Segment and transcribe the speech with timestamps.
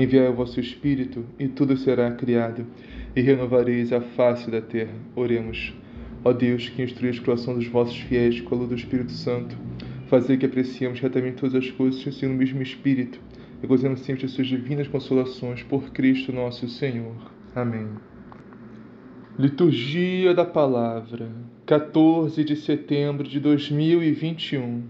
[0.00, 2.64] Enviai o vosso Espírito, e tudo será criado,
[3.16, 4.94] e renovareis a face da terra.
[5.16, 5.74] Oremos.
[6.24, 9.58] Ó Deus, que instruís o coração dos vossos fiéis com a luz do Espírito Santo,
[10.06, 13.18] fazer que apreciemos retamente todas as coisas segundo o mesmo Espírito,
[13.60, 17.16] e gozemos sempre de suas divinas consolações, por Cristo nosso Senhor.
[17.52, 17.88] Amém.
[19.36, 21.28] Liturgia da Palavra,
[21.66, 24.80] 14 de setembro de 2021,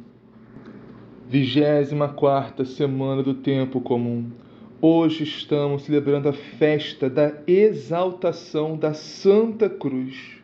[1.30, 4.47] 24 semana do Tempo Comum.
[4.80, 10.40] Hoje estamos celebrando a festa da exaltação da Santa Cruz.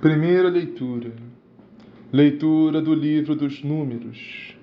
[0.00, 1.10] Primeira leitura.
[2.12, 4.54] Leitura do livro dos Números.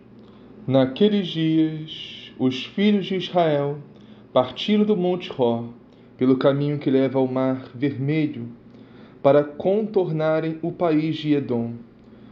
[0.66, 3.80] Naqueles dias, os filhos de Israel
[4.32, 5.66] partiram do Monte Ró,
[6.18, 8.48] pelo caminho que leva ao Mar Vermelho,
[9.22, 11.74] para contornarem o país de Edom.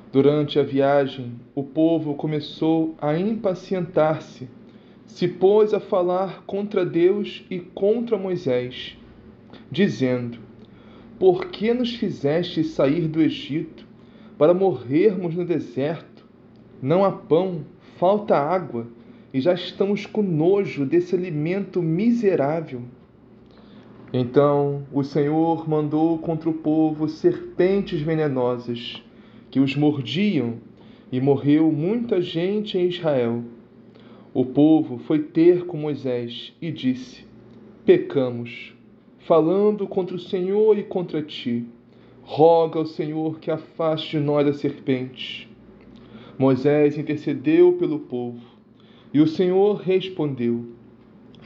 [0.10, 4.48] Durante a viagem, o povo começou a impacientar-se
[5.14, 8.98] se pôs a falar contra Deus e contra Moisés,
[9.70, 10.40] dizendo:
[11.20, 13.86] Por que nos fizeste sair do Egito
[14.40, 16.26] para morrermos no deserto?
[16.82, 17.64] Não há pão,
[18.00, 18.88] falta água,
[19.32, 22.82] e já estamos com nojo desse alimento miserável.
[24.12, 29.04] Então o Senhor mandou contra o povo serpentes venenosas
[29.52, 30.56] que os mordiam,
[31.12, 33.44] e morreu muita gente em Israel
[34.34, 37.24] o povo foi ter com Moisés e disse:
[37.86, 38.74] Pecamos,
[39.20, 41.66] falando contra o Senhor e contra ti.
[42.24, 45.48] Roga ao Senhor que afaste de nós a serpente.
[46.40, 48.42] Moisés intercedeu pelo povo,
[49.14, 50.66] e o Senhor respondeu: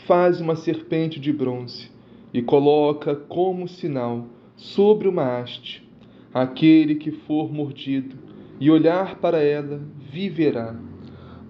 [0.05, 1.91] Faz uma serpente de bronze
[2.33, 5.85] e coloca como sinal sobre uma haste.
[6.33, 8.15] Aquele que for mordido
[8.59, 9.81] e olhar para ela
[10.11, 10.79] viverá.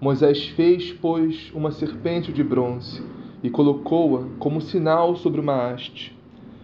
[0.00, 3.02] Moisés fez, pois, uma serpente de bronze
[3.42, 6.16] e colocou-a como sinal sobre uma haste.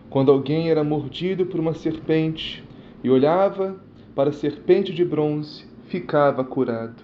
[0.09, 2.62] Quando alguém era mordido por uma serpente
[3.03, 3.77] e olhava
[4.15, 7.03] para a serpente de bronze, ficava curado.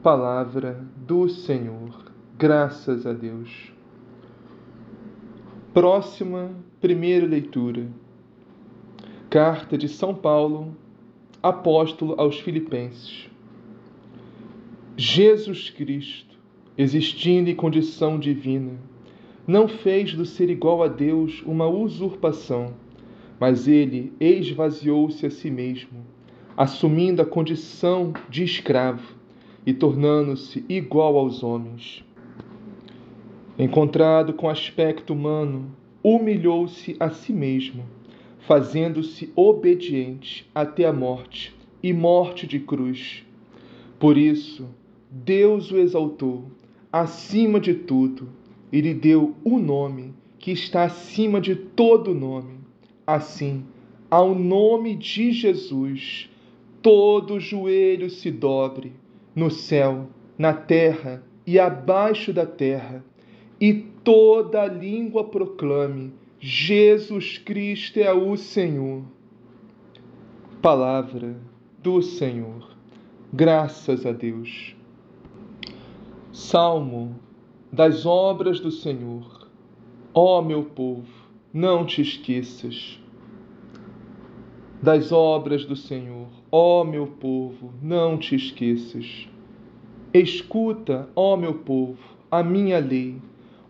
[0.00, 2.12] Palavra do Senhor.
[2.38, 3.72] Graças a Deus.
[5.74, 6.50] Próxima
[6.80, 7.88] primeira leitura.
[9.28, 10.76] Carta de São Paulo,
[11.42, 13.31] apóstolo aos Filipenses.
[14.96, 16.38] Jesus Cristo,
[16.76, 18.72] existindo em condição divina,
[19.46, 22.74] não fez do ser igual a Deus uma usurpação,
[23.40, 26.04] mas ele esvaziou-se a si mesmo,
[26.54, 29.14] assumindo a condição de escravo
[29.64, 32.04] e tornando-se igual aos homens.
[33.58, 37.84] Encontrado com aspecto humano, humilhou-se a si mesmo,
[38.40, 43.24] fazendo-se obediente até a morte e morte de cruz.
[43.98, 44.68] Por isso,
[45.14, 46.46] Deus o exaltou
[46.90, 48.30] acima de tudo
[48.72, 52.60] e lhe deu o nome que está acima de todo nome.
[53.06, 53.62] Assim,
[54.10, 56.30] ao nome de Jesus,
[56.80, 58.94] todo joelho se dobre,
[59.36, 60.08] no céu,
[60.38, 63.04] na terra e abaixo da terra,
[63.60, 69.02] e toda língua proclame: Jesus Cristo é o Senhor.
[70.62, 71.36] Palavra
[71.82, 72.74] do Senhor.
[73.30, 74.74] Graças a Deus.
[76.32, 77.14] Salmo
[77.70, 79.46] das obras do Senhor.
[80.14, 81.06] Ó meu povo,
[81.52, 82.98] não te esqueças
[84.80, 86.28] das obras do Senhor.
[86.50, 89.28] Ó meu povo, não te esqueças.
[90.14, 91.98] Escuta, ó meu povo,
[92.30, 93.16] a minha lei.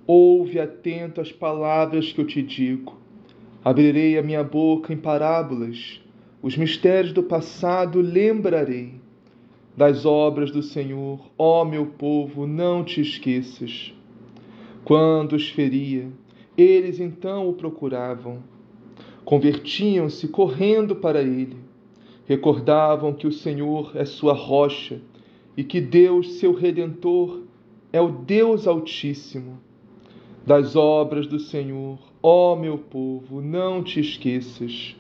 [0.07, 2.97] Ouve atento as palavras que eu te digo.
[3.65, 6.01] Abrirei a minha boca em parábolas.
[6.41, 9.02] Os mistérios do passado lembrarei
[9.77, 13.95] das obras do Senhor, ó meu povo, não te esqueças.
[14.85, 16.09] Quando os feria,
[16.57, 18.43] eles então o procuravam.
[19.25, 21.57] Convertiam-se correndo para ele.
[22.27, 25.01] Recordavam que o Senhor é sua rocha
[25.57, 27.41] e que Deus, seu redentor,
[27.93, 29.59] é o Deus Altíssimo.
[30.47, 34.97] Das obras do Senhor, ó meu povo, não te esqueças,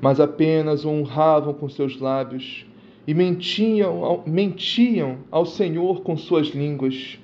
[0.00, 2.66] mas apenas o honravam com seus lábios
[3.08, 7.18] e mentiam, mentiam ao Senhor com suas línguas.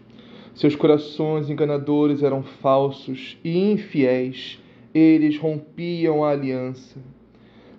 [0.55, 4.59] Seus corações enganadores eram falsos e infiéis,
[4.95, 6.99] eles rompiam a aliança.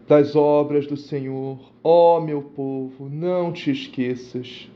[0.08, 4.70] Das obras do Senhor, ó meu povo, não te esqueças.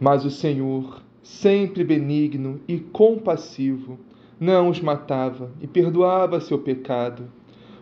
[0.00, 3.96] Mas o Senhor, sempre benigno e compassivo,
[4.40, 7.30] não os matava e perdoava seu pecado.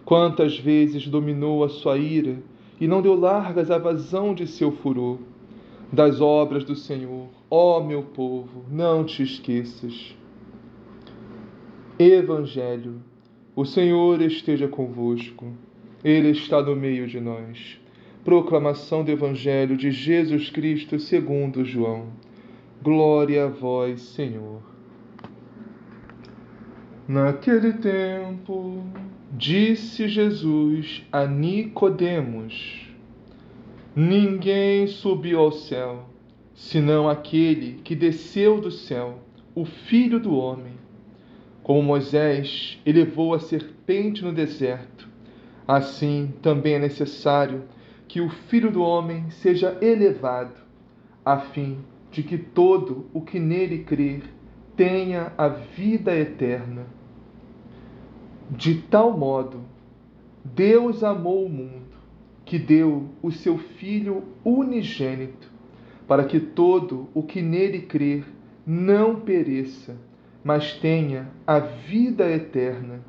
[0.04, 2.36] Quantas vezes dominou a sua ira
[2.80, 5.18] e não deu largas à vazão de seu furor.
[5.92, 10.16] Das obras do Senhor, ó meu povo, não te esqueças.
[11.98, 13.02] Evangelho,
[13.54, 15.52] o Senhor esteja convosco,
[16.02, 17.78] Ele está no meio de nós.
[18.24, 22.06] Proclamação do Evangelho de Jesus Cristo segundo João.
[22.82, 24.62] Glória a vós, Senhor.
[27.08, 28.84] Naquele tempo,
[29.32, 32.88] disse Jesus a Nicodemos:
[33.94, 36.08] Ninguém subiu ao céu,
[36.52, 39.20] senão aquele que desceu do céu,
[39.54, 40.74] o Filho do homem.
[41.62, 45.08] Como Moisés elevou a serpente no deserto,
[45.68, 47.64] assim também é necessário
[48.08, 50.54] que o Filho do homem seja elevado,
[51.24, 51.78] a fim
[52.10, 54.22] de que todo o que nele crer
[54.74, 56.86] tenha a vida eterna.
[58.50, 59.60] De tal modo,
[60.44, 61.96] Deus amou o mundo,
[62.44, 65.48] que deu o seu Filho unigênito,
[66.08, 68.24] para que todo o que nele crer
[68.66, 69.96] não pereça,
[70.42, 73.04] mas tenha a vida eterna.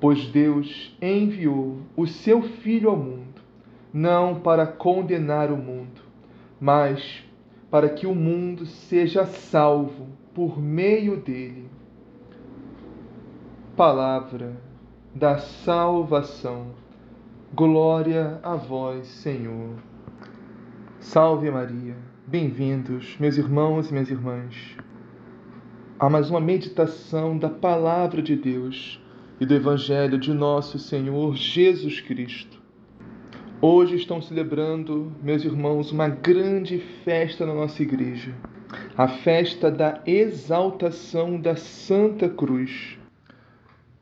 [0.00, 3.40] Pois Deus enviou o seu Filho ao mundo,
[3.92, 6.02] não para condenar o mundo,
[6.60, 7.24] mas
[7.70, 11.66] para que o mundo seja salvo por meio dele
[13.80, 14.58] palavra
[15.14, 16.66] da salvação.
[17.54, 19.76] Glória a vós, Senhor.
[20.98, 21.96] Salve Maria.
[22.26, 24.76] Bem-vindos, meus irmãos e minhas irmãs,
[25.98, 29.02] a mais uma meditação da palavra de Deus
[29.40, 32.60] e do Evangelho de nosso Senhor Jesus Cristo.
[33.62, 38.34] Hoje estão celebrando, meus irmãos, uma grande festa na nossa igreja,
[38.94, 42.99] a festa da exaltação da Santa Cruz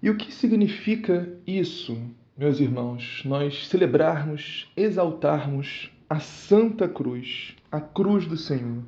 [0.00, 1.99] e o que significa isso,
[2.37, 3.23] meus irmãos?
[3.25, 8.85] Nós celebrarmos, exaltarmos a Santa Cruz, a cruz do Senhor.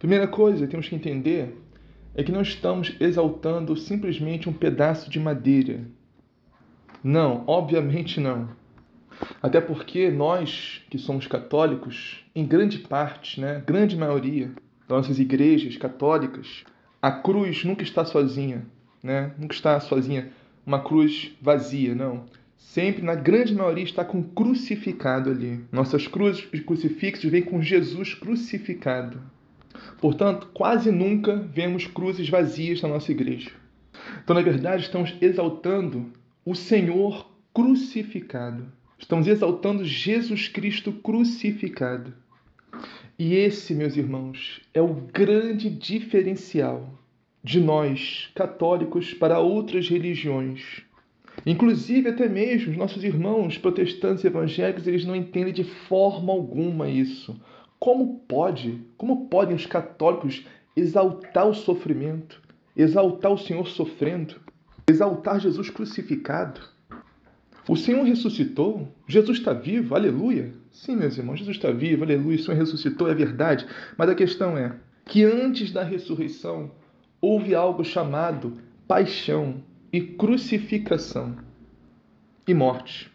[0.00, 1.56] Primeira coisa que temos que entender
[2.12, 5.82] é que não estamos exaltando simplesmente um pedaço de madeira.
[7.04, 8.48] Não, obviamente não.
[9.40, 14.50] Até porque nós, que somos católicos, em grande parte, né, grande maioria
[14.88, 16.64] das nossas igrejas católicas,
[17.00, 18.66] a cruz nunca está sozinha,
[19.00, 19.32] né?
[19.38, 20.32] Nunca está sozinha
[20.68, 22.26] uma cruz vazia, não.
[22.54, 25.64] Sempre, na grande maioria, está com crucificado ali.
[25.72, 29.18] Nossas cruzes e crucifixos vêm com Jesus crucificado.
[29.98, 33.50] Portanto, quase nunca vemos cruzes vazias na nossa igreja.
[34.22, 36.12] Então, na verdade, estamos exaltando
[36.44, 38.70] o Senhor crucificado.
[38.98, 42.12] Estamos exaltando Jesus Cristo crucificado.
[43.18, 46.92] E esse, meus irmãos, é o grande diferencial
[47.42, 50.82] de nós, católicos, para outras religiões.
[51.46, 57.40] Inclusive, até mesmo os nossos irmãos protestantes evangélicos, eles não entendem de forma alguma isso.
[57.78, 58.80] Como pode?
[58.96, 60.44] Como podem os católicos
[60.76, 62.42] exaltar o sofrimento,
[62.76, 64.36] exaltar o Senhor sofrendo,
[64.88, 66.60] exaltar Jesus crucificado?
[67.68, 70.54] O Senhor ressuscitou, Jesus está vivo, aleluia.
[70.72, 73.66] Sim, meus irmãos, Jesus está vivo, aleluia, o Senhor ressuscitou, é verdade.
[73.96, 76.70] Mas a questão é que antes da ressurreição,
[77.20, 78.54] houve algo chamado
[78.86, 81.36] paixão e crucificação
[82.46, 83.10] e morte.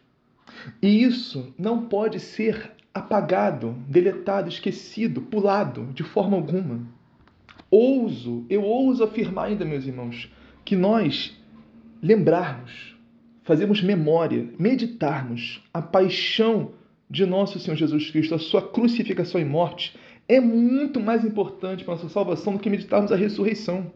[0.82, 6.82] E isso não pode ser apagado, deletado, esquecido, pulado de forma alguma.
[7.72, 10.32] Ouso, eu ouso afirmar ainda, meus irmãos,
[10.64, 11.36] que nós
[12.02, 12.96] lembrarmos,
[13.44, 16.74] fazermos memória, meditarmos a paixão
[17.10, 19.96] de nosso Senhor Jesus Cristo, a sua crucificação e morte,
[20.28, 23.92] é muito mais importante para a nossa salvação do que meditarmos a ressurreição.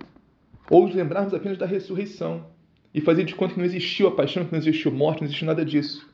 [0.69, 2.45] Ou lembrarmos apenas da ressurreição
[2.93, 5.47] e fazer de conta que não existiu a paixão, que não existiu morte, não existiu
[5.47, 6.07] nada disso.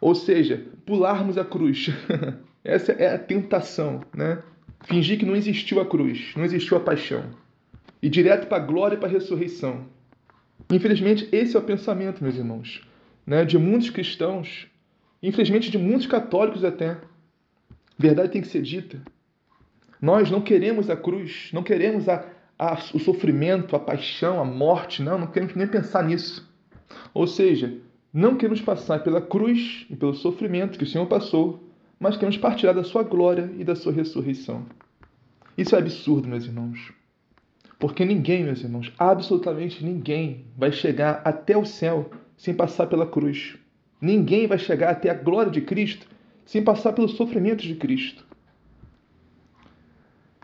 [0.00, 1.90] Ou seja, pularmos a cruz.
[2.64, 4.42] Essa é a tentação, né?
[4.84, 7.30] Fingir que não existiu a cruz, não existiu a paixão.
[8.02, 9.86] E direto para a glória e para a ressurreição.
[10.70, 12.82] Infelizmente, esse é o pensamento, meus irmãos,
[13.26, 14.66] né, de muitos cristãos,
[15.22, 16.98] infelizmente de muitos católicos até.
[17.98, 19.00] Verdade tem que ser dita.
[20.00, 22.24] Nós não queremos a cruz, não queremos a,
[22.58, 26.48] a, o sofrimento, a paixão, a morte, não, não queremos nem pensar nisso.
[27.12, 27.78] Ou seja,
[28.12, 32.74] não queremos passar pela cruz e pelo sofrimento que o Senhor passou, mas queremos partilhar
[32.74, 34.66] da sua glória e da sua ressurreição.
[35.56, 36.92] Isso é absurdo, meus irmãos.
[37.78, 43.56] Porque ninguém, meus irmãos, absolutamente ninguém vai chegar até o céu sem passar pela cruz.
[44.00, 46.06] Ninguém vai chegar até a glória de Cristo
[46.44, 48.24] sem passar pelos sofrimentos de Cristo.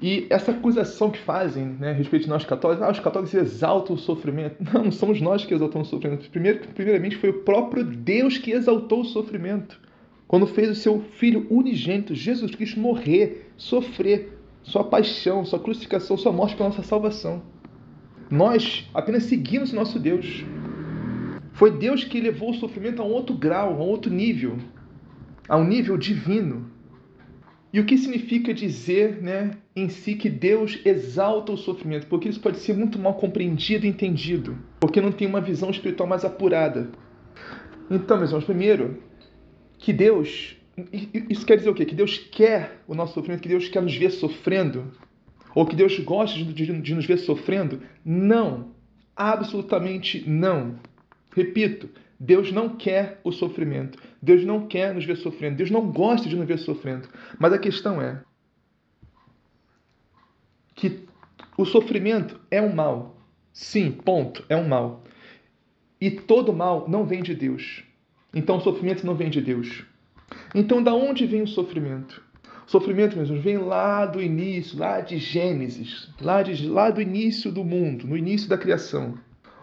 [0.02, 3.97] E essa acusação que fazem né, a respeito de nós católicos, ah, os católicos exaltam
[3.97, 4.57] o sofrimento.
[4.73, 6.30] Não, não somos nós que exaltamos o sofrimento.
[6.30, 9.78] Primeiro, primeiramente, foi o próprio Deus que exaltou o sofrimento.
[10.26, 16.33] Quando fez o seu Filho unigênito, Jesus Cristo, morrer, sofrer, sua paixão, sua crucificação, sua
[16.33, 17.42] morte pela nossa salvação.
[18.30, 20.45] Nós apenas seguimos o nosso Deus.
[21.52, 24.57] Foi Deus que levou o sofrimento a um outro grau, a um outro nível,
[25.49, 26.71] a um nível divino.
[27.72, 32.06] E o que significa dizer né, em si que Deus exalta o sofrimento?
[32.08, 36.08] Porque isso pode ser muito mal compreendido e entendido, porque não tem uma visão espiritual
[36.08, 36.90] mais apurada.
[37.88, 39.00] Então, meus irmãos, primeiro,
[39.78, 40.56] que Deus.
[41.28, 41.84] Isso quer dizer o quê?
[41.84, 44.92] Que Deus quer o nosso sofrimento, que Deus quer nos ver sofrendo?
[45.54, 47.82] Ou que Deus gosta de, de, de nos ver sofrendo?
[48.04, 48.72] Não.
[49.16, 50.76] Absolutamente não.
[51.34, 53.98] Repito, Deus não quer o sofrimento.
[54.22, 55.56] Deus não quer nos ver sofrendo.
[55.56, 57.08] Deus não gosta de nos ver sofrendo.
[57.38, 58.22] Mas a questão é
[60.74, 61.06] que
[61.56, 63.16] o sofrimento é um mal.
[63.52, 65.02] Sim, ponto, é um mal.
[66.00, 67.84] E todo mal não vem de Deus.
[68.34, 69.84] Então o sofrimento não vem de Deus.
[70.54, 72.22] Então da onde vem o sofrimento?
[72.66, 77.64] O sofrimento, vem lá do início, lá de Gênesis, lá, de, lá do início do
[77.64, 79.18] mundo, no início da criação.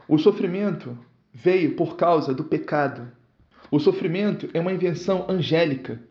[0.10, 0.98] O sofrimento
[1.34, 3.10] veio por causa do pecado.
[3.70, 6.02] O sofrimento é uma invenção angélica.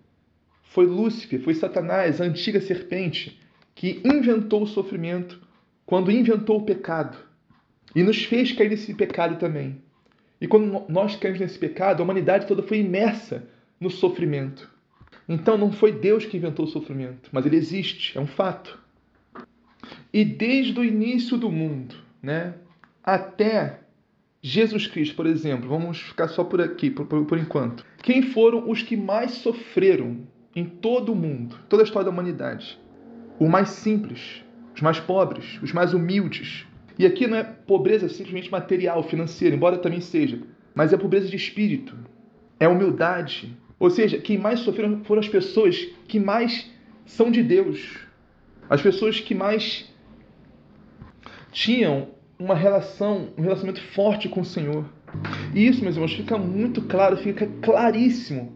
[0.63, 3.41] Foi Lúcifer, foi Satanás, a antiga serpente,
[3.75, 5.41] que inventou o sofrimento
[5.87, 7.17] quando inventou o pecado.
[7.95, 9.81] E nos fez cair nesse pecado também.
[10.41, 13.49] E quando nós caímos nesse pecado, a humanidade toda foi imersa
[13.81, 14.71] no sofrimento.
[15.29, 18.79] Então não foi Deus que inventou o sofrimento, mas ele existe, é um fato.
[20.13, 22.55] E desde o início do mundo, né,
[23.03, 23.81] até
[24.49, 27.85] Jesus Cristo, por exemplo, vamos ficar só por aqui, por, por, por, enquanto.
[28.01, 30.19] Quem foram os que mais sofreram
[30.55, 32.79] em todo o mundo, toda a história da humanidade?
[33.41, 36.65] Os mais simples, os mais pobres, os mais humildes.
[36.97, 40.41] E aqui não é pobreza simplesmente material, financeira, embora também seja,
[40.77, 41.97] mas é pobreza de espírito,
[42.61, 43.53] é humildade.
[43.81, 46.71] Ou seja, quem mais sofreram foram as pessoas que mais
[47.05, 47.99] são de Deus,
[48.71, 49.93] as pessoas que mais
[51.51, 54.85] tinham uma relação, um relacionamento forte com o Senhor.
[55.55, 58.53] E isso, meus irmãos, fica muito claro, fica claríssimo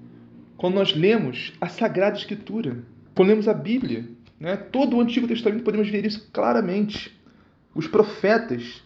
[0.56, 2.84] quando nós lemos a Sagrada Escritura,
[3.14, 4.06] quando lemos a Bíblia.
[4.38, 4.56] Né?
[4.56, 7.18] Todo o Antigo Testamento podemos ver isso claramente.
[7.75, 8.82] Os profetas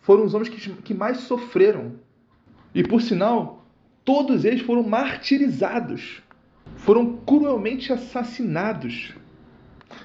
[0.00, 1.92] foram os homens que, que mais sofreram.
[2.74, 3.66] E, por sinal,
[4.04, 6.22] todos eles foram martirizados,
[6.76, 9.14] foram cruelmente assassinados.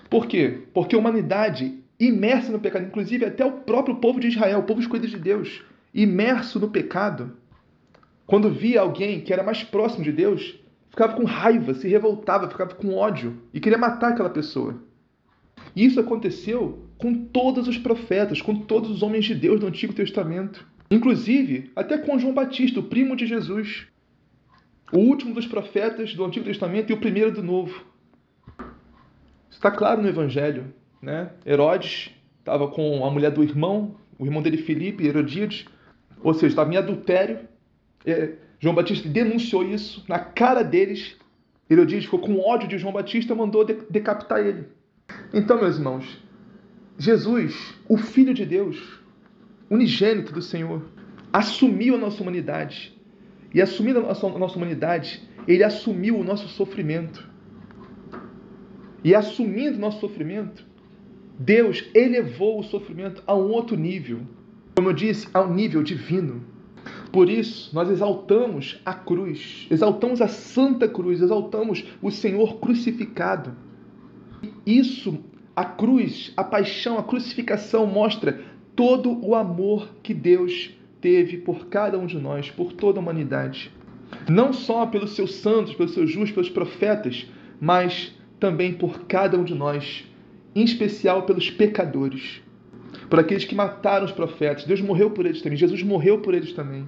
[0.09, 0.63] Por quê?
[0.73, 4.81] Porque a humanidade imerso no pecado, inclusive até o próprio povo de Israel, o povo
[4.81, 7.37] escolhido de Deus, imerso no pecado,
[8.25, 10.59] quando via alguém que era mais próximo de Deus,
[10.89, 14.81] ficava com raiva, se revoltava, ficava com ódio e queria matar aquela pessoa.
[15.75, 19.93] E isso aconteceu com todos os profetas, com todos os homens de Deus do Antigo
[19.93, 20.65] Testamento.
[20.89, 23.87] Inclusive, até com João Batista, o primo de Jesus.
[24.91, 27.85] O último dos profetas do Antigo Testamento e o primeiro do Novo.
[29.49, 30.73] Isso está claro no Evangelho
[31.03, 31.31] né?
[31.45, 35.65] Herodes estava com a mulher do irmão, o irmão dele Filipe, Herodíades,
[36.23, 37.39] ou seja, estava em adultério.
[38.05, 41.17] É, João Batista denunciou isso na cara deles.
[41.69, 44.65] Herodíades ficou com ódio de João Batista e mandou decapitar ele.
[45.33, 46.23] Então, meus irmãos,
[46.97, 49.01] Jesus, o Filho de Deus,
[49.69, 50.85] unigênito do Senhor,
[51.33, 52.97] assumiu a nossa humanidade.
[53.53, 57.29] E assumindo a nossa, a nossa humanidade, ele assumiu o nosso sofrimento.
[59.03, 60.65] E assumindo o nosso sofrimento,
[61.37, 64.21] Deus elevou o sofrimento a um outro nível.
[64.75, 66.43] Como eu disse, a um nível divino.
[67.11, 73.55] Por isso, nós exaltamos a cruz, exaltamos a Santa Cruz, exaltamos o Senhor crucificado.
[74.65, 75.19] Isso,
[75.55, 78.41] a cruz, a paixão, a crucificação mostra
[78.75, 83.71] todo o amor que Deus teve por cada um de nós, por toda a humanidade.
[84.29, 87.27] Não só pelos seus santos, pelos seus justos, pelos profetas,
[87.59, 90.03] mas também por cada um de nós,
[90.55, 92.41] em especial pelos pecadores,
[93.09, 94.65] por aqueles que mataram os profetas.
[94.65, 96.87] Deus morreu por eles também, Jesus morreu por eles também.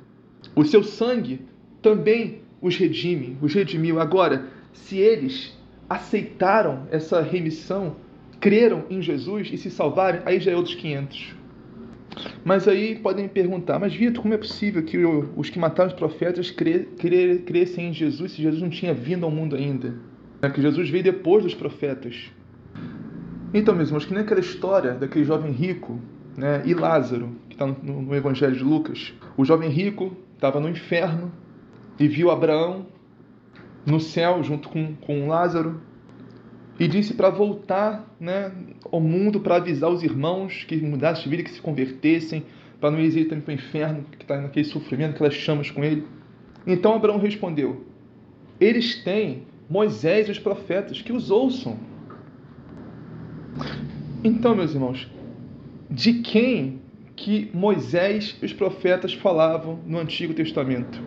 [0.55, 1.41] O seu sangue
[1.81, 3.99] também os redime, os redimiu.
[3.99, 5.55] Agora, se eles
[5.89, 7.95] aceitaram essa remissão,
[8.39, 11.35] creram em Jesus e se salvarem, aí já é outros 500.
[12.43, 15.95] Mas aí podem me perguntar, mas Vitor, como é possível que os que mataram os
[15.95, 19.95] profetas cre, cre, crescem em Jesus se Jesus não tinha vindo ao mundo ainda?
[20.41, 22.31] É que Jesus veio depois dos profetas.
[23.57, 25.97] Então, meus irmãos, que nem aquela história daquele jovem rico
[26.35, 29.13] né, e Lázaro, que está no, no Evangelho de Lucas.
[29.37, 31.31] O jovem rico estava no inferno
[31.97, 32.85] e viu Abraão
[33.85, 35.79] no céu junto com, com Lázaro
[36.77, 38.51] e disse para voltar né,
[38.91, 42.43] ao mundo para avisar os irmãos que mudassem de vida, que se convertessem,
[42.81, 46.05] para não ir também para o inferno, que está naquele sofrimento, aquelas chamas com ele.
[46.67, 47.85] Então Abraão respondeu:
[48.59, 51.94] Eles têm Moisés e os profetas, que os ouçam.
[54.23, 55.07] Então, meus irmãos,
[55.89, 56.81] de quem
[57.15, 61.01] que Moisés e os profetas falavam no Antigo Testamento?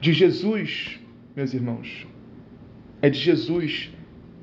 [0.00, 0.98] De Jesus,
[1.36, 2.06] meus irmãos.
[3.00, 3.90] É de Jesus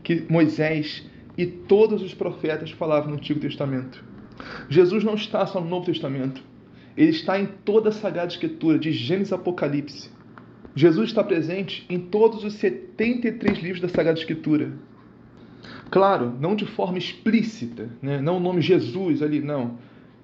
[0.03, 1.05] que Moisés
[1.37, 4.03] e todos os profetas falavam no Antigo Testamento.
[4.69, 6.43] Jesus não está só no Novo Testamento.
[6.95, 10.09] Ele está em toda a Sagrada Escritura, de Gênesis a Apocalipse.
[10.75, 14.71] Jesus está presente em todos os 73 livros da Sagrada Escritura.
[15.91, 18.21] Claro, não de forma explícita, né?
[18.21, 19.77] não o nome Jesus ali, não.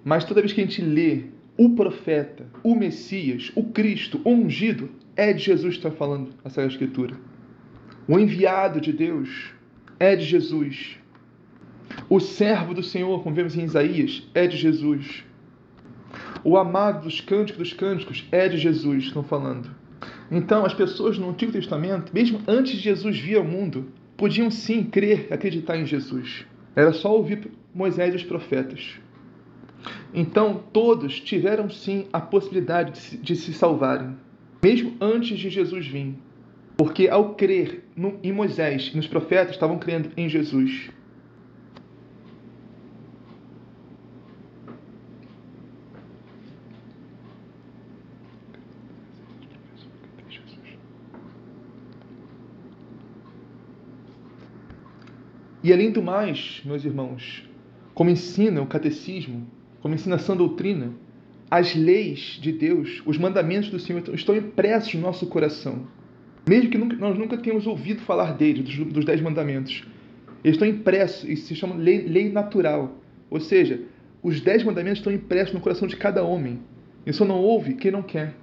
[0.03, 1.25] Mas toda vez que a gente lê
[1.57, 6.49] o profeta, o Messias, o Cristo, o ungido, é de Jesus que está falando a
[6.49, 7.15] Sagrada Escritura.
[8.07, 9.51] O enviado de Deus
[9.99, 10.97] é de Jesus.
[12.09, 15.25] O servo do Senhor, como vemos em Isaías, é de Jesus.
[16.45, 19.69] O amado dos cânticos dos cânticos é de Jesus, estão falando.
[20.31, 24.83] Então, as pessoas no Antigo Testamento, mesmo antes de Jesus vir ao mundo, podiam sim
[24.83, 26.45] crer, acreditar em Jesus.
[26.75, 28.99] Era só ouvir Moisés e os profetas.
[30.13, 34.15] Então, todos tiveram sim a possibilidade de se, salvarem,
[34.61, 36.15] mesmo antes de Jesus vir.
[36.75, 37.83] Porque ao crer
[38.23, 40.89] em Moisés e nos profetas, estavam crendo em Jesus.
[55.63, 57.43] E além do mais, meus irmãos,
[57.93, 59.47] como ensina o catecismo,
[59.81, 60.91] como ensina a sã doutrina,
[61.49, 65.87] as leis de Deus, os mandamentos do Senhor estão impressos no nosso coração.
[66.47, 69.83] Mesmo que nós nunca tenhamos ouvido falar deles, dos, dos dez mandamentos.
[70.43, 73.01] Eles estão impressos, isso se chama lei, lei natural.
[73.29, 73.81] Ou seja,
[74.21, 76.59] os dez mandamentos estão impressos no coração de cada homem.
[77.05, 78.35] E só não ouve quem não quer.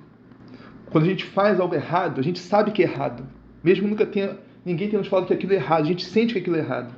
[0.91, 3.27] Quando a gente faz algo errado, a gente sabe que é errado.
[3.63, 6.39] Mesmo nunca tenha, ninguém tenha nos falado que aquilo é errado, a gente sente que
[6.39, 6.95] aquilo é errado.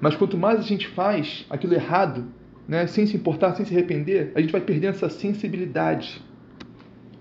[0.00, 2.26] Mas quanto mais a gente faz aquilo errado,
[2.66, 6.22] né, sem se importar, sem se arrepender, a gente vai perdendo essa sensibilidade.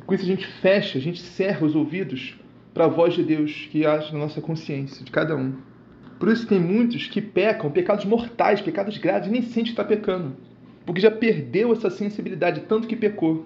[0.05, 2.39] Com isso a gente fecha, a gente cerra os ouvidos
[2.73, 5.53] para a voz de Deus que age na nossa consciência, de cada um.
[6.19, 10.35] Por isso tem muitos que pecam pecados mortais, pecados graves, nem sente que está pecando.
[10.85, 13.45] Porque já perdeu essa sensibilidade, tanto que pecou,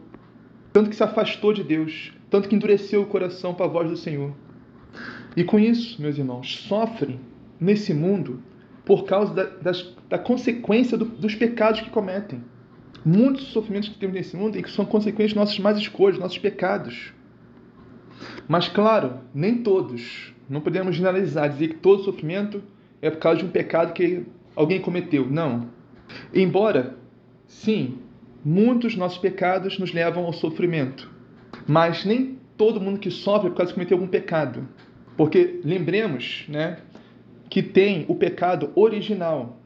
[0.71, 3.97] tanto que se afastou de Deus, tanto que endureceu o coração para a voz do
[3.97, 4.33] Senhor.
[5.35, 7.19] E com isso, meus irmãos, sofrem
[7.59, 8.41] nesse mundo
[8.85, 12.43] por causa da, das, da consequência do, dos pecados que cometem.
[13.05, 16.37] Muitos sofrimentos que temos nesse mundo e que são consequências de nossas más escolhas, nossos
[16.37, 17.13] pecados.
[18.47, 20.33] Mas, claro, nem todos.
[20.49, 22.63] Não podemos generalizar, dizer que todo sofrimento
[23.01, 25.29] é por causa de um pecado que alguém cometeu.
[25.29, 25.69] Não.
[26.33, 26.97] Embora,
[27.47, 27.99] sim,
[28.43, 31.11] muitos nossos pecados nos levam ao sofrimento.
[31.67, 34.67] Mas nem todo mundo que sofre é por causa de cometer algum pecado.
[35.17, 36.77] Porque lembremos, né,
[37.53, 39.59] que tem o pecado original,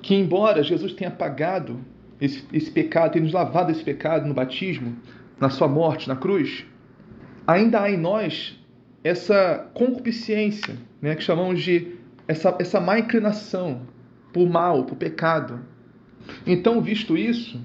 [0.00, 1.78] que embora Jesus tenha pagado
[2.18, 4.96] esse, esse pecado, tenha nos lavado esse pecado no batismo,
[5.38, 6.64] na sua morte na cruz,
[7.46, 8.58] ainda há em nós
[9.04, 13.82] essa concupiscência, né, que chamamos de essa, essa má inclinação
[14.32, 15.60] por mal, por pecado.
[16.46, 17.62] Então, visto isso,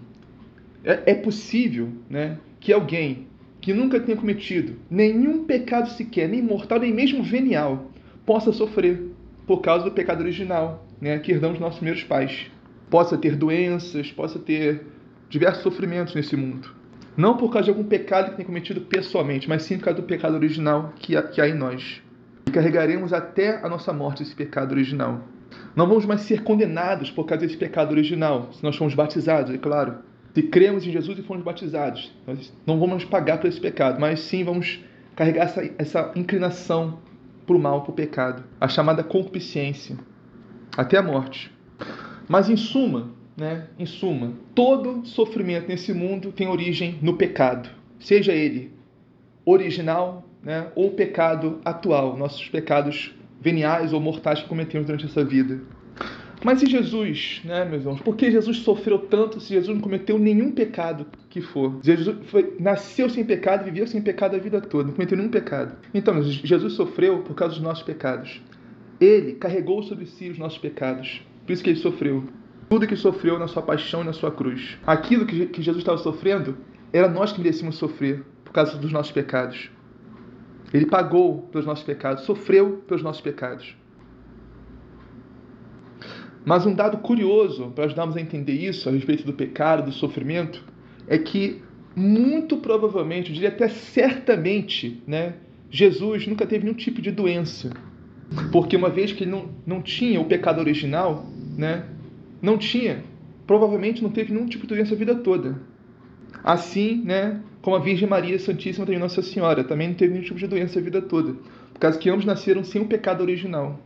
[0.83, 3.29] é, é possível né, que alguém
[3.61, 7.89] que nunca tenha cometido nenhum pecado sequer, nem mortal, nem mesmo venial,
[8.25, 9.10] possa sofrer
[9.45, 12.51] por causa do pecado original, né, que herdamos nossos primeiros pais.
[12.89, 14.85] Possa ter doenças, possa ter
[15.29, 16.69] diversos sofrimentos nesse mundo.
[17.15, 20.07] Não por causa de algum pecado que tenha cometido pessoalmente, mas sim por causa do
[20.07, 22.01] pecado original que há, que há em nós.
[22.47, 25.21] E carregaremos até a nossa morte esse pecado original.
[25.75, 29.57] Não vamos mais ser condenados por causa desse pecado original, se nós fomos batizados, é
[29.57, 29.95] claro.
[30.33, 34.21] Se cremos em Jesus e fomos batizados, nós não vamos pagar por esse pecado, mas
[34.21, 34.81] sim vamos
[35.15, 36.99] carregar essa, essa inclinação
[37.45, 39.97] para o mal, para o pecado, a chamada concupiscência,
[40.77, 41.51] até a morte.
[42.27, 47.69] Mas em suma, né, em suma, todo sofrimento nesse mundo tem origem no pecado.
[47.99, 48.71] seja ele
[49.45, 55.61] original né, ou pecado atual, nossos pecados veniais ou mortais que cometemos durante essa vida.
[56.43, 58.01] Mas e Jesus, né, meus irmãos?
[58.01, 61.79] Por que Jesus sofreu tanto se Jesus não cometeu nenhum pecado que for?
[61.83, 65.75] Jesus foi, nasceu sem pecado, viveu sem pecado a vida toda, não cometeu nenhum pecado.
[65.93, 68.41] Então, Jesus sofreu por causa dos nossos pecados.
[68.99, 71.21] Ele carregou sobre si os nossos pecados.
[71.45, 72.23] Por isso que ele sofreu.
[72.69, 74.77] Tudo que sofreu na sua paixão e na sua cruz.
[74.85, 76.57] Aquilo que, que Jesus estava sofrendo,
[76.91, 79.69] era nós que merecíamos sofrer por causa dos nossos pecados.
[80.73, 83.75] Ele pagou pelos nossos pecados, sofreu pelos nossos pecados.
[86.43, 90.63] Mas um dado curioso para ajudarmos a entender isso a respeito do pecado, do sofrimento,
[91.07, 91.61] é que
[91.95, 95.33] muito provavelmente, eu diria até certamente, né,
[95.69, 97.71] Jesus nunca teve nenhum tipo de doença.
[98.51, 101.25] Porque uma vez que ele não, não tinha o pecado original,
[101.57, 101.85] né,
[102.41, 103.03] não tinha,
[103.45, 105.59] provavelmente não teve nenhum tipo de doença a vida toda.
[106.43, 110.39] Assim, né, como a Virgem Maria Santíssima também Nossa Senhora, também não teve nenhum tipo
[110.39, 111.33] de doença a vida toda.
[111.73, 113.79] Por causa que ambos nasceram sem o pecado original.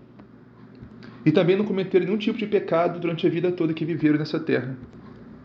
[1.25, 4.39] E também não cometeram nenhum tipo de pecado durante a vida toda que viveram nessa
[4.39, 4.77] terra.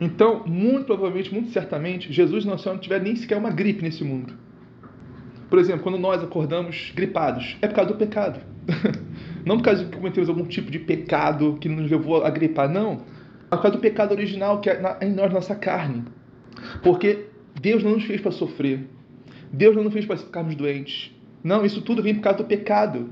[0.01, 4.05] Então, muito provavelmente, muito certamente, Jesus Nossa Senhora não tiveram nem sequer uma gripe nesse
[4.05, 4.33] mundo.
[5.49, 8.41] Por exemplo, quando nós acordamos gripados, é por causa do pecado.
[9.45, 12.69] Não por causa de que cometemos algum tipo de pecado que nos levou a gripar,
[12.69, 13.05] não.
[13.51, 16.05] É por causa do pecado original que é em nós, nossa carne.
[16.83, 17.27] Porque
[17.59, 18.87] Deus não nos fez para sofrer.
[19.51, 21.11] Deus não nos fez para ficarmos doentes.
[21.43, 23.09] Não, isso tudo vem por causa do pecado,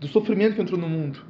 [0.00, 1.20] do sofrimento que entrou no mundo.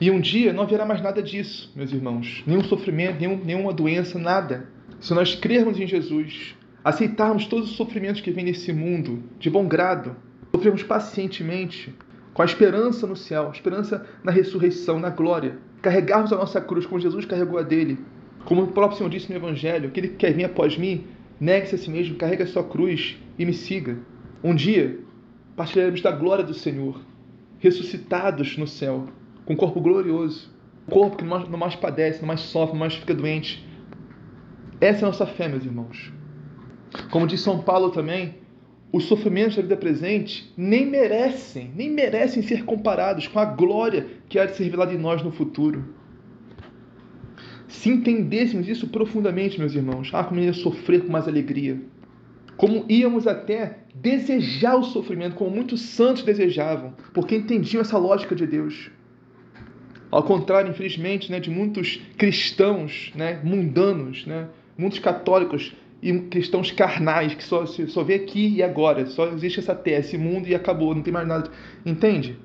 [0.00, 2.42] E um dia não haverá mais nada disso, meus irmãos.
[2.46, 4.68] Nenhum sofrimento, nenhum, nenhuma doença, nada.
[5.00, 9.66] Se nós crermos em Jesus, aceitarmos todos os sofrimentos que vêm nesse mundo de bom
[9.66, 10.16] grado,
[10.54, 11.94] sofrermos pacientemente,
[12.32, 17.00] com a esperança no céu, esperança na ressurreição, na glória, carregarmos a nossa cruz como
[17.00, 17.98] Jesus carregou a dele,
[18.44, 21.06] como o próprio Senhor disse no Evangelho, aquele que quer vir após mim,
[21.40, 23.98] negue-se a si mesmo, carregue a sua cruz e me siga.
[24.42, 25.00] Um dia,
[25.56, 27.00] partilharemos da glória do Senhor,
[27.58, 29.06] ressuscitados no céu,
[29.44, 30.50] com um corpo glorioso,
[30.86, 33.66] um corpo que não mais padece, não mais sofre, não mais fica doente.
[34.80, 36.12] Essa é a nossa fé, meus irmãos.
[37.10, 38.34] Como diz São Paulo também,
[38.92, 44.38] os sofrimentos da vida presente nem merecem, nem merecem ser comparados com a glória que
[44.38, 45.84] há de ser revelada em nós no futuro.
[47.66, 51.82] Se entendêssemos isso profundamente, meus irmãos, ah, como ia sofrer com mais alegria.
[52.56, 58.46] Como íamos até desejar o sofrimento, como muitos santos desejavam, porque entendiam essa lógica de
[58.46, 58.90] Deus.
[60.14, 64.46] Ao contrário, infelizmente, né, de muitos cristãos né, mundanos, né,
[64.78, 69.74] muitos católicos e cristãos carnais, que só, só vê aqui e agora, só existe essa
[69.74, 71.50] terra, esse mundo e acabou, não tem mais nada.
[71.84, 72.38] Entende?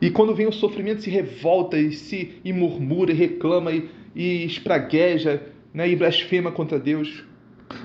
[0.00, 4.44] E quando vem o sofrimento, se revolta e se e murmura, e reclama e, e
[4.46, 5.42] espragueja
[5.74, 7.24] né, e blasfema contra Deus.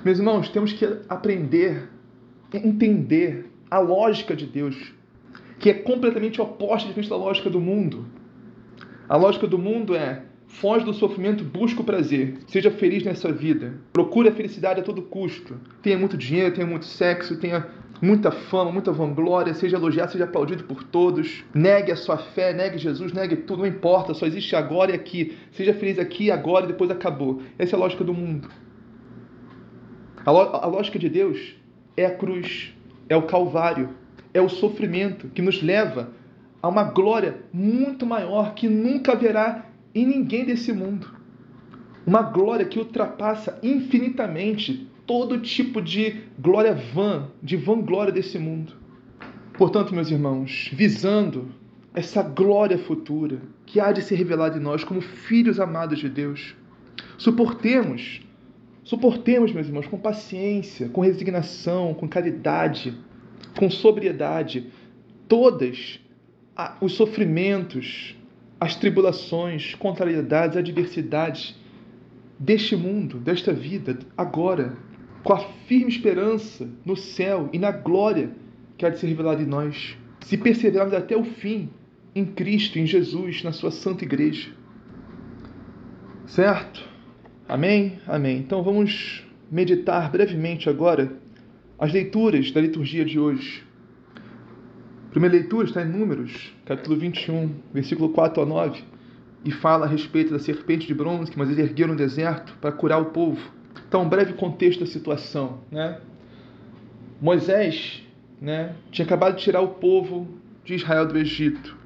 [0.06, 1.90] Meus irmãos, temos que aprender,
[2.54, 4.94] entender a lógica de Deus,
[5.58, 8.06] que é completamente oposta da lógica do mundo.
[9.08, 12.38] A lógica do mundo é Foge do sofrimento, busca o prazer.
[12.48, 13.74] Seja feliz nessa vida.
[13.92, 15.60] Procure a felicidade a todo custo.
[15.82, 17.68] Tenha muito dinheiro, tenha muito sexo, tenha
[18.00, 21.44] muita fama, muita vanglória, seja elogiado, seja aplaudido por todos.
[21.56, 25.36] Negue a sua fé, negue Jesus, negue tudo, não importa, só existe agora e aqui.
[25.52, 27.42] Seja feliz aqui, agora e depois acabou.
[27.58, 28.48] Essa é a lógica do mundo.
[30.24, 31.56] A, a lógica de Deus
[31.98, 32.74] é a cruz,
[33.10, 33.90] é o Calvário,
[34.34, 36.12] é o sofrimento que nos leva
[36.64, 41.12] a uma glória muito maior que nunca haverá em ninguém desse mundo.
[42.08, 48.72] Uma glória que ultrapassa infinitamente todo tipo de glória vã, de vanglória desse mundo.
[49.58, 51.52] Portanto, meus irmãos, visando
[51.94, 56.56] essa glória futura que há de ser revelada em nós como filhos amados de Deus,
[57.18, 58.22] suportemos,
[58.86, 62.98] suportemos, meus irmãos, com paciência, com resignação, com caridade,
[63.58, 64.72] com sobriedade,
[65.28, 66.00] todas
[66.80, 68.16] os sofrimentos,
[68.60, 71.56] as tribulações, contrariedades, adversidades
[72.40, 74.78] deste mundo, desta vida, agora,
[75.24, 78.32] com a firme esperança no céu e na glória
[78.78, 81.70] que há de ser revelada em nós, se perseverarmos até o fim
[82.16, 84.52] em Cristo, em Jesus, na sua santa igreja.
[86.26, 86.88] Certo?
[87.48, 88.00] Amém?
[88.08, 88.38] Amém.
[88.38, 91.14] Então vamos meditar brevemente agora
[91.78, 93.64] as leituras da liturgia de hoje.
[95.14, 98.84] Primeira leitura está em Números, capítulo 21, versículo 4 a 9,
[99.46, 103.00] e fala a respeito da serpente de bronze que Moisés ergueu no deserto para curar
[103.00, 103.40] o povo.
[103.88, 105.60] Então, um breve contexto da situação.
[105.72, 106.00] Né?
[107.22, 108.02] Moisés
[108.42, 110.28] né, tinha acabado de tirar o povo
[110.66, 111.78] de Israel do Egito.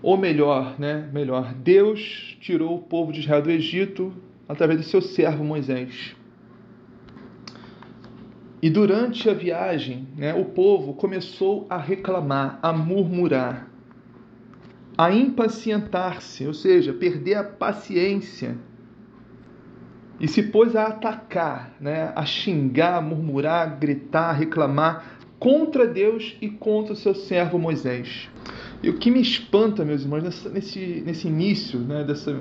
[0.00, 4.12] Ou melhor, né, melhor, Deus tirou o povo de Israel do Egito
[4.48, 6.14] através do seu servo Moisés.
[8.66, 13.70] E durante a viagem, né, o povo começou a reclamar, a murmurar,
[14.98, 18.58] a impacientar-se, ou seja, perder a paciência.
[20.18, 25.86] E se pôs a atacar, né, a xingar, a murmurar, a gritar, a reclamar contra
[25.86, 28.28] Deus e contra o seu servo Moisés.
[28.82, 32.36] E o que me espanta, meus irmãos, nesse, nesse início né, dessa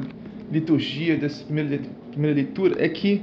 [0.52, 3.22] liturgia, dessa primeira, primeira leitura, é que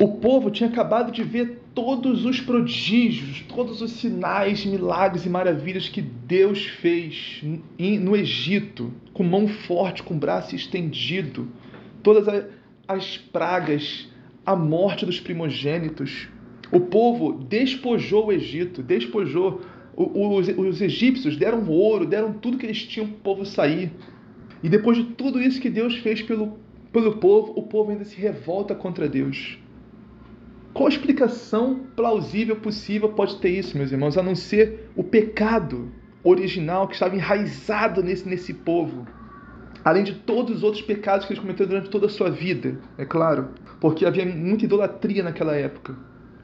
[0.00, 5.90] o povo tinha acabado de ver todos os prodígios, todos os sinais, milagres e maravilhas
[5.90, 7.42] que Deus fez
[7.78, 11.46] no Egito, com mão forte, com braço estendido,
[12.02, 12.46] todas
[12.88, 14.08] as pragas,
[14.44, 16.28] a morte dos primogênitos.
[16.72, 19.60] O povo despojou o Egito, despojou.
[19.94, 23.92] Os, os egípcios deram ouro, deram tudo que eles tinham para o povo sair.
[24.62, 26.58] E depois de tudo isso que Deus fez pelo,
[26.90, 29.58] pelo povo, o povo ainda se revolta contra Deus.
[30.76, 35.90] Qual explicação plausível possível pode ter isso, meus irmãos, a não ser o pecado
[36.22, 39.06] original que estava enraizado nesse, nesse povo?
[39.82, 43.06] Além de todos os outros pecados que eles cometeram durante toda a sua vida, é
[43.06, 45.96] claro, porque havia muita idolatria naquela época.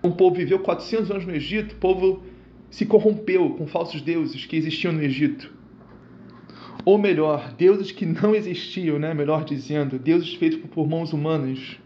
[0.02, 2.22] O povo viveu 400 anos no Egito, o povo
[2.70, 5.52] se corrompeu com falsos deuses que existiam no Egito.
[6.86, 9.12] Ou melhor, deuses que não existiam, né?
[9.12, 11.81] melhor dizendo, deuses feitos por mãos humanas.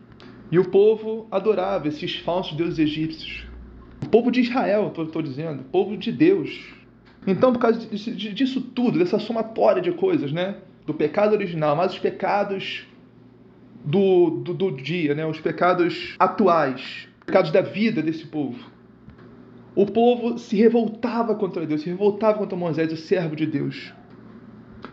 [0.51, 3.47] E o povo adorava esses falsos deuses egípcios.
[4.03, 6.73] O povo de Israel, estou dizendo, o povo de Deus.
[7.27, 10.57] Então, por causa disso tudo, dessa somatória de coisas, né?
[10.87, 12.87] Do pecado original, mas os pecados
[13.85, 15.27] do, do, do dia, né?
[15.27, 18.71] Os pecados atuais, os pecados da vida desse povo.
[19.75, 23.93] O povo se revoltava contra Deus, se revoltava contra Moisés, o servo de Deus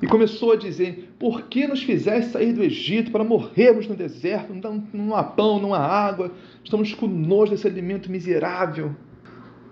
[0.02, 4.54] e começou a dizer: Por que nos fizeste sair do Egito para morrermos no deserto?
[4.94, 6.32] Não há pão, não há água,
[6.64, 8.96] estamos com nojo desse alimento miserável.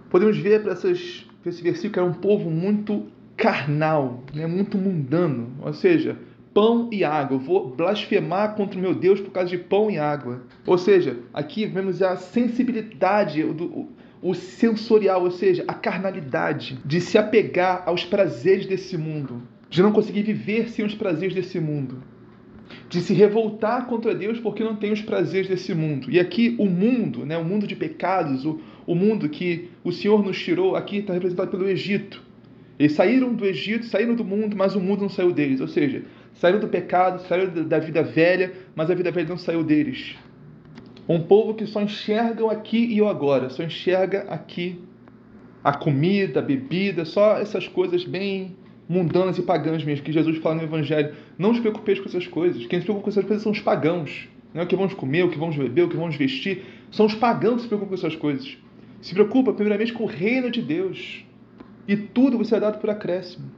[0.10, 4.45] Podemos ver para esse versículo que era um povo muito carnal, né?
[4.45, 6.17] muito mundano, ou seja,
[6.54, 7.36] pão e água.
[7.36, 10.43] Eu vou blasfemar contra o meu Deus por causa de pão e água.
[10.65, 13.89] Ou seja, aqui vemos a sensibilidade, o,
[14.21, 19.93] o sensorial, ou seja, a carnalidade de se apegar aos prazeres desse mundo de não
[19.93, 22.03] conseguir viver sem os prazeres desse mundo,
[22.89, 26.12] de se revoltar contra Deus porque não tem os prazeres desse mundo.
[26.12, 30.21] E aqui o mundo, né, o mundo de pecados, o, o mundo que o Senhor
[30.23, 32.21] nos tirou, aqui está representado pelo Egito.
[32.77, 35.62] Eles saíram do Egito, saíram do mundo, mas o mundo não saiu deles.
[35.62, 36.03] Ou seja,
[36.34, 40.15] saíram do pecado, saíram da vida velha, mas a vida velha não saiu deles.
[41.07, 44.81] Um povo que só enxerga o aqui e o agora, só enxerga aqui
[45.63, 48.55] a comida, a bebida, só essas coisas bem
[48.91, 51.15] mundanas e pagãs mesmo, que Jesus fala no Evangelho.
[51.38, 52.65] Não os preocupeis com essas coisas.
[52.65, 54.27] Quem se preocupa com essas coisas são os pagãos.
[54.54, 56.65] Não é o que vamos comer, o que vamos beber, o que vamos vestir.
[56.91, 58.58] São os pagãos que se preocupam com essas coisas.
[59.01, 61.25] Se preocupa primeiramente com o reino de Deus.
[61.88, 63.49] E tudo você é dado por acréscimo.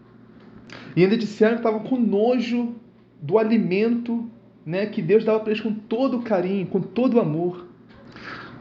[0.96, 2.76] E ainda disseram que estavam com nojo
[3.20, 4.30] do alimento
[4.64, 7.66] né, que Deus dava para eles com todo o carinho, com todo o amor.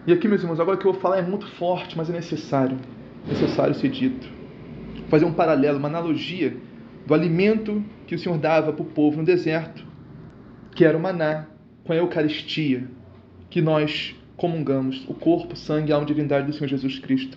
[0.07, 2.79] E aqui, meus irmãos, agora que eu vou falar é muito forte, mas é necessário.
[3.29, 4.42] Necessário ser dito
[5.13, 6.57] fazer um paralelo, uma analogia
[7.07, 9.85] do alimento que o Senhor dava para o povo no deserto,
[10.75, 11.49] que era o maná,
[11.85, 12.89] com a Eucaristia,
[13.51, 17.37] que nós comungamos, o corpo, sangue, alma e divindade do Senhor Jesus Cristo.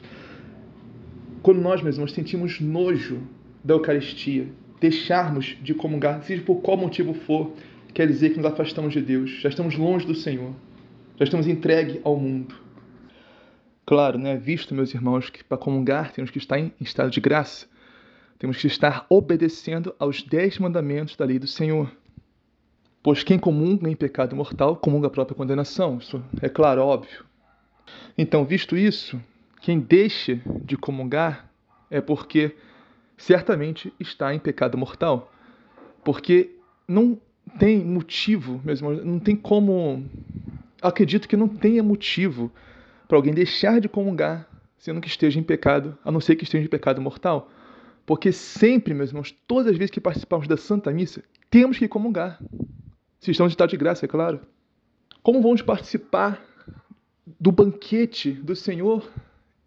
[1.44, 3.24] Quando nós, meus irmãos, sentimos nojo
[3.62, 4.48] da Eucaristia,
[4.80, 7.52] deixarmos de comungar, seja por qual motivo for,
[7.94, 10.54] quer dizer que nos afastamos de Deus, já estamos longe do Senhor,
[11.18, 12.56] já estamos entregue ao mundo.
[13.86, 17.68] Claro, né, visto, meus irmãos, que para comungar temos que estar em estado de graça,
[18.40, 21.92] temos que estar obedecendo aos dez mandamentos da lei do Senhor.
[23.04, 26.00] Pois quem comunga em pecado mortal, comunga a própria condenação.
[26.00, 27.24] Isso é claro, óbvio.
[28.18, 29.22] Então, visto isso,
[29.62, 31.48] quem deixa de comungar
[31.92, 32.56] é porque
[33.16, 35.32] certamente está em pecado mortal.
[36.04, 36.56] Porque
[36.88, 37.20] não
[37.60, 40.04] tem motivo, meus irmãos, não tem como.
[40.82, 42.52] Acredito que não tenha motivo
[43.08, 46.66] para alguém deixar de comungar, sendo que esteja em pecado, a não ser que esteja
[46.66, 47.52] em pecado mortal.
[48.06, 52.40] Porque sempre, meus irmãos, todas as vezes que participamos da Santa Missa, temos que comungar.
[53.20, 54.42] Se estamos de estado de graça, é claro.
[55.24, 56.44] Como vamos participar
[57.40, 59.10] do banquete do Senhor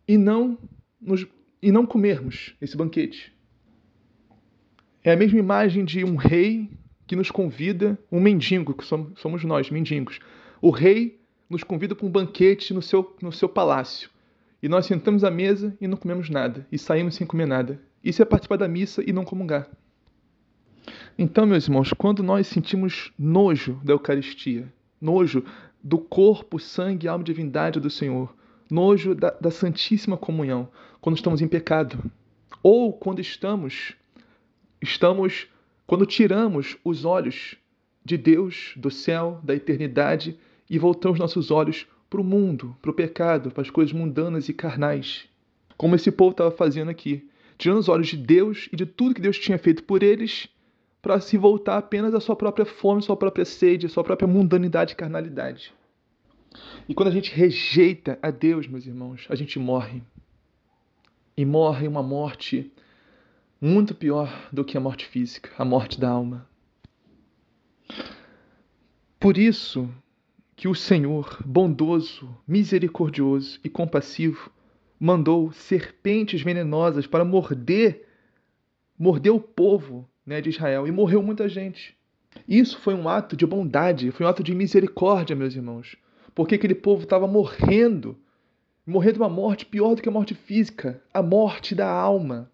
[0.07, 0.57] e não,
[1.01, 1.27] nos,
[1.61, 3.35] e não comermos esse banquete?
[5.03, 6.70] É a mesma imagem de um rei
[7.09, 10.20] que nos convida, um mendigo, que somos nós, mendigos.
[10.61, 11.17] O rei
[11.48, 14.11] nos convida para um banquete no seu, no seu palácio.
[14.62, 17.80] E nós sentamos à mesa e não comemos nada, e saímos sem comer nada.
[18.02, 19.68] Isso é participar da missa e não comungar.
[21.18, 25.44] Então, meus irmãos, quando nós sentimos nojo da Eucaristia, nojo
[25.82, 28.34] do corpo, sangue, alma e divindade do Senhor,
[28.70, 30.68] nojo da, da Santíssima Comunhão
[31.00, 32.11] quando estamos em pecado,
[32.62, 33.94] ou quando estamos,
[34.82, 35.46] estamos,
[35.87, 37.56] quando tiramos os olhos
[38.04, 42.94] de Deus, do céu, da eternidade e voltamos nossos olhos para o mundo, para o
[42.94, 45.28] pecado, para as coisas mundanas e carnais,
[45.76, 49.20] como esse povo estava fazendo aqui, tirando os olhos de Deus e de tudo que
[49.20, 50.48] Deus tinha feito por eles,
[51.00, 54.96] para se voltar apenas à sua própria fome, sua própria sede, sua própria mundanidade e
[54.96, 55.72] carnalidade.
[56.88, 60.02] E quando a gente rejeita a Deus, meus irmãos, a gente morre.
[61.37, 62.72] E morre uma morte
[63.61, 66.48] muito pior do que a morte física, a morte da alma.
[69.20, 69.88] Por isso
[70.59, 74.51] que o Senhor, bondoso, misericordioso e compassivo,
[74.99, 78.05] mandou serpentes venenosas para morder
[78.99, 80.88] morder o povo né, de Israel.
[80.88, 81.97] E morreu muita gente.
[82.49, 85.97] Isso foi um ato de bondade, foi um ato de misericórdia, meus irmãos.
[86.35, 88.18] Porque aquele povo estava morrendo,
[88.85, 92.51] morrendo uma morte pior do que a morte física, a morte da alma,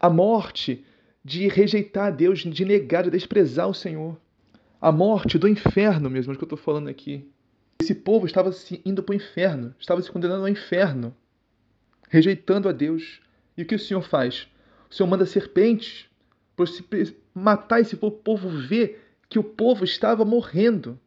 [0.00, 0.86] a morte
[1.22, 4.18] de rejeitar Deus, de negar, de desprezar o Senhor,
[4.80, 7.28] a morte do inferno mesmo, que eu estou falando aqui.
[7.80, 11.14] Esse povo estava se indo para o inferno, estava se condenando ao inferno,
[12.08, 13.20] rejeitando a Deus.
[13.56, 14.48] E o que o Senhor faz?
[14.90, 16.06] O Senhor manda serpentes
[16.56, 16.66] para
[17.34, 20.98] matar esse povo, o povo ver que o povo estava morrendo.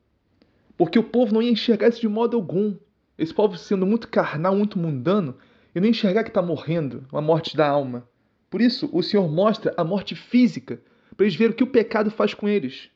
[0.77, 2.75] Porque o povo não ia enxergar isso de modo algum.
[3.17, 5.36] Esse povo sendo muito carnal, muito mundano,
[5.73, 8.07] e não enxergar que está morrendo, uma morte da alma.
[8.49, 10.81] Por isso, o Senhor mostra a morte física,
[11.15, 12.89] para eles verem o que o pecado faz com eles.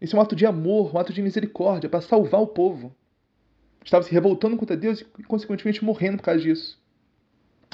[0.00, 2.94] Isso é um ato de amor, um ato de misericórdia, para salvar o povo.
[3.84, 6.80] Estava se revoltando contra Deus e, consequentemente, morrendo por causa disso.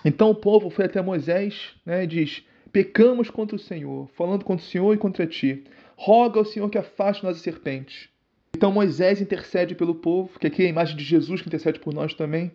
[0.05, 4.65] Então o povo foi até Moisés né, e diz: Pecamos contra o Senhor, falando contra
[4.65, 5.65] o Senhor e contra ti.
[5.97, 8.09] Roga ao Senhor que afaste nós as serpentes.
[8.57, 11.93] Então Moisés intercede pelo povo, que aqui é a imagem de Jesus que intercede por
[11.93, 12.53] nós também.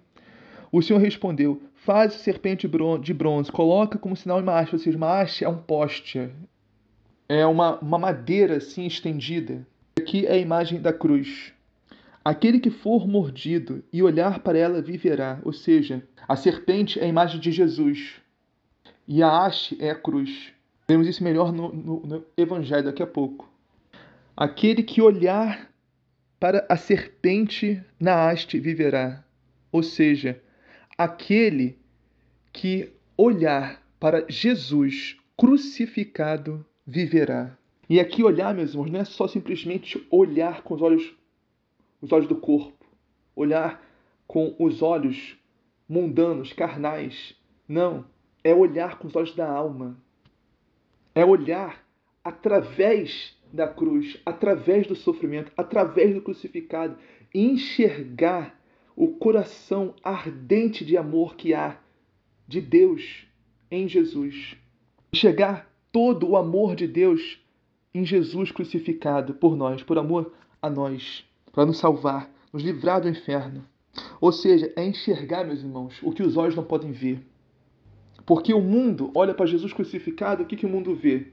[0.72, 2.68] O Senhor respondeu: Faz serpente
[3.02, 6.30] de bronze, coloca como sinal uma haste, ou seja, uma haste é um poste,
[7.34, 9.66] é uma, uma madeira assim estendida.
[9.98, 11.54] Aqui é a imagem da cruz.
[12.26, 17.08] Aquele que for mordido e olhar para ela viverá, ou seja, a serpente é a
[17.08, 18.16] imagem de Jesus
[19.08, 20.52] e a haste é a cruz.
[20.90, 23.50] Vemos isso melhor no, no, no Evangelho daqui a pouco.
[24.36, 25.72] Aquele que olhar
[26.38, 29.24] para a serpente na haste viverá.
[29.72, 30.42] Ou seja,
[30.98, 31.80] aquele
[32.52, 37.58] que olhar para Jesus crucificado viverá.
[37.90, 41.14] E aqui olhar, meus irmãos, não é só simplesmente olhar com os olhos,
[42.02, 42.86] os olhos do corpo,
[43.36, 43.86] olhar
[44.28, 45.38] com os olhos
[45.88, 47.36] mundanos, carnais.
[47.68, 48.06] Não,
[48.44, 49.98] é olhar com os olhos da alma.
[51.14, 51.86] É olhar
[52.24, 56.98] através da cruz, através do sofrimento, através do crucificado,
[57.34, 58.58] enxergar
[58.96, 61.78] o coração ardente de amor que há
[62.48, 63.26] de Deus
[63.70, 64.56] em Jesus.
[65.14, 67.40] Enxergar todo o amor de Deus
[67.94, 73.10] em Jesus crucificado por nós, por amor a nós, para nos salvar, nos livrar do
[73.10, 73.66] inferno.
[74.20, 77.22] Ou seja, é enxergar, meus irmãos, o que os olhos não podem ver.
[78.26, 81.28] Porque o mundo olha para Jesus crucificado, o que, que o mundo vê?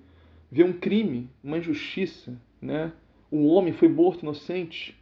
[0.51, 2.93] vê um crime, uma injustiça, né?
[3.31, 4.97] Um homem foi morto inocente.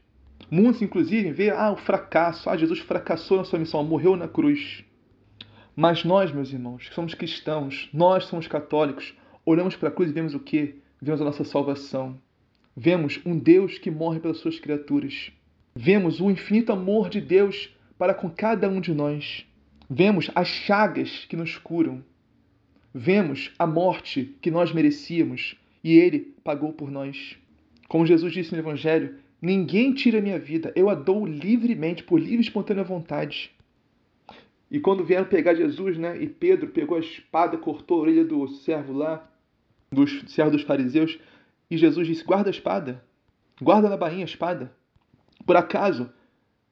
[0.50, 2.50] Muitos, inclusive, vê ah, o fracasso.
[2.50, 4.84] Ah, Jesus fracassou na sua missão, morreu na cruz.
[5.74, 9.14] Mas nós, meus irmãos, que somos cristãos, nós somos católicos,
[9.46, 10.74] olhamos para a cruz e vemos o quê?
[11.00, 12.20] Vemos a nossa salvação.
[12.76, 15.32] Vemos um Deus que morre pelas suas criaturas.
[15.74, 19.46] Vemos o infinito amor de Deus para com cada um de nós.
[19.88, 22.02] Vemos as chagas que nos curam
[22.98, 25.54] vemos a morte que nós merecíamos
[25.84, 27.36] e ele pagou por nós.
[27.88, 32.38] Como Jesus disse no Evangelho, ninguém tira minha vida, eu a dou livremente, por livre
[32.38, 33.50] e espontânea vontade.
[34.70, 38.48] E quando vieram pegar Jesus, né, e Pedro pegou a espada, cortou a orelha do
[38.48, 39.30] servo lá,
[39.90, 41.18] dos servo dos fariseus,
[41.70, 43.02] e Jesus disse: Guarda a espada,
[43.60, 44.72] guarda na bainha a espada.
[45.44, 46.10] Por acaso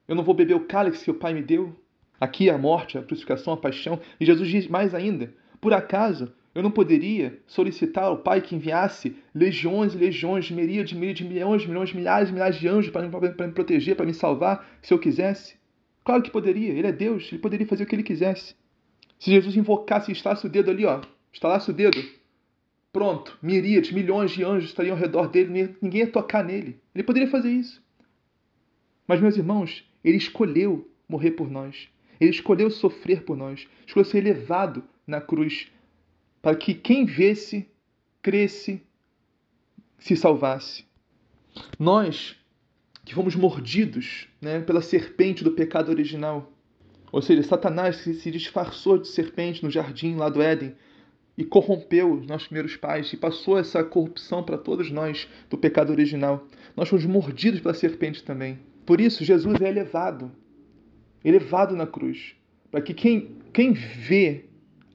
[0.06, 1.74] eu não vou beber o cálice que o Pai me deu?
[2.20, 4.00] Aqui a morte, a crucificação, a paixão.
[4.20, 9.16] E Jesus diz mais ainda: por acaso eu não poderia solicitar ao Pai que enviasse
[9.34, 13.46] legiões e legiões, de miríades, de milhões, milhões, milhares milhares de anjos para me, para
[13.46, 15.56] me proteger, para me salvar, se eu quisesse?
[16.04, 18.54] Claro que poderia, ele é Deus, ele poderia fazer o que ele quisesse.
[19.18, 21.00] Se Jesus invocasse e estalasse o dedo ali, ó,
[21.32, 21.98] estalasse o dedo,
[22.94, 26.80] pronto, miríades, milhões de anjos estariam ao redor dele, ninguém ia tocar nele.
[26.94, 27.82] Ele poderia fazer isso.
[29.06, 31.88] Mas, meus irmãos, ele escolheu morrer por nós.
[32.20, 35.66] Ele escolheu sofrer por nós, escolheu ser elevado na cruz,
[36.40, 37.68] para que quem vesse,
[38.22, 38.80] cresce,
[39.98, 40.84] se salvasse.
[41.76, 42.36] Nós
[43.04, 46.52] que fomos mordidos né, pela serpente do pecado original,
[47.10, 50.74] Ou seja, Satanás se disfarçou de serpente no jardim lá do Éden
[51.36, 55.90] e corrompeu os nossos primeiros pais e passou essa corrupção para todos nós do pecado
[55.90, 56.46] original.
[56.76, 58.58] Nós fomos mordidos pela serpente também.
[58.86, 60.30] Por isso, Jesus é elevado,
[61.24, 62.36] elevado na cruz,
[62.70, 64.44] para que quem, quem vê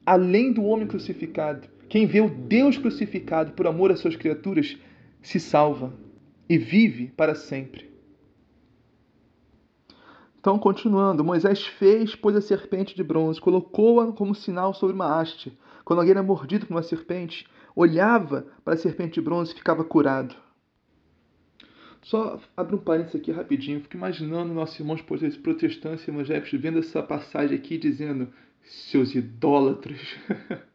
[0.06, 4.78] além do homem crucificado, quem vê o Deus crucificado por amor às suas criaturas,
[5.20, 5.92] se salva
[6.48, 7.90] e vive para sempre.
[10.40, 15.52] Então, continuando, Moisés fez, pôs a serpente de bronze, colocou-a como sinal sobre uma haste.
[15.90, 19.82] Quando alguém era mordido por uma serpente, olhava para a serpente de bronze e ficava
[19.82, 20.36] curado.
[22.00, 23.80] Só abro um parênteses aqui rapidinho.
[23.80, 28.28] Fico imaginando nossos irmãos protestantes e evangélicos vendo essa passagem aqui dizendo
[28.62, 29.98] seus idólatras.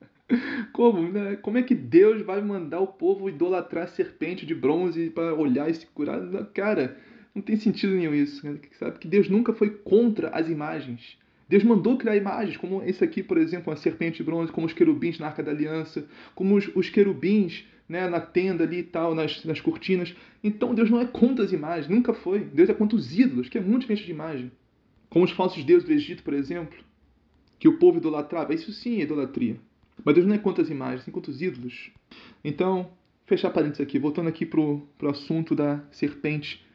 [0.73, 1.37] Como, né?
[1.37, 5.69] Como é que Deus vai mandar o povo idolatrar a serpente de bronze para olhar
[5.69, 6.19] e se curar?
[6.47, 6.97] Cara,
[7.33, 8.45] não tem sentido nenhum isso.
[8.45, 8.59] Né?
[8.77, 11.17] Sabe que Deus nunca foi contra as imagens.
[11.47, 14.73] Deus mandou criar imagens, como esse aqui, por exemplo, uma serpente de bronze, como os
[14.73, 19.13] querubins na Arca da Aliança, como os, os querubins né, na tenda ali e tal,
[19.13, 20.15] nas, nas cortinas.
[20.43, 22.39] Então Deus não é contra as imagens, nunca foi.
[22.39, 24.51] Deus é contra os ídolos, que é muito diferente de imagem.
[25.09, 26.77] Como os falsos deuses do Egito, por exemplo,
[27.59, 28.53] que o povo idolatrava.
[28.53, 29.57] Isso sim é idolatria.
[30.03, 31.91] Mas Deus não é contra as imagens, sim contra os ídolos.
[32.43, 32.91] Então,
[33.25, 36.65] fechar parênteses aqui, voltando aqui para o assunto da serpente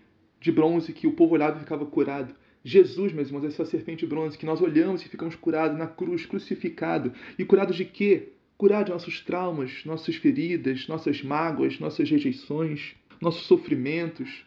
[0.41, 2.35] de bronze que o povo olhava e ficava curado.
[2.65, 7.13] Jesus, meus irmãos, essa serpente bronze que nós olhamos e ficamos curados na cruz, crucificado.
[7.39, 8.33] E curados de quê?
[8.59, 14.45] Curados de nossos traumas, nossas feridas, nossas mágoas, nossas rejeições, nossos sofrimentos.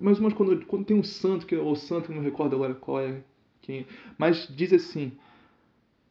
[0.00, 3.22] Mas, irmãos, quando, quando tem um santo, que o santo, não recordo agora qual é,
[3.60, 5.12] quem mas diz assim: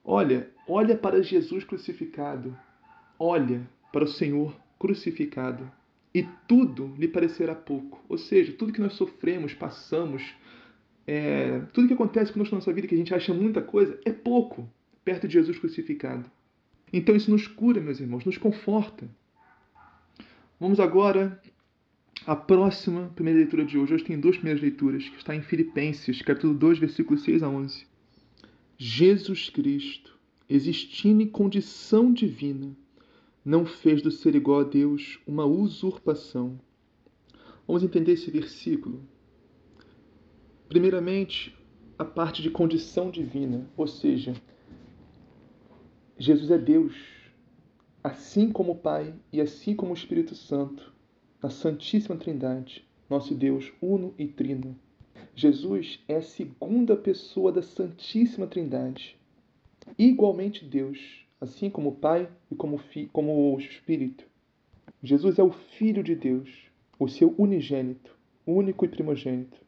[0.04, 2.58] Olha, olha para Jesus crucificado,
[3.18, 5.72] olha para o Senhor crucificado
[6.14, 8.02] e tudo lhe parecerá pouco.
[8.08, 10.24] Ou seja, tudo que nós sofremos, passamos,
[11.08, 14.12] é, tudo que acontece conosco na nossa vida, que a gente acha muita coisa, é
[14.12, 14.70] pouco
[15.04, 16.30] perto de Jesus crucificado.
[16.92, 19.08] Então isso nos cura, meus irmãos, nos conforta.
[20.60, 21.40] Vamos agora
[22.26, 23.94] à próxima primeira leitura de hoje.
[23.94, 27.86] Hoje tem duas primeiras leituras, que está em Filipenses, capítulo 2, versículos 6 a 11.
[28.78, 30.18] Jesus Cristo,
[30.50, 32.76] existindo em condição divina,
[33.44, 36.60] não fez do ser igual a Deus uma usurpação.
[37.68, 39.04] Vamos entender esse versículo.
[40.76, 41.56] Primeiramente,
[41.98, 44.34] a parte de condição divina, ou seja,
[46.20, 46.94] Jesus é Deus,
[48.04, 50.94] assim como o Pai e assim como o Espírito Santo,
[51.42, 54.78] na Santíssima Trindade, nosso Deus uno e trino.
[55.34, 59.18] Jesus é a segunda pessoa da Santíssima Trindade,
[59.98, 62.82] igualmente Deus, assim como o Pai e como,
[63.14, 64.26] como o Espírito.
[65.02, 66.50] Jesus é o Filho de Deus,
[67.00, 68.14] o seu unigênito,
[68.46, 69.64] único e primogênito.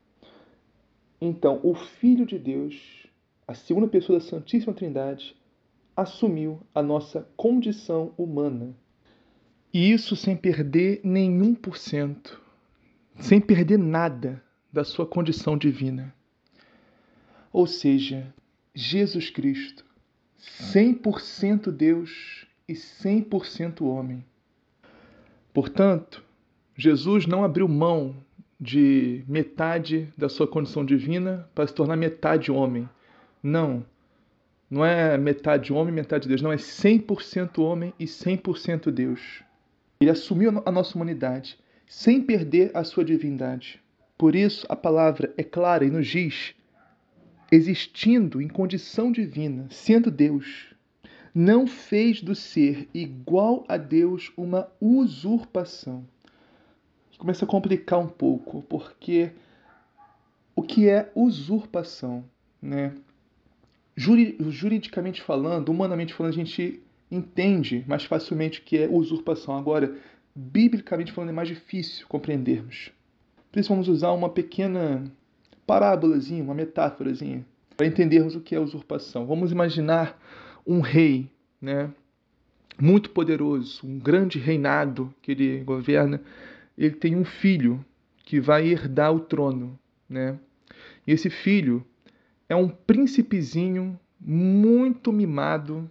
[1.20, 3.08] Então, o Filho de Deus,
[3.48, 5.36] a segunda pessoa da Santíssima Trindade,
[5.96, 8.76] assumiu a nossa condição humana.
[9.74, 12.42] E isso sem perder nenhum por cento,
[13.16, 14.42] sem perder nada
[14.72, 16.14] da sua condição divina.
[17.52, 18.32] Ou seja,
[18.76, 19.84] Jesus Cristo
[20.40, 24.24] 100% Deus e 100% homem.
[25.54, 26.24] Portanto,
[26.76, 28.16] Jesus não abriu mão
[28.60, 32.90] de metade da sua condição divina para se tornar metade homem.
[33.42, 33.86] Não.
[34.70, 36.42] Não é metade homem, metade Deus.
[36.42, 39.44] Não, é 100% homem e 100% Deus.
[40.02, 43.82] Ele assumiu a nossa humanidade sem perder a sua divindade.
[44.18, 46.56] Por isso, a palavra é clara e nos diz
[47.52, 50.76] existindo em condição divina, sendo Deus,
[51.34, 56.06] não fez do ser igual a Deus uma usurpação.
[57.18, 59.32] Começa a complicar um pouco, porque
[60.56, 62.24] o que é usurpação,
[62.62, 62.94] né?
[63.96, 69.58] Juridicamente falando, humanamente falando, a gente entende mais facilmente o que é usurpação.
[69.58, 69.96] Agora,
[70.36, 72.92] biblicamente falando, é mais difícil compreendermos.
[73.52, 75.04] Por isso, vamos usar uma pequena
[75.66, 77.44] parábolazinha, uma metáforazinha,
[77.76, 79.26] para entendermos o que é usurpação.
[79.26, 80.20] Vamos imaginar
[80.66, 81.90] um rei, né,
[82.80, 86.22] muito poderoso, um grande reinado que ele governa.
[86.78, 87.84] Ele tem um filho
[88.24, 90.38] que vai herdar o trono, né?
[91.06, 91.86] E esse filho
[92.48, 95.90] é um príncipezinho muito mimado,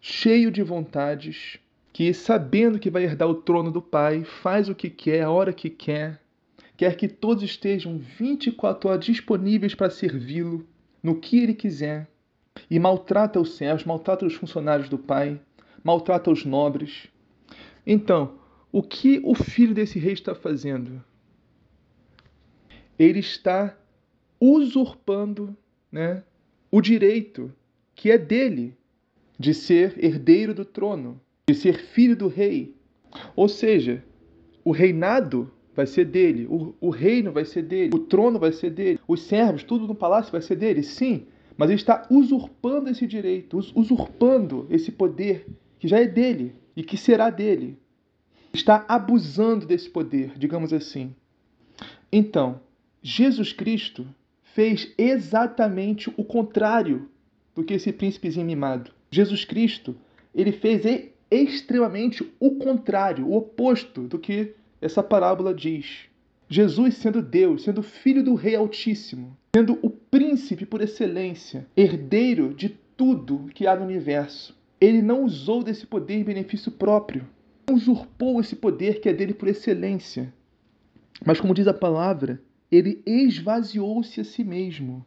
[0.00, 1.58] cheio de vontades,
[1.92, 5.52] que sabendo que vai herdar o trono do pai, faz o que quer, a hora
[5.52, 6.20] que quer,
[6.76, 10.66] quer que todos estejam 24 horas disponíveis para servi-lo
[11.02, 12.08] no que ele quiser,
[12.70, 15.40] e maltrata os servos, maltrata os funcionários do pai,
[15.82, 17.08] maltrata os nobres.
[17.86, 18.34] Então,
[18.72, 21.02] o que o filho desse rei está fazendo?
[22.98, 23.76] Ele está
[24.40, 25.56] usurpando
[25.90, 26.22] né,
[26.70, 27.52] o direito
[27.94, 28.76] que é dele
[29.38, 32.74] de ser herdeiro do trono, de ser filho do rei.
[33.34, 34.02] Ou seja,
[34.64, 38.70] o reinado vai ser dele, o, o reino vai ser dele, o trono vai ser
[38.70, 43.06] dele, os servos, tudo no palácio vai ser dele, sim, mas ele está usurpando esse
[43.06, 45.46] direito, usurpando esse poder
[45.78, 47.78] que já é dele e que será dele.
[48.56, 51.14] Está abusando desse poder, digamos assim.
[52.10, 52.58] Então,
[53.02, 54.06] Jesus Cristo
[54.54, 57.06] fez exatamente o contrário
[57.54, 58.92] do que esse príncipezinho mimado.
[59.10, 59.94] Jesus Cristo,
[60.34, 60.84] ele fez
[61.30, 66.06] extremamente o contrário, o oposto do que essa parábola diz.
[66.48, 72.70] Jesus, sendo Deus, sendo filho do Rei Altíssimo, sendo o príncipe por excelência, herdeiro de
[72.96, 77.26] tudo que há no universo, ele não usou desse poder em benefício próprio,
[77.70, 80.32] usurpou esse poder que é dele por excelência.
[81.24, 82.40] Mas, como diz a palavra,
[82.70, 85.04] ele esvaziou-se a si mesmo,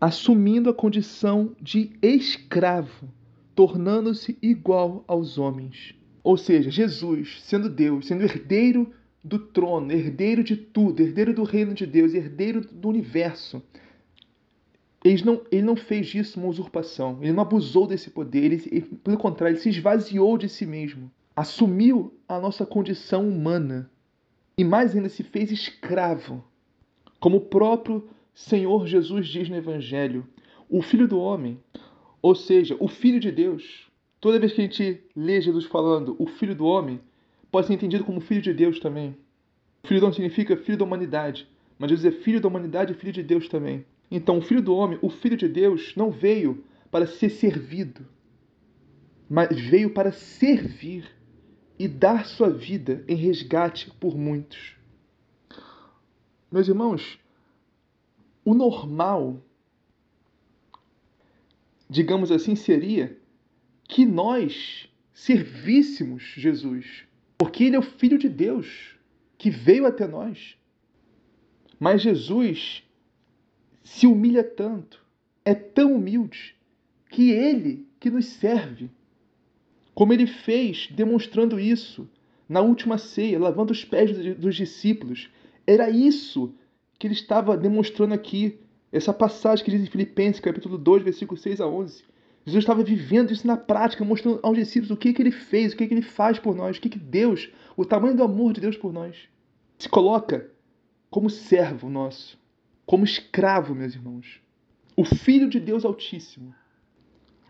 [0.00, 3.08] assumindo a condição de escravo,
[3.54, 5.94] tornando-se igual aos homens.
[6.22, 8.92] Ou seja, Jesus, sendo Deus, sendo herdeiro
[9.22, 13.62] do trono, herdeiro de tudo, herdeiro do reino de Deus, herdeiro do universo,
[15.04, 19.18] ele não, ele não fez isso uma usurpação, ele não abusou desse poder, ele, pelo
[19.18, 23.90] contrário, ele se esvaziou de si mesmo, assumiu a nossa condição humana
[24.56, 26.44] e mais ainda se fez escravo,
[27.18, 30.26] como o próprio Senhor Jesus diz no Evangelho,
[30.68, 31.58] o Filho do Homem,
[32.22, 33.88] ou seja, o Filho de Deus.
[34.20, 37.00] Toda vez que a gente lê Jesus falando o Filho do Homem,
[37.50, 39.16] pode ser entendido como Filho de Deus também.
[39.84, 41.46] Filho do Homem significa Filho da humanidade,
[41.78, 43.84] mas Jesus é Filho da humanidade e Filho de Deus também.
[44.10, 48.06] Então, o Filho do Homem, o Filho de Deus, não veio para ser servido,
[49.28, 51.04] mas veio para servir
[51.78, 54.76] e dar sua vida em resgate por muitos.
[56.50, 57.18] Meus irmãos,
[58.44, 59.42] o normal,
[61.88, 63.18] digamos assim, seria
[63.88, 67.04] que nós servíssemos Jesus,
[67.36, 68.96] porque Ele é o Filho de Deus
[69.36, 70.56] que veio até nós.
[71.78, 72.82] Mas Jesus
[73.82, 75.04] se humilha tanto,
[75.44, 76.56] é tão humilde,
[77.10, 78.90] que Ele que nos serve.
[79.94, 82.08] Como ele fez demonstrando isso
[82.48, 85.30] na última ceia, lavando os pés dos discípulos.
[85.66, 86.54] Era isso
[86.98, 88.58] que ele estava demonstrando aqui.
[88.92, 92.04] Essa passagem que diz em Filipenses, capítulo 2, versículo 6 a 11.
[92.46, 95.76] Jesus estava vivendo isso na prática, mostrando aos discípulos o que, que ele fez, o
[95.76, 98.60] que, que ele faz por nós, o que, que Deus, o tamanho do amor de
[98.60, 99.16] Deus por nós.
[99.78, 100.50] Se coloca
[101.10, 102.38] como servo nosso,
[102.84, 104.40] como escravo, meus irmãos.
[104.94, 106.54] O Filho de Deus Altíssimo.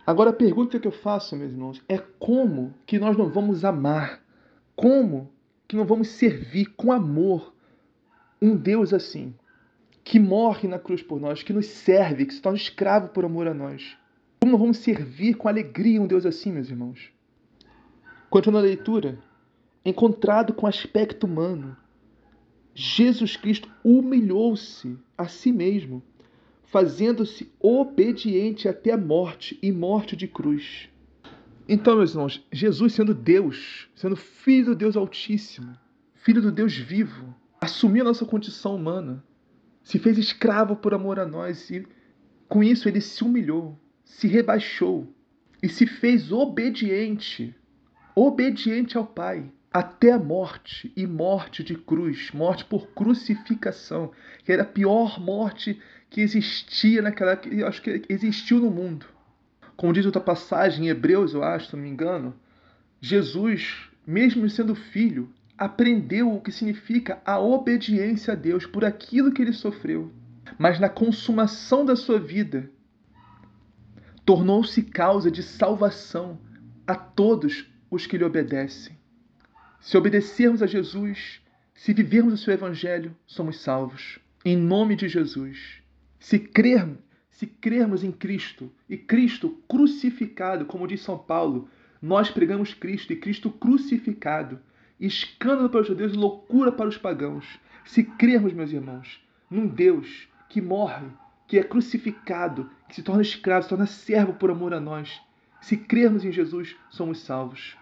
[0.06, 4.22] Agora a pergunta que eu faço, meus irmãos, é como que nós não vamos amar?
[4.76, 5.30] Como
[5.66, 7.54] que não vamos servir com amor
[8.40, 9.34] um Deus assim,
[10.02, 13.46] que morre na cruz por nós, que nos serve, que se torna escravo por amor
[13.46, 13.96] a nós?
[14.40, 17.10] Como não vamos servir com alegria um Deus assim, meus irmãos?
[18.28, 19.18] Continuando a leitura,
[19.84, 21.74] encontrado com aspecto humano,
[22.74, 26.02] Jesus Cristo humilhou-se a si mesmo,
[26.74, 30.88] fazendo-se obediente até a morte e morte de cruz.
[31.68, 35.78] Então, meus irmãos, Jesus sendo Deus, sendo Filho do Deus Altíssimo,
[36.14, 39.22] Filho do Deus vivo, assumiu a nossa condição humana,
[39.84, 41.86] se fez escravo por amor a nós e
[42.48, 45.14] com isso ele se humilhou, se rebaixou
[45.62, 47.54] e se fez obediente,
[48.16, 54.10] obediente ao Pai, até a morte e morte de cruz, morte por crucificação,
[54.44, 55.80] que era a pior morte
[56.14, 59.04] que existia naquela, que acho que existiu no mundo.
[59.76, 62.32] Como diz outra passagem em Hebreus, eu acho, se não me engano,
[63.00, 69.42] Jesus, mesmo sendo filho, aprendeu o que significa a obediência a Deus por aquilo que
[69.42, 70.12] ele sofreu.
[70.56, 72.70] Mas na consumação da sua vida,
[74.24, 76.38] tornou-se causa de salvação
[76.86, 78.96] a todos os que lhe obedecem.
[79.80, 81.42] Se obedecermos a Jesus,
[81.74, 84.20] se vivermos o seu evangelho, somos salvos.
[84.44, 85.82] Em nome de Jesus.
[86.24, 86.96] Se crermos,
[87.28, 91.68] se crermos em Cristo e Cristo crucificado, como diz São Paulo,
[92.00, 94.58] nós pregamos Cristo e Cristo crucificado,
[94.98, 97.44] escândalo para os judeus e loucura para os pagãos.
[97.84, 101.08] Se crermos, meus irmãos, num Deus que morre,
[101.46, 105.20] que é crucificado, que se torna escravo, se torna servo por amor a nós,
[105.60, 107.76] se crermos em Jesus, somos salvos.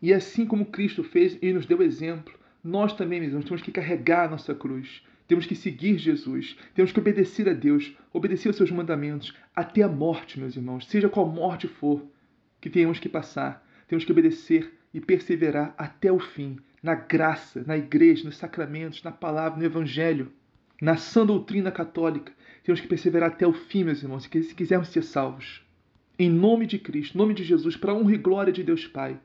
[0.00, 3.72] E assim como Cristo fez e nos deu exemplo, nós também, meus irmãos, temos que
[3.72, 5.02] carregar a nossa cruz.
[5.26, 9.88] Temos que seguir Jesus, temos que obedecer a Deus, obedecer aos seus mandamentos até a
[9.88, 12.04] morte, meus irmãos, seja qual morte for
[12.60, 13.66] que tenhamos que passar.
[13.88, 19.10] Temos que obedecer e perseverar até o fim, na graça, na igreja, nos sacramentos, na
[19.10, 20.30] palavra, no evangelho,
[20.80, 22.32] na sã doutrina católica.
[22.62, 25.62] Temos que perseverar até o fim, meus irmãos, se quisermos ser salvos.
[26.18, 28.86] Em nome de Cristo, em nome de Jesus, para a honra e glória de Deus
[28.86, 29.18] Pai,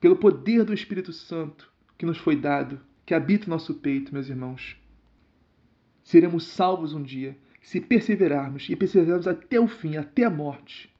[0.00, 4.28] pelo poder do Espírito Santo que nos foi dado, que habita o nosso peito, meus
[4.28, 4.81] irmãos.
[6.02, 10.90] Seremos salvos um dia se perseverarmos e perseverarmos até o fim, até a morte.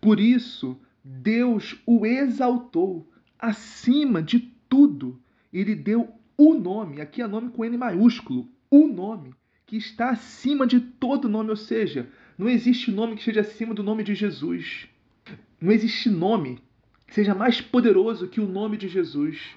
[0.00, 3.08] Por isso, Deus o exaltou
[3.38, 5.20] acima de tudo.
[5.52, 9.34] Ele deu o nome, aqui é nome com N maiúsculo, o nome,
[9.66, 13.82] que está acima de todo nome, ou seja, não existe nome que esteja acima do
[13.82, 14.88] nome de Jesus.
[15.60, 16.60] Não existe nome
[17.06, 19.56] que seja mais poderoso que o nome de Jesus.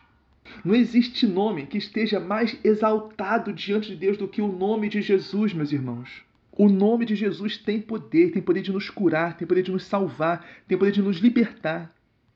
[0.64, 5.02] Não existe nome que esteja mais exaltado diante de Deus do que o nome de
[5.02, 6.24] Jesus, meus irmãos.
[6.52, 9.86] O nome de Jesus tem poder, tem poder de nos curar, tem poder de nos
[9.86, 11.94] salvar, tem poder de nos libertar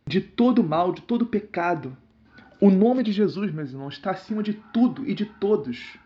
[0.08, 1.98] de todo mal, de todo pecado.
[2.62, 5.98] O nome de Jesus, meus irmãos, está acima de tudo e de todos.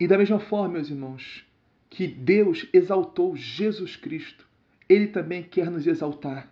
[0.00, 1.44] E da mesma forma, meus irmãos,
[1.88, 4.48] que Deus exaltou Jesus Cristo,
[4.88, 6.50] Ele também quer nos exaltar.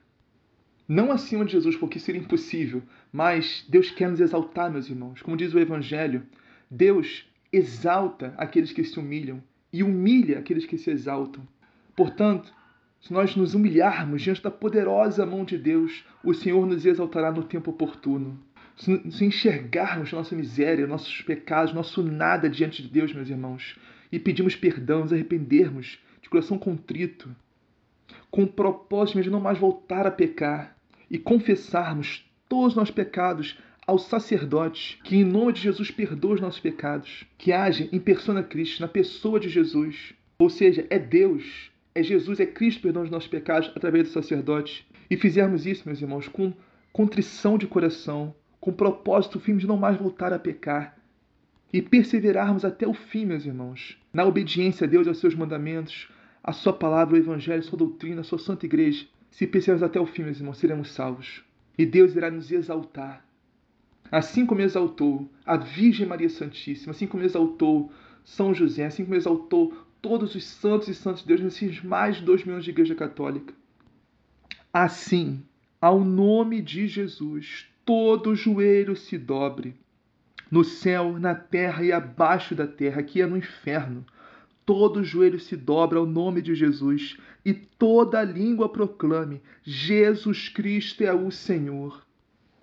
[0.91, 2.82] Não acima de Jesus, porque seria impossível,
[3.12, 5.22] mas Deus quer nos exaltar, meus irmãos.
[5.22, 6.26] Como diz o Evangelho,
[6.68, 9.41] Deus exalta aqueles que se humilham
[9.72, 11.47] e humilha aqueles que se exaltam.
[11.95, 12.53] Portanto,
[13.01, 17.45] se nós nos humilharmos diante da poderosa mão de Deus, o Senhor nos exaltará no
[17.45, 18.36] tempo oportuno.
[18.74, 23.78] Se enxergarmos nossa miséria, nossos pecados, nosso nada diante de Deus, meus irmãos,
[24.11, 27.30] e pedimos perdão, nos arrependermos de coração contrito,
[28.28, 30.79] com o propósito de não mais voltar a pecar
[31.11, 36.40] e confessarmos todos os nossos pecados ao sacerdote, que em nome de Jesus perdoa os
[36.40, 40.14] nossos pecados, que age em persona Cristo, na pessoa de Jesus.
[40.38, 44.86] Ou seja, é Deus, é Jesus, é Cristo perdoando os nossos pecados através do sacerdote.
[45.11, 46.52] E fizermos isso, meus irmãos, com
[46.92, 50.96] contrição de coração, com propósito firme de não mais voltar a pecar.
[51.72, 56.08] E perseverarmos até o fim, meus irmãos, na obediência a Deus e aos seus mandamentos,
[56.42, 59.06] a sua palavra, o evangelho, a sua doutrina, a sua santa igreja.
[59.30, 61.44] Se perseverarmos até o fim, meus irmãos, seremos salvos.
[61.78, 63.24] E Deus irá nos exaltar
[64.10, 67.92] assim como exaltou a Virgem Maria Santíssima, assim como exaltou
[68.24, 72.24] São José, assim como exaltou todos os santos e santos de Deus nesses mais de
[72.24, 73.54] dois milhões de igreja católica.
[74.72, 75.42] Assim,
[75.80, 79.76] ao nome de Jesus, todo joelho se dobre,
[80.50, 84.04] no céu, na terra e abaixo da terra, que é no inferno.
[84.66, 91.12] Todo joelho se dobra ao nome de Jesus e toda língua proclame: Jesus Cristo é
[91.12, 92.05] o Senhor.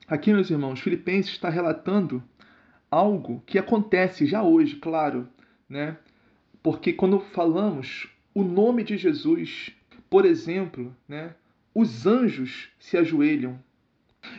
[0.08, 2.24] Aqui, meus irmãos, Filipenses está relatando
[2.90, 5.28] algo que acontece já hoje, claro,
[5.68, 5.98] né?
[6.64, 9.72] Porque quando falamos o nome de Jesus,
[10.10, 11.34] por exemplo, né,
[11.74, 13.60] os anjos se ajoelham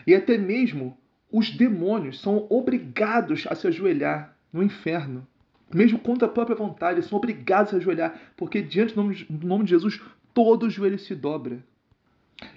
[0.07, 0.97] e até mesmo
[1.31, 5.27] os demônios são obrigados a se ajoelhar no inferno.
[5.73, 9.47] Mesmo contra a própria vontade, são obrigados a se ajoelhar, porque diante do nome, do
[9.47, 10.01] nome de Jesus
[10.39, 11.65] todo joelho se dobra.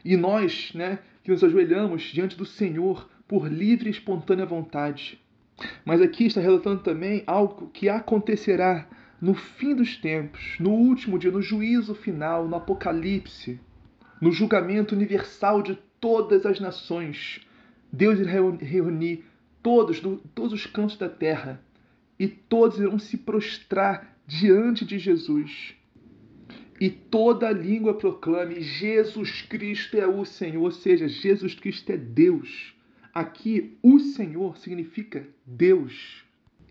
[0.05, 5.19] E nós, né, que nos ajoelhamos diante do Senhor por livre e espontânea vontade.
[5.83, 8.87] Mas aqui está relatando também algo que acontecerá
[9.19, 13.59] no fim dos tempos, no último dia, no juízo final, no Apocalipse,
[14.21, 17.41] no julgamento universal de todas as nações.
[17.91, 19.25] Deus irá reunir
[19.63, 19.99] todos,
[20.35, 21.59] todos os cantos da terra
[22.19, 25.80] e todos irão se prostrar diante de Jesus
[26.81, 32.73] e toda língua proclame: Jesus Cristo é o Senhor, ou seja, Jesus Cristo é Deus.
[33.13, 36.23] Aqui, o Senhor significa Deus.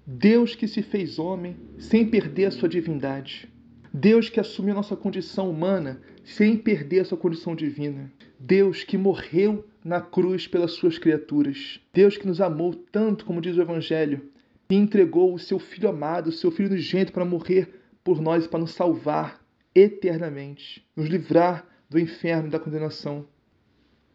[0.04, 3.48] Deus que se fez homem sem perder a sua divindade.
[3.94, 8.10] Deus que assumiu nossa condição humana sem perder a sua condição divina.
[8.36, 11.80] Deus que morreu na cruz pelas suas criaturas.
[11.92, 14.22] Deus que nos amou tanto, como diz o Evangelho,
[14.68, 18.60] e entregou o seu Filho amado, o seu Filho nojento, para morrer por nós, para
[18.60, 19.39] nos salvar
[19.74, 23.26] eternamente, nos livrar do inferno e da condenação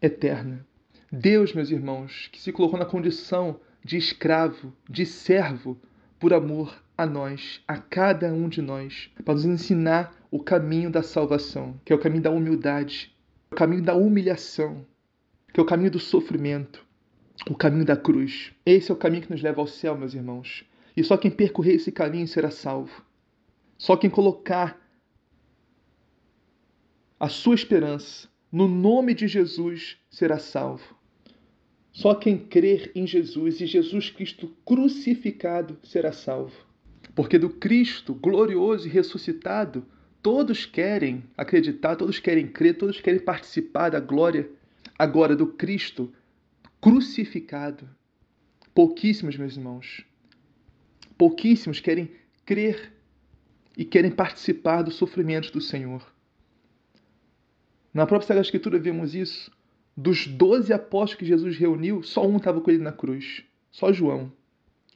[0.00, 0.66] eterna.
[1.10, 5.78] Deus, meus irmãos, que se colocou na condição de escravo, de servo,
[6.18, 11.02] por amor a nós, a cada um de nós, para nos ensinar o caminho da
[11.02, 13.14] salvação, que é o caminho da humildade,
[13.50, 14.84] o caminho da humilhação,
[15.52, 16.84] que é o caminho do sofrimento,
[17.48, 18.52] o caminho da cruz.
[18.64, 20.64] Esse é o caminho que nos leva ao céu, meus irmãos.
[20.96, 23.04] E só quem percorrer esse caminho será salvo.
[23.78, 24.80] Só quem colocar
[27.18, 30.94] a sua esperança no nome de Jesus será salvo.
[31.92, 36.54] Só quem crer em Jesus e Jesus Cristo crucificado será salvo.
[37.14, 39.86] Porque do Cristo glorioso e ressuscitado,
[40.22, 44.50] todos querem acreditar, todos querem crer, todos querem participar da glória.
[44.98, 46.12] Agora, do Cristo
[46.80, 47.88] crucificado,
[48.74, 50.04] pouquíssimos, meus irmãos,
[51.16, 52.10] pouquíssimos querem
[52.44, 52.92] crer
[53.74, 56.15] e querem participar do sofrimento do Senhor.
[57.96, 59.50] Na própria Sagrada Escritura vemos isso.
[59.96, 63.42] Dos doze apóstolos que Jesus reuniu, só um estava com ele na cruz.
[63.70, 64.30] Só João,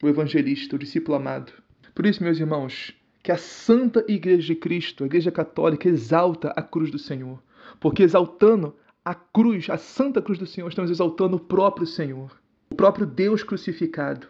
[0.03, 1.51] o evangelista, o discípulo amado.
[1.95, 6.61] Por isso, meus irmãos, que a Santa Igreja de Cristo, a Igreja Católica, exalta a
[6.61, 7.43] cruz do Senhor.
[7.81, 12.39] Porque exaltando a cruz, a Santa Cruz do Senhor, estamos exaltando o próprio Senhor,
[12.69, 14.27] o próprio Deus crucificado,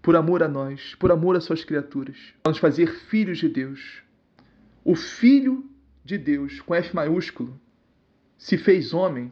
[0.00, 2.16] por amor a nós, por amor às suas criaturas.
[2.44, 4.00] Vamos fazer filhos de Deus.
[4.84, 5.68] O Filho
[6.08, 7.60] de Deus, com F maiúsculo,
[8.38, 9.30] se fez homem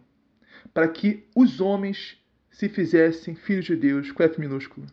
[0.74, 2.18] para que os homens
[2.50, 4.86] se fizessem filhos de Deus, com F minúsculo.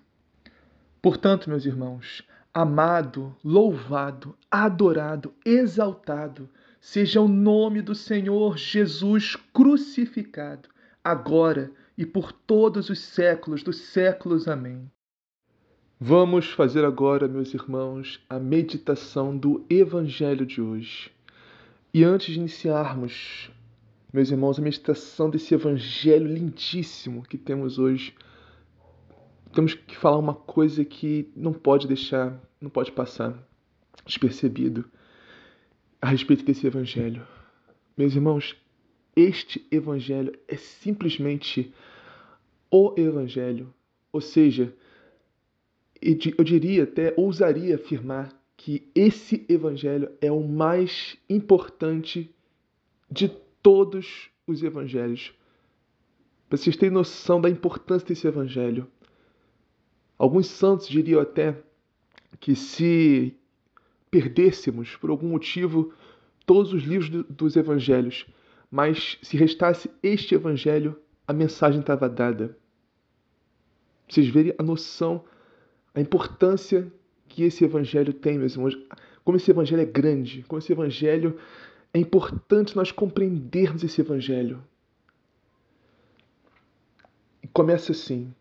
[1.02, 2.24] Portanto, meus irmãos,
[2.54, 10.70] amado, louvado, adorado, exaltado, seja o nome do Senhor Jesus crucificado,
[11.04, 14.48] agora e por todos os séculos dos séculos.
[14.48, 14.90] Amém.
[16.00, 21.12] Vamos fazer agora, meus irmãos, a meditação do Evangelho de hoje.
[21.94, 23.52] E antes de iniciarmos,
[24.12, 28.16] meus irmãos, a meditação desse evangelho lindíssimo que temos hoje,
[29.54, 33.38] temos que falar uma coisa que não pode deixar, não pode passar
[34.04, 34.84] despercebido
[36.02, 37.28] a respeito desse evangelho.
[37.96, 38.56] Meus irmãos,
[39.16, 41.72] este evangelho é simplesmente
[42.72, 43.72] o evangelho,
[44.12, 44.74] ou seja,
[46.02, 48.34] eu diria até, ousaria afirmar
[48.64, 52.34] que esse evangelho é o mais importante
[53.12, 53.28] de
[53.62, 55.34] todos os evangelhos.
[56.50, 58.88] Vocês terem noção da importância desse evangelho.
[60.18, 61.62] Alguns santos diriam até
[62.40, 63.36] que se
[64.10, 65.94] perdêssemos por algum motivo
[66.46, 68.26] todos os livros do, dos evangelhos,
[68.72, 70.98] mas se restasse este evangelho,
[71.28, 72.58] a mensagem estava dada.
[74.08, 75.26] Vocês verem a noção,
[75.94, 76.90] a importância
[77.28, 78.78] que esse evangelho tem, meus irmãos.
[79.24, 81.38] Como esse evangelho é grande, como esse evangelho
[81.94, 84.64] é importante nós compreendermos esse evangelho.
[87.42, 88.34] E começa assim.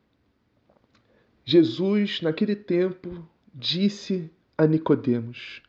[1.44, 5.62] Jesus, naquele tempo, disse a Nicodemos.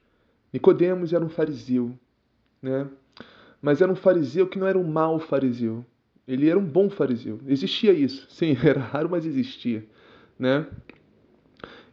[0.52, 1.98] Nicodemos era um fariseu,
[2.62, 2.88] né?
[3.62, 5.86] Mas era um fariseu que não era um mau fariseu.
[6.28, 7.40] Ele era um bom fariseu.
[7.48, 8.28] Existia isso.
[8.30, 9.86] Sim, era raro, mas existia,
[10.38, 10.68] né?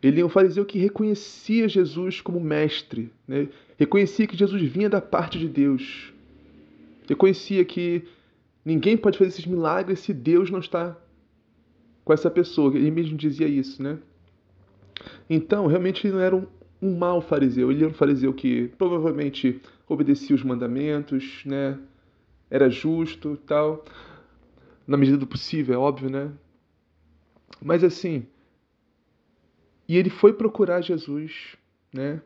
[0.03, 3.49] Ele é um fariseu que reconhecia Jesus como mestre, né?
[3.77, 6.13] reconhecia que Jesus vinha da parte de Deus,
[7.09, 8.05] reconhecia que
[8.65, 10.97] ninguém pode fazer esses milagres se Deus não está
[12.05, 12.75] com essa pessoa.
[12.75, 13.99] Ele mesmo dizia isso, né?
[15.29, 16.47] Então, realmente ele não era um,
[16.81, 21.79] um mau fariseu, ele era um fariseu que provavelmente obedecia os mandamentos, né?
[22.51, 23.85] Era justo, tal,
[24.87, 26.31] na medida do possível, é óbvio, né?
[27.63, 28.27] Mas assim,
[29.91, 31.57] e ele foi procurar Jesus,
[31.93, 32.23] né?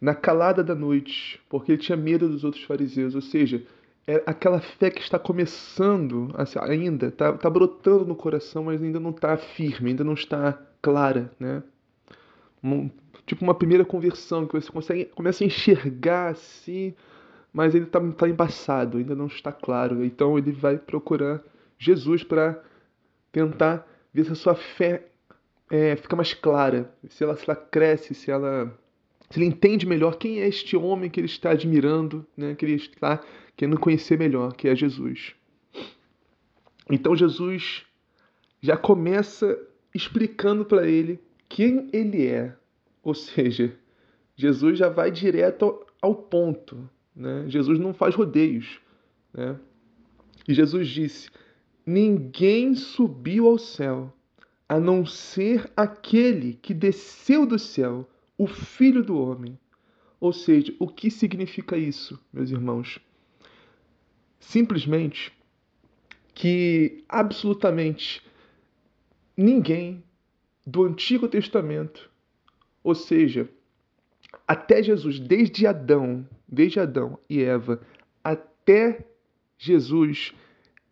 [0.00, 3.14] Na calada da noite, porque ele tinha medo dos outros fariseus.
[3.14, 3.62] Ou seja,
[4.06, 9.10] é aquela fé que está começando ainda, está tá brotando no coração, mas ainda não
[9.10, 11.62] está firme, ainda não está clara, né?
[12.64, 12.88] Um,
[13.26, 16.94] tipo uma primeira conversão que você consegue começa a enxergar assim,
[17.52, 20.02] mas ele está tá embaçado, ainda não está claro.
[20.02, 21.42] Então ele vai procurar
[21.78, 22.58] Jesus para
[23.30, 25.10] tentar ver se a sua fé
[25.70, 28.72] é, fica mais clara, se ela, se ela cresce, se ela
[29.28, 32.74] se ele entende melhor quem é este homem que ele está admirando, né, que ele
[32.74, 33.20] está
[33.56, 35.34] querendo conhecer melhor, que é Jesus.
[36.88, 37.84] Então Jesus
[38.60, 39.58] já começa
[39.92, 42.54] explicando para ele quem ele é,
[43.02, 43.76] ou seja,
[44.36, 46.88] Jesus já vai direto ao ponto.
[47.14, 47.44] Né?
[47.48, 48.80] Jesus não faz rodeios.
[49.32, 49.58] Né?
[50.46, 51.30] E Jesus disse:
[51.84, 54.12] Ninguém subiu ao céu
[54.68, 59.58] a não ser aquele que desceu do céu, o Filho do Homem.
[60.20, 62.98] Ou seja, o que significa isso, meus irmãos?
[64.40, 65.32] Simplesmente
[66.34, 68.22] que absolutamente
[69.36, 70.02] ninguém
[70.66, 72.10] do Antigo Testamento,
[72.82, 73.48] ou seja,
[74.46, 77.80] até Jesus, desde Adão, desde Adão e Eva
[78.22, 79.06] até
[79.56, 80.34] Jesus,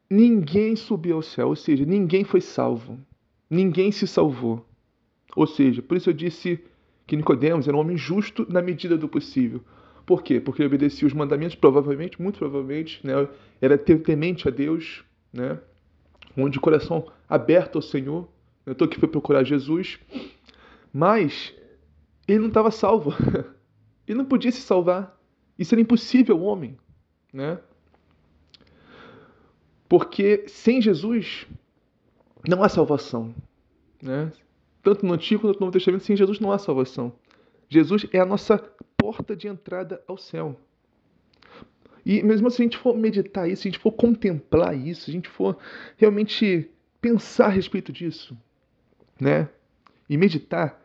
[0.08, 2.98] ninguém subiu ao céu, ou seja, ninguém foi salvo.
[3.54, 4.66] Ninguém se salvou.
[5.36, 6.58] Ou seja, por isso eu disse
[7.06, 9.60] que Nicodemos era um homem justo na medida do possível.
[10.04, 10.40] Por quê?
[10.40, 13.28] Porque ele obedecia os mandamentos, provavelmente, muito provavelmente, né?
[13.62, 15.60] era temente a Deus, né?
[16.36, 18.28] um de coração aberto ao Senhor.
[18.66, 20.00] Eu estou aqui foi procurar Jesus,
[20.92, 21.54] mas
[22.26, 23.14] ele não estava salvo.
[24.04, 25.16] ele não podia se salvar.
[25.56, 26.76] Isso era impossível, homem,
[27.32, 27.60] né?
[29.88, 31.46] Porque sem Jesus
[32.48, 33.34] não há salvação.
[34.02, 34.32] Né?
[34.82, 37.12] Tanto no Antigo quanto no Novo Testamento, sem Jesus não há salvação.
[37.68, 38.58] Jesus é a nossa
[38.96, 40.58] porta de entrada ao céu.
[42.04, 45.10] E mesmo se a gente for meditar isso, se a gente for contemplar isso, se
[45.10, 45.56] a gente for
[45.96, 46.70] realmente
[47.00, 48.36] pensar a respeito disso,
[49.18, 49.48] né?
[50.08, 50.80] E meditar,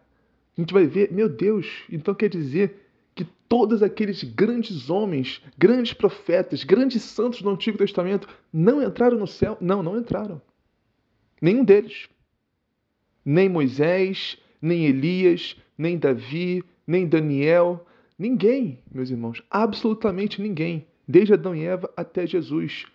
[0.58, 5.94] a gente vai ver, meu Deus, então quer dizer que todos aqueles grandes homens, grandes
[5.94, 9.58] profetas, grandes santos do Antigo Testamento não entraram no céu?
[9.60, 10.42] Não, não entraram.
[11.42, 12.10] Nenhum deles.
[13.24, 17.86] Nem Moisés, nem Elias, nem Davi, nem Daniel,
[18.18, 22.86] ninguém, meus irmãos, absolutamente ninguém, desde Adão e Eva até Jesus.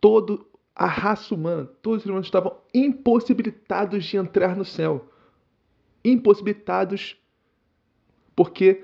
[0.00, 5.10] Todo a raça humana, todos os irmãos estavam impossibilitados de entrar no céu.
[6.02, 7.20] Impossibilitados
[8.34, 8.82] porque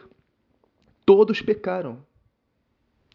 [1.07, 2.05] todos pecaram.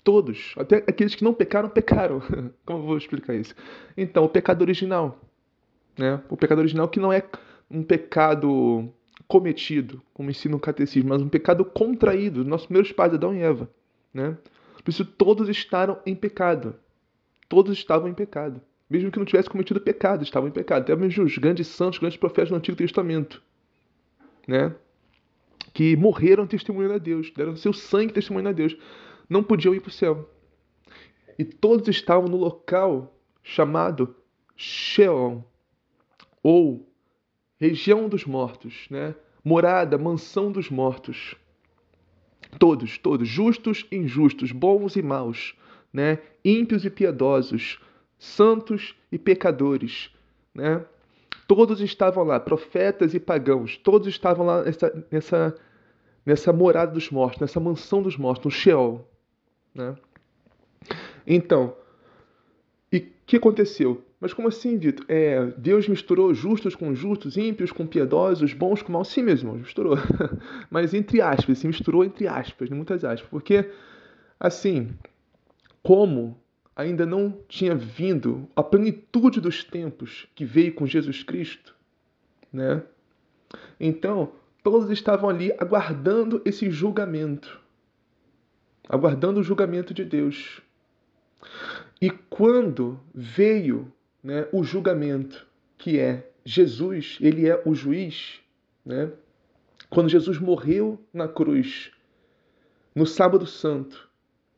[0.03, 2.19] Todos, até aqueles que não pecaram, pecaram.
[2.65, 3.53] Como eu vou explicar isso?
[3.95, 5.21] Então, o pecado original,
[5.97, 6.21] né?
[6.29, 7.23] O pecado original que não é
[7.69, 8.91] um pecado
[9.27, 13.69] cometido, como ensina o catecismo, mas um pecado contraído, nossos primeiros pais, Adão e Eva.
[14.13, 14.37] Né?
[14.83, 16.75] Por isso, todos estavam em pecado.
[17.47, 18.61] Todos estavam em pecado.
[18.89, 20.81] Mesmo que não tivesse cometido pecado, estavam em pecado.
[20.81, 23.41] Até mesmo os grandes santos, grandes profetas do Antigo Testamento.
[24.45, 24.75] Né?
[25.73, 28.75] Que morreram testemunhando a Deus, deram seu sangue testemunhando a Deus.
[29.29, 30.29] Não podiam ir para o céu.
[31.39, 34.13] E todos estavam no local chamado
[34.57, 35.49] Sheol,
[36.43, 36.87] ou
[37.59, 39.15] região dos mortos, né?
[39.43, 41.35] morada, mansão dos mortos.
[42.59, 45.55] Todos, todos, justos e injustos, bons e maus,
[45.93, 46.19] né?
[46.43, 47.79] ímpios e piedosos,
[48.17, 50.09] santos e pecadores.
[50.53, 50.83] Né?
[51.47, 55.55] Todos estavam lá, profetas e pagãos, todos estavam lá nessa, nessa,
[56.25, 59.07] nessa morada dos mortos, nessa mansão dos mortos, no Sheol.
[59.73, 59.95] Né?
[61.25, 61.75] Então,
[62.91, 64.03] e o que aconteceu?
[64.21, 65.03] Mas como assim, Vitor?
[65.09, 69.07] É, Deus misturou justos com justos, ímpios com piedosos, bons com maus?
[69.07, 69.97] Sim, meus irmãos, misturou.
[70.69, 73.27] Mas entre aspas, se misturou entre aspas, muitas aspas.
[73.31, 73.67] Porque,
[74.39, 74.91] assim,
[75.81, 76.39] como
[76.75, 81.75] ainda não tinha vindo a plenitude dos tempos que veio com Jesus Cristo,
[82.53, 82.83] né?
[83.79, 87.59] Então, todos estavam ali aguardando esse julgamento,
[88.87, 90.61] aguardando o julgamento de Deus.
[91.99, 93.91] E quando veio
[94.23, 95.47] né, o julgamento,
[95.77, 98.39] que é Jesus, ele é o juiz.
[98.85, 99.11] Né?
[99.89, 101.91] Quando Jesus morreu na cruz,
[102.95, 104.09] no sábado santo,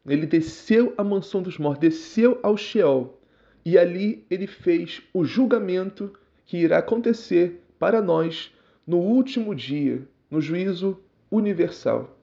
[0.05, 3.19] ele desceu à mansão dos mortos, desceu ao Sheol,
[3.65, 6.11] e ali ele fez o julgamento
[6.45, 8.53] que irá acontecer para nós
[8.85, 10.99] no último dia, no juízo
[11.31, 12.17] universal.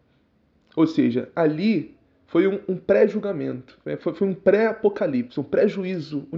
[0.76, 1.96] Ou seja, ali
[2.30, 3.96] foi um, um pré-julgamento, né?
[3.96, 6.28] foi, foi, um pré-apocalipse, um pré-juízo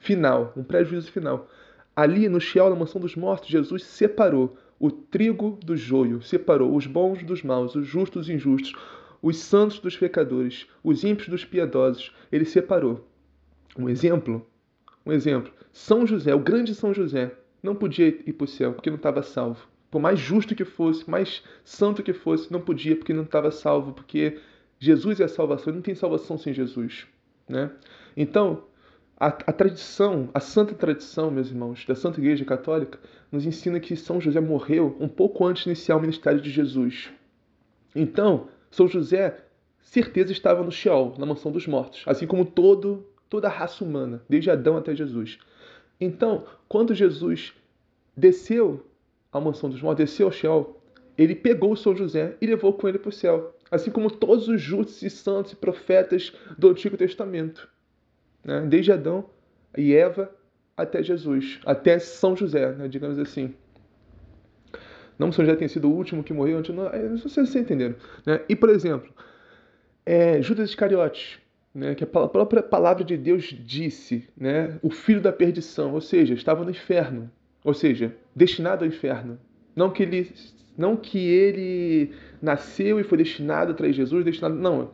[0.00, 1.48] final, um pré-juízo final.
[1.94, 6.84] Ali no Sheol, na mansão dos mortos, Jesus separou o trigo do joio, separou os
[6.84, 8.74] bons dos maus, os justos dos injustos,
[9.22, 12.12] os santos dos pecadores, os ímpios dos piedosos.
[12.32, 13.06] Ele separou.
[13.78, 14.44] Um exemplo,
[15.06, 15.52] um exemplo.
[15.72, 17.30] São José, o grande São José,
[17.62, 19.68] não podia ir para o céu porque não estava salvo.
[19.92, 23.92] Por mais justo que fosse, mais santo que fosse, não podia porque não estava salvo,
[23.92, 24.40] porque
[24.80, 27.06] Jesus é a salvação, não tem salvação sem Jesus.
[27.46, 27.70] Né?
[28.16, 28.64] Então,
[29.14, 32.98] a, a, tradição, a santa tradição, meus irmãos, da Santa Igreja Católica,
[33.30, 37.10] nos ensina que São José morreu um pouco antes de iniciar o ministério de Jesus.
[37.94, 39.44] Então, São José,
[39.82, 44.22] certeza, estava no Sheol, na mansão dos mortos, assim como todo, toda a raça humana,
[44.26, 45.38] desde Adão até Jesus.
[46.00, 47.52] Então, quando Jesus
[48.16, 48.86] desceu
[49.30, 50.82] à mansão dos mortos, desceu ao Sheol,
[51.18, 54.60] ele pegou São José e levou com ele para o céu assim como todos os
[54.60, 57.68] justos e santos e profetas do Antigo Testamento,
[58.44, 58.62] né?
[58.62, 59.24] desde Adão
[59.76, 60.30] e Eva
[60.76, 62.88] até Jesus, até São José, né?
[62.88, 63.54] digamos assim.
[65.18, 67.56] Não São José tenha sido o último que morreu, não, é, não sei se vocês
[67.56, 67.94] entenderam.
[68.24, 68.40] Né?
[68.48, 69.12] E, por exemplo,
[70.04, 71.38] é, Judas Iscariotes,
[71.74, 71.94] né?
[71.94, 74.78] que a própria palavra de Deus disse, né?
[74.82, 77.30] o filho da perdição, ou seja, estava no inferno,
[77.62, 79.38] ou seja, destinado ao inferno.
[79.76, 80.32] Não que ele
[80.76, 84.54] não que ele nasceu e foi destinado a trair Jesus, destinado.
[84.54, 84.90] Não.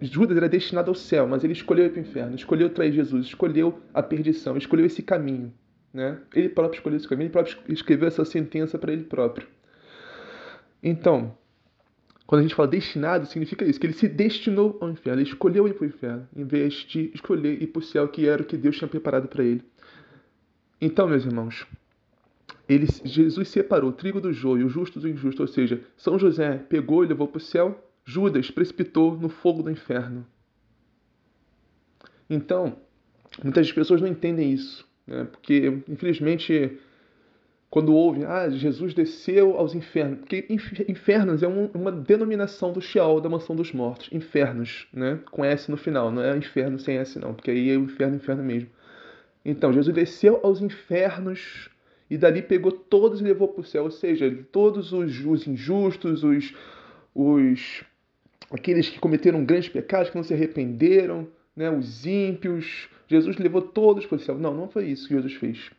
[0.00, 3.26] Judas era destinado ao céu, mas ele escolheu ir para o inferno, escolheu trair Jesus,
[3.26, 5.52] escolheu a perdição, escolheu esse caminho.
[5.92, 6.18] Né?
[6.34, 9.46] Ele próprio escolheu esse caminho, ele próprio escreveu essa sentença para ele próprio.
[10.82, 11.36] Então,
[12.26, 15.66] quando a gente fala destinado, significa isso, que ele se destinou ao inferno, ele escolheu
[15.66, 18.44] ir para o inferno, em vez de escolher ir para o céu, que era o
[18.44, 19.62] que Deus tinha preparado para ele.
[20.80, 21.66] Então, meus irmãos,
[22.68, 26.58] ele, Jesus separou o trigo do joio, o justo do injusto, ou seja, São José
[26.68, 30.26] pegou e levou para o céu, Judas precipitou no fogo do inferno.
[32.28, 32.76] Então,
[33.42, 35.24] muitas pessoas não entendem isso, né?
[35.24, 36.78] porque infelizmente
[37.70, 40.46] quando ouvem, ah, Jesus desceu aos infernos, porque
[40.88, 45.20] infernos é uma denominação do Sheol, da mansão dos mortos, infernos, né?
[45.30, 48.16] Com S no final, não é inferno sem S não, porque aí é o inferno,
[48.16, 48.70] inferno mesmo.
[49.44, 51.68] Então, Jesus desceu aos infernos
[52.10, 56.24] e dali pegou todos e levou para o céu, ou seja, todos os, os injustos,
[56.24, 56.54] os,
[57.14, 57.84] os
[58.50, 61.70] aqueles que cometeram grandes pecados, que não se arrependeram, né?
[61.70, 64.38] os ímpios, Jesus levou todos para o céu.
[64.38, 65.70] Não, não foi isso que Jesus fez.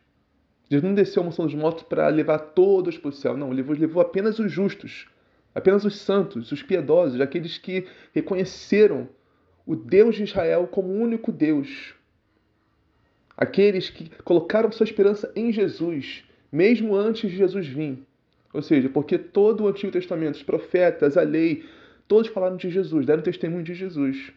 [0.70, 3.36] Jesus não desceu a moção dos mortos para levar todos para o céu.
[3.36, 5.08] Não, levou, levou apenas os justos,
[5.52, 9.08] apenas os santos, os piedosos, aqueles que reconheceram
[9.66, 11.94] o Deus de Israel como o único Deus.
[13.40, 16.22] Aqueles que colocaram sua esperança em Jesus,
[16.52, 17.98] mesmo antes de Jesus vir.
[18.52, 21.64] Ou seja, porque todo o Antigo Testamento, os profetas, a lei,
[22.06, 24.32] todos falaram de Jesus, deram testemunho de Jesus.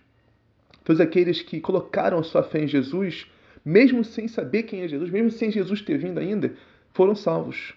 [0.83, 3.27] Todos aqueles que colocaram a sua fé em Jesus
[3.63, 6.53] mesmo sem saber quem é Jesus, mesmo sem Jesus ter vindo ainda,
[6.93, 7.73] foram salvos.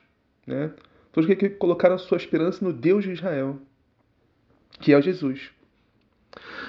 [0.46, 0.72] Né?
[1.12, 3.58] Todos que colocaram sua esperança no Deus de Israel,
[4.80, 5.50] que é Jesus.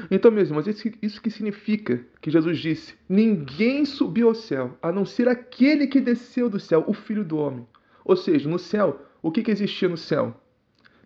[0.09, 0.67] Então, meus irmãos,
[1.01, 5.99] isso que significa que Jesus disse: Ninguém subiu ao céu, a não ser aquele que
[5.99, 7.67] desceu do céu, o Filho do Homem.
[8.05, 10.39] Ou seja, no céu, o que, que existia no céu?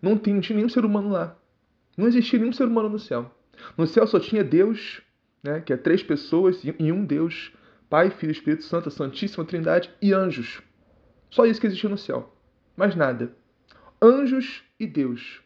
[0.02, 1.38] Não tinha nenhum ser humano lá.
[1.98, 3.32] Não existia nenhum ser humano no céu.
[3.78, 5.02] No céu só tinha Deus,
[5.44, 7.52] né, que é três pessoas e um Deus.
[7.90, 10.62] Pai, Filho Espírito Santo, a Santíssima Trindade e anjos.
[11.30, 12.34] Só isso que existia no céu.
[12.76, 13.36] Mais nada.
[14.02, 15.42] Anjos e Deus.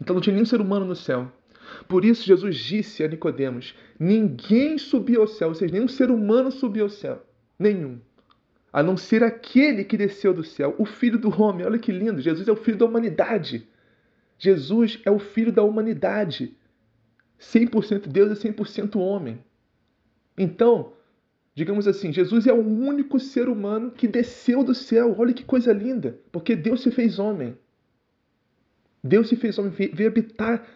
[0.00, 1.30] Então não tinha nenhum ser humano no céu.
[1.88, 6.50] Por isso Jesus disse a Nicodemos: Ninguém subiu ao céu, ou seja, nenhum ser humano
[6.50, 7.24] subiu ao céu.
[7.58, 8.00] Nenhum.
[8.72, 11.64] A não ser aquele que desceu do céu, o Filho do homem.
[11.64, 12.20] Olha que lindo!
[12.20, 13.68] Jesus é o Filho da humanidade.
[14.38, 16.56] Jesus é o Filho da humanidade.
[17.40, 19.38] 100% Deus e 100% homem.
[20.36, 20.92] Então,
[21.54, 25.14] digamos assim, Jesus é o único ser humano que desceu do céu.
[25.18, 27.56] Olha que coisa linda, porque Deus se fez homem.
[29.02, 30.66] Deus se fez homem, veio habitar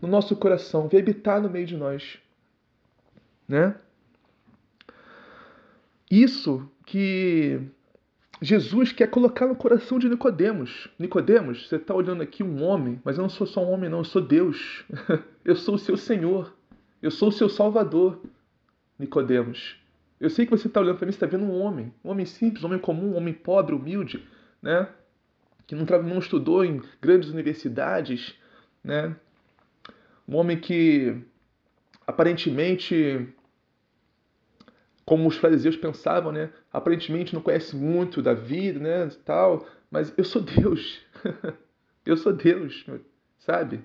[0.00, 2.18] no nosso coração, veio habitar no meio de nós.
[3.46, 3.74] Né?
[6.10, 7.60] Isso que
[8.40, 10.88] Jesus quer colocar no coração de Nicodemos.
[10.98, 13.98] Nicodemos, você está olhando aqui um homem, mas eu não sou só um homem, não,
[13.98, 14.84] eu sou Deus.
[15.44, 16.54] eu sou o seu Senhor.
[17.02, 18.20] Eu sou o seu Salvador.
[18.98, 19.76] Nicodemos.
[20.20, 22.64] Eu sei que você está olhando para mim, está vendo um homem, um homem simples,
[22.64, 24.26] um homem comum, um homem pobre, humilde,
[24.60, 24.88] né?
[25.66, 28.34] Que não, não estudou em grandes universidades,
[28.82, 29.14] né?
[30.28, 31.16] Um homem que
[32.06, 33.28] aparentemente,
[35.04, 36.50] como os fariseus pensavam, né?
[36.72, 39.10] Aparentemente não conhece muito da vida, né?
[39.24, 41.00] Tal, mas eu sou Deus.
[42.04, 42.84] eu sou Deus,
[43.38, 43.80] sabe?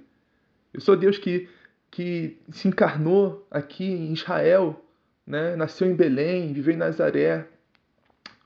[0.73, 1.49] Eu sou Deus que
[1.89, 4.83] que se encarnou aqui em Israel
[5.25, 5.55] né?
[5.55, 7.47] nasceu em Belém, viveu em Nazaré,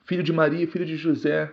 [0.04, 1.52] filho de Maria, filho de José.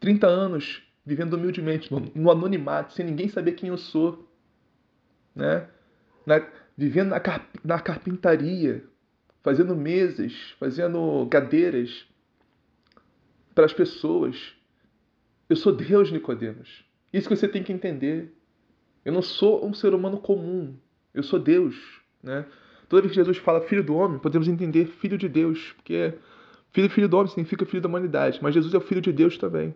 [0.00, 4.26] 30 anos vivendo humildemente, no anonimato, sem ninguém saber quem eu sou.
[5.34, 5.66] Né?
[6.26, 8.84] Na, vivendo na, carp, na carpintaria,
[9.42, 12.06] fazendo mesas, fazendo cadeiras
[13.54, 14.54] para as pessoas.
[15.48, 16.84] Eu sou Deus, Nicodemos.
[17.12, 18.34] Isso que você tem que entender.
[19.04, 20.76] Eu não sou um ser humano comum.
[21.12, 21.76] Eu sou Deus,
[22.22, 22.46] né?
[22.88, 26.14] Toda vez que Jesus fala filho do homem, podemos entender filho de Deus, porque
[26.72, 29.38] filho filho do homem significa filho da humanidade, mas Jesus é o filho de Deus
[29.38, 29.74] também.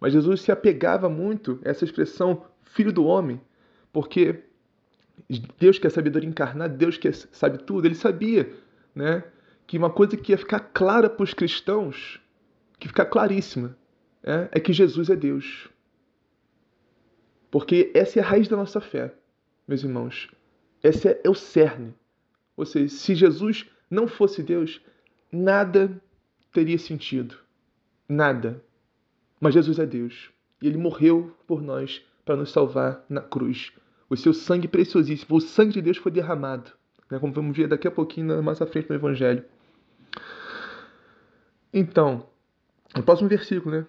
[0.00, 3.40] Mas Jesus se apegava muito a essa expressão filho do homem,
[3.92, 4.42] porque
[5.58, 8.52] Deus que é sabedoria encarnada, Deus que sabe tudo, ele sabia,
[8.94, 9.24] né,
[9.66, 12.20] que uma coisa que ia ficar clara para os cristãos,
[12.78, 13.76] que ficar claríssima,
[14.22, 15.68] é, é que Jesus é Deus.
[17.50, 19.14] Porque essa é a raiz da nossa fé,
[19.66, 20.28] meus irmãos.
[20.82, 21.94] Esse é, é o cerne.
[22.56, 24.80] Ou seja, se Jesus não fosse Deus,
[25.32, 26.00] nada
[26.52, 27.36] teria sentido.
[28.08, 28.62] Nada.
[29.40, 30.30] Mas Jesus é Deus.
[30.62, 33.72] E ele morreu por nós para nos salvar na cruz.
[34.08, 36.70] O seu sangue preciosíssimo, o sangue de Deus foi derramado.
[37.10, 37.18] Né?
[37.18, 39.44] Como vamos ver daqui a pouquinho, mais à frente no Evangelho.
[41.72, 42.26] Então,
[42.96, 43.86] o próximo versículo, né?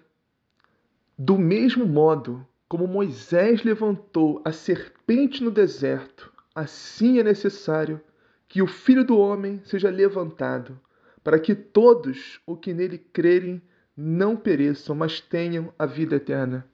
[1.16, 8.00] Do mesmo modo como Moisés levantou a serpente no deserto, assim é necessário
[8.46, 10.78] que o Filho do Homem seja levantado,
[11.24, 13.62] para que todos o que nele crerem
[13.96, 16.66] não pereçam, mas tenham a vida eterna.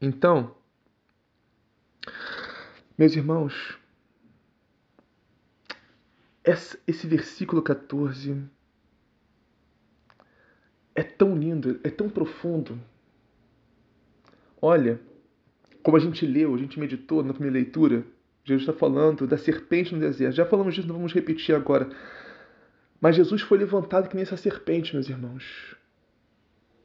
[0.00, 0.54] Então,
[2.96, 3.78] meus irmãos,
[6.44, 8.42] esse versículo 14
[10.94, 12.80] é tão lindo, é tão profundo.
[14.60, 15.00] Olha,
[15.82, 18.04] como a gente leu, a gente meditou na primeira leitura,
[18.44, 20.34] Jesus está falando da serpente no deserto.
[20.36, 21.88] Já falamos disso, não vamos repetir agora.
[23.00, 25.74] Mas Jesus foi levantado que nem essa serpente, meus irmãos.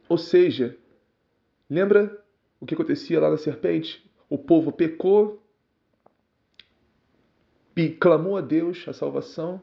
[0.08, 0.78] Ou seja,
[1.70, 2.24] lembra
[2.60, 4.05] o que acontecia lá na serpente?
[4.30, 5.44] O povo pecou,
[8.00, 9.62] clamou a Deus a salvação,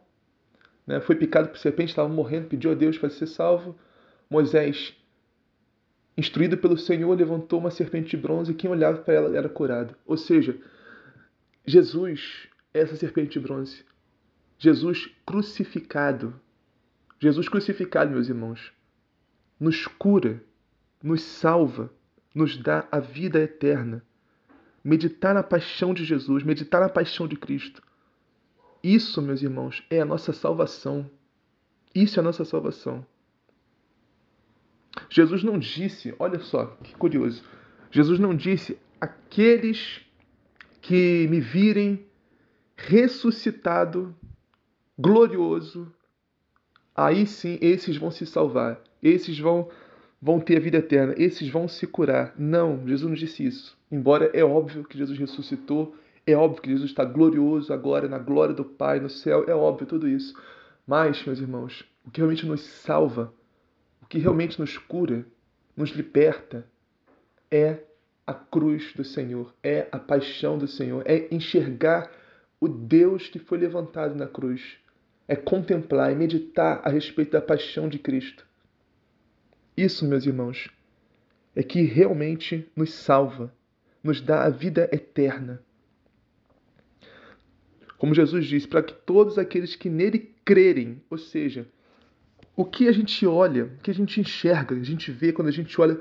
[0.86, 1.00] né?
[1.00, 3.76] foi picado por serpente, estava morrendo, pediu a Deus para ser salvo.
[4.28, 4.94] Moisés,
[6.16, 9.94] instruído pelo Senhor, levantou uma serpente de bronze e quem olhava para ela era curado.
[10.06, 10.58] Ou seja,
[11.64, 13.84] Jesus é essa serpente de bronze.
[14.58, 16.40] Jesus crucificado.
[17.20, 18.72] Jesus crucificado, meus irmãos,
[19.58, 20.42] nos cura,
[21.02, 21.90] nos salva,
[22.34, 24.04] nos dá a vida eterna.
[24.84, 27.82] Meditar na paixão de Jesus, meditar na paixão de Cristo.
[28.82, 31.08] Isso, meus irmãos, é a nossa salvação.
[31.94, 33.06] Isso é a nossa salvação.
[35.08, 37.42] Jesus não disse, olha só, que curioso.
[37.90, 40.00] Jesus não disse: aqueles
[40.80, 42.04] que me virem
[42.76, 44.14] ressuscitado,
[44.98, 45.92] glorioso,
[46.94, 49.70] aí sim esses vão se salvar, esses vão
[50.22, 52.32] vão ter a vida eterna, esses vão se curar.
[52.38, 53.76] Não, Jesus não disse isso.
[53.90, 58.54] Embora é óbvio que Jesus ressuscitou, é óbvio que Jesus está glorioso agora na glória
[58.54, 60.32] do Pai no céu, é óbvio tudo isso.
[60.86, 63.34] Mas, meus irmãos, o que realmente nos salva,
[64.00, 65.26] o que realmente nos cura,
[65.76, 66.64] nos liberta,
[67.50, 67.80] é
[68.24, 72.08] a cruz do Senhor, é a paixão do Senhor, é enxergar
[72.60, 74.76] o Deus que foi levantado na cruz,
[75.26, 78.46] é contemplar e meditar a respeito da paixão de Cristo.
[79.76, 80.68] Isso, meus irmãos,
[81.54, 83.52] é que realmente nos salva,
[84.02, 85.62] nos dá a vida eterna.
[87.96, 91.66] Como Jesus disse, para que todos aqueles que nele crerem, ou seja,
[92.56, 95.52] o que a gente olha, o que a gente enxerga, a gente vê quando a
[95.52, 95.98] gente olha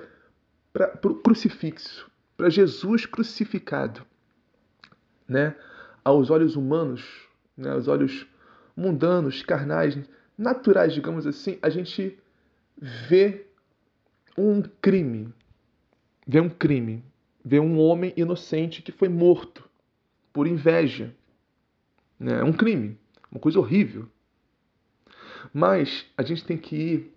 [0.74, 4.06] para o crucifixo, para Jesus crucificado,
[5.28, 5.56] né?
[6.04, 7.04] aos olhos humanos,
[7.56, 7.70] né?
[7.70, 8.26] aos olhos
[8.76, 9.98] mundanos, carnais,
[10.38, 12.18] naturais, digamos assim, a gente
[12.78, 13.46] vê
[14.38, 15.34] um crime,
[16.28, 17.04] vê um crime,
[17.44, 19.68] vê um homem inocente que foi morto
[20.32, 21.14] por inveja,
[22.20, 22.40] né?
[22.40, 22.98] É um crime,
[23.32, 24.08] uma coisa horrível.
[25.54, 27.14] Mas a gente tem que ir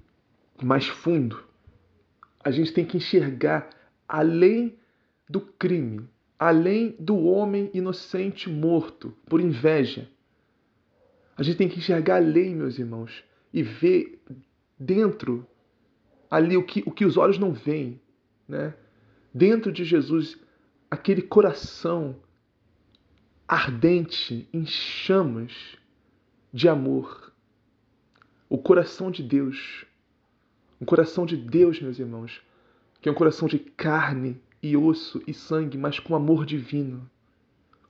[0.62, 1.44] mais fundo.
[2.42, 3.68] A gente tem que enxergar
[4.08, 4.76] além
[5.28, 6.08] do crime,
[6.38, 10.08] além do homem inocente morto por inveja.
[11.36, 14.22] A gente tem que enxergar além, meus irmãos, e ver
[14.78, 15.46] dentro
[16.34, 18.00] ali o que, o que os olhos não veem,
[18.48, 18.74] né?
[19.32, 20.36] Dentro de Jesus,
[20.90, 22.16] aquele coração
[23.46, 25.52] ardente, em chamas
[26.52, 27.32] de amor.
[28.48, 29.86] O coração de Deus.
[30.80, 32.42] O coração de Deus, meus irmãos,
[33.00, 37.08] que é um coração de carne e osso e sangue, mas com amor divino,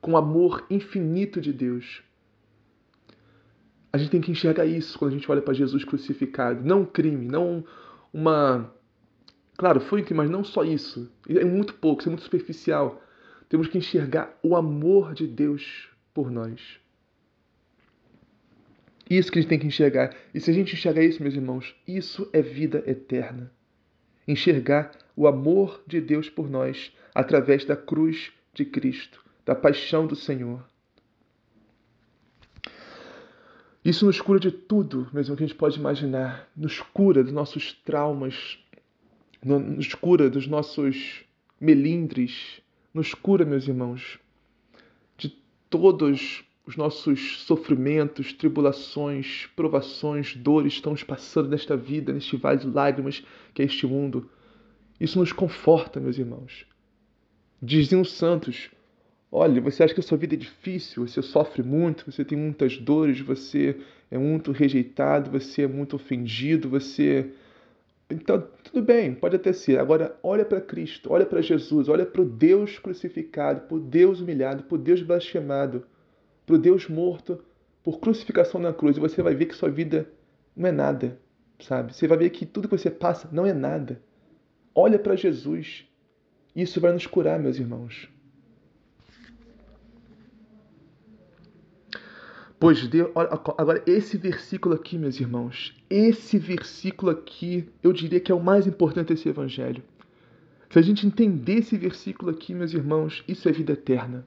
[0.03, 2.03] com amor infinito de Deus.
[3.90, 6.62] A gente tem que enxergar isso quando a gente olha para Jesus crucificado.
[6.62, 7.64] Não um crime, não
[8.15, 8.73] uma.
[9.57, 11.12] Claro, foi crime, mas não só isso.
[11.29, 13.03] É muito pouco, isso é muito superficial.
[13.49, 16.81] Temos que enxergar o amor de Deus por nós.
[19.11, 20.15] Isso que a gente tem que enxergar.
[20.33, 23.53] E se a gente enxergar isso, meus irmãos, isso é vida eterna.
[24.27, 30.17] Enxergar o amor de Deus por nós através da cruz de Cristo, da paixão do
[30.17, 30.65] Senhor.
[33.85, 36.48] Isso nos cura de tudo, mesmo que a gente pode imaginar.
[36.56, 38.59] Nos cura dos nossos traumas,
[39.44, 41.23] nos cura dos nossos
[41.61, 42.62] melindres,
[42.94, 44.19] nos cura, meus irmãos,
[45.19, 45.28] de
[45.69, 53.23] todos os nossos sofrimentos, tribulações, provações, dores estamos passando nesta vida, neste vale de lágrimas
[53.52, 54.31] que é este mundo.
[54.98, 56.65] Isso nos conforta, meus irmãos.
[57.61, 58.70] Diziam os santos:
[59.35, 62.78] olha, você acha que a sua vida é difícil, você sofre muito, você tem muitas
[62.78, 63.77] dores, você
[64.09, 67.32] é muito rejeitado, você é muito ofendido, você
[68.09, 69.81] então, tudo bem, pode até ser.
[69.81, 74.20] Agora, olha para Cristo, olha para Jesus, olha para o Deus crucificado, para o Deus
[74.20, 75.85] humilhado, para o Deus blasfemado,
[76.47, 77.43] para o Deus morto
[77.82, 78.97] por crucificação na cruz.
[78.97, 80.09] E você vai ver que sua vida
[80.55, 81.19] não é nada,
[81.59, 81.93] sabe?
[81.93, 84.01] Você vai ver que tudo que você passa não é nada.
[84.74, 85.89] Olha para Jesus.
[86.55, 88.14] Isso vai nos curar, meus irmãos.
[92.59, 98.35] Pois Deus, agora esse versículo aqui, meus irmãos, esse versículo aqui, eu diria que é
[98.35, 99.82] o mais importante desse evangelho.
[100.70, 104.26] Se a gente entender esse versículo aqui, meus irmãos, isso é vida eterna.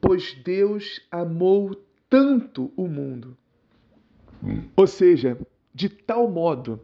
[0.00, 1.74] Pois Deus amou
[2.10, 3.36] tanto o mundo.
[4.76, 5.38] Ou seja,
[5.74, 6.80] de tal modo,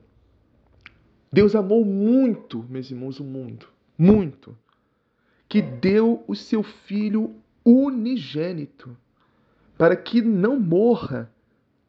[1.33, 3.69] Deus amou muito, meus irmãos, o mundo,
[3.99, 4.57] muito,
[5.49, 8.97] que deu o seu filho unigênito
[9.81, 11.33] para que não morra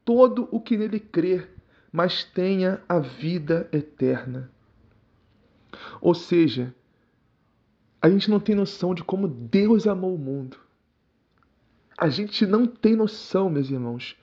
[0.05, 1.53] todo o que nele crer,
[1.91, 4.49] mas tenha a vida eterna.
[5.99, 6.73] Ou seja,
[8.01, 10.55] a gente não tem noção de como Deus amou o mundo.
[11.97, 14.15] A gente não tem noção, meus irmãos,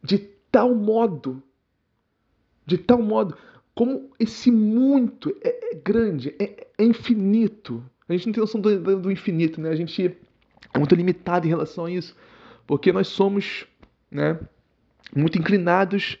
[0.00, 1.42] de tal modo,
[2.64, 3.36] de tal modo,
[3.74, 7.84] como esse muito é, é grande, é, é, infinito.
[8.08, 9.70] A gente não tem noção do, do, infinito, né?
[9.70, 10.16] A gente
[10.72, 12.14] é muito limitado em relação a isso,
[12.66, 13.66] porque nós somos,
[14.10, 14.38] né,
[15.14, 16.18] muito inclinados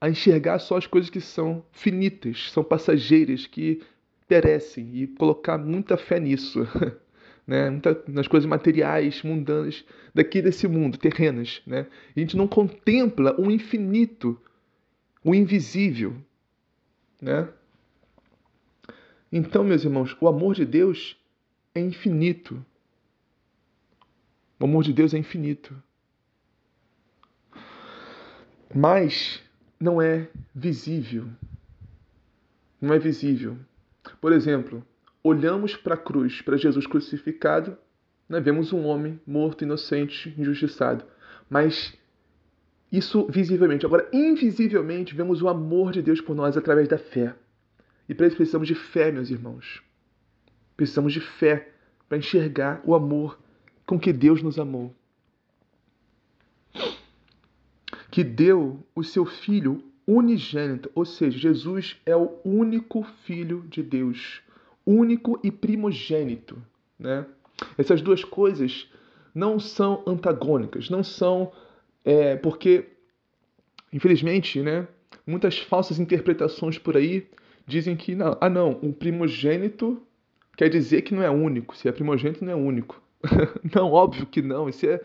[0.00, 3.82] a enxergar só as coisas que são finitas, são passageiras, que
[4.28, 6.66] perecem e colocar muita fé nisso.
[7.48, 9.82] Né, muita, nas coisas materiais, mundanas
[10.14, 11.62] daqui desse mundo, terrenas.
[11.66, 11.86] Né?
[12.14, 14.38] A gente não contempla o infinito,
[15.24, 16.14] o invisível,
[17.22, 17.48] né?
[19.32, 21.16] Então, meus irmãos, o amor de Deus
[21.74, 22.64] é infinito.
[24.58, 25.74] O amor de Deus é infinito.
[28.74, 29.42] Mas
[29.78, 31.26] não é visível.
[32.80, 33.56] Não é visível.
[34.20, 34.84] Por exemplo,
[35.22, 37.76] olhamos para a cruz, para Jesus crucificado,
[38.28, 41.04] né, vemos um homem morto, inocente, injustiçado.
[41.48, 41.96] Mas
[42.90, 43.86] isso visivelmente.
[43.86, 47.34] Agora, invisivelmente, vemos o amor de Deus por nós através da fé.
[48.08, 49.82] E para isso precisamos de fé, meus irmãos.
[50.76, 51.70] Precisamos de fé
[52.08, 53.38] para enxergar o amor
[53.88, 54.94] com que Deus nos amou.
[58.10, 64.42] Que deu o seu Filho unigênito, ou seja, Jesus é o único Filho de Deus,
[64.84, 66.62] único e primogênito.
[66.98, 67.24] Né?
[67.78, 68.90] Essas duas coisas
[69.34, 71.50] não são antagônicas, não são
[72.04, 72.90] é, porque,
[73.90, 74.86] infelizmente, né,
[75.26, 77.26] muitas falsas interpretações por aí
[77.66, 80.02] dizem que, não, ah não, um primogênito
[80.58, 81.74] quer dizer que não é único.
[81.74, 83.07] Se é primogênito, não é único.
[83.74, 84.68] não, óbvio que não.
[84.68, 85.00] Isso é,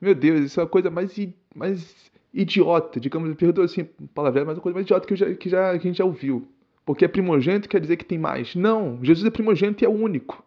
[0.00, 1.16] meu Deus, isso é a coisa mais,
[1.54, 1.94] mais
[2.32, 5.70] idiota, digamos, perdoa assim palavra, mas é a coisa mais idiota que, já, que, já,
[5.72, 6.46] que a gente já ouviu.
[6.84, 8.54] Porque é primogênito quer dizer que tem mais.
[8.54, 10.44] Não, Jesus é primogênito e é único.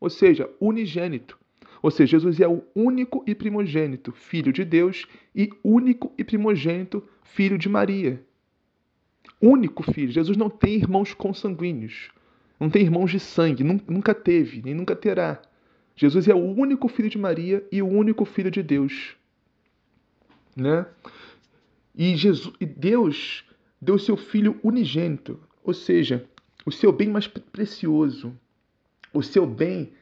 [0.00, 1.38] Ou seja, unigênito.
[1.82, 7.02] Ou seja, Jesus é o único e primogênito Filho de Deus e único e primogênito
[7.24, 8.22] Filho de Maria.
[9.40, 10.12] Único filho.
[10.12, 12.10] Jesus não tem irmãos consanguíneos.
[12.60, 13.64] Não tem irmãos de sangue.
[13.64, 15.42] Nunca teve, nem nunca terá.
[16.02, 19.14] Jesus é o único filho de Maria e o único filho de Deus.
[20.56, 20.84] Né?
[21.94, 23.44] E, Jesus, e Deus
[23.80, 26.28] deu seu filho unigênito, ou seja,
[26.66, 28.36] o seu bem mais precioso,
[29.14, 29.92] o seu bem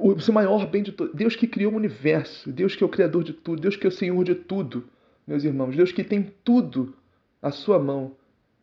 [0.00, 1.12] o seu maior bem de todo.
[1.12, 3.88] Deus que criou o universo, Deus que é o Criador de tudo, Deus que é
[3.88, 4.84] o Senhor de tudo,
[5.26, 6.94] meus irmãos, Deus que tem tudo
[7.42, 8.14] à sua mão,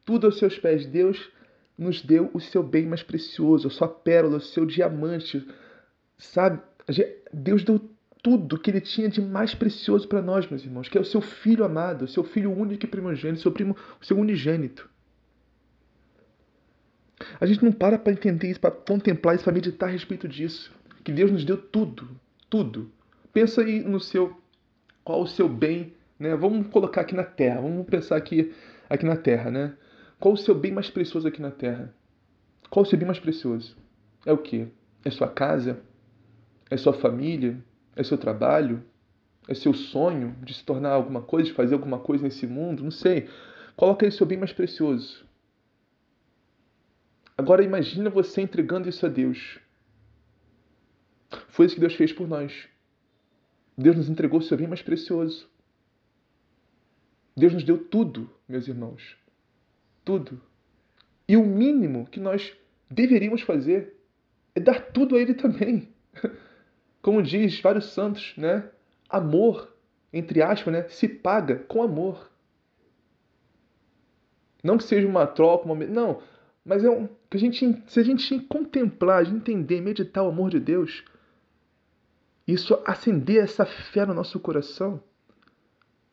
[0.05, 0.85] tudo aos seus pés.
[0.85, 1.29] Deus
[1.77, 5.45] nos deu o seu bem mais precioso, a sua pérola, o seu diamante,
[6.17, 6.61] sabe?
[7.33, 7.79] Deus deu
[8.23, 11.21] tudo que ele tinha de mais precioso para nós, meus irmãos, que é o seu
[11.21, 14.89] filho amado, o seu filho único e primogênito, seu primo, o seu unigênito.
[17.39, 20.71] A gente não para para entender isso, para contemplar isso, para meditar a respeito disso
[21.05, 22.19] que Deus nos deu tudo,
[22.49, 22.91] tudo.
[23.31, 24.35] Pensa aí no seu,
[25.03, 26.35] qual o seu bem, né?
[26.35, 28.51] Vamos colocar aqui na Terra, vamos pensar aqui,
[28.89, 29.77] aqui na Terra, né?
[30.19, 31.93] Qual o seu bem mais precioso aqui na Terra?
[32.71, 33.77] Qual o seu bem mais precioso?
[34.25, 34.67] É o quê?
[35.03, 35.79] É sua casa?
[36.69, 37.63] É sua família?
[37.95, 38.83] É seu trabalho?
[39.47, 42.83] É seu sonho de se tornar alguma coisa, de fazer alguma coisa nesse mundo?
[42.83, 43.29] Não sei.
[43.75, 45.25] Coloca aí seu bem mais precioso.
[47.37, 49.59] Agora imagina você entregando isso a Deus.
[51.49, 52.67] Foi isso que Deus fez por nós.
[53.77, 55.49] Deus nos entregou seu bem mais precioso.
[57.35, 59.17] Deus nos deu tudo, meus irmãos.
[60.05, 60.41] Tudo.
[61.27, 62.55] E o mínimo que nós
[62.89, 63.95] deveríamos fazer
[64.53, 65.89] é dar tudo a Ele também.
[67.05, 68.67] Como diz vários santos, né?
[69.07, 69.71] Amor,
[70.11, 70.89] entre aspas, né?
[70.89, 72.31] se paga com amor.
[74.63, 75.85] Não que seja uma troca, uma...
[75.85, 76.23] não,
[76.65, 80.59] mas é um que a gente, se a gente contemplar, entender, meditar o amor de
[80.59, 81.03] Deus,
[82.47, 84.99] isso acender essa fé no nosso coração,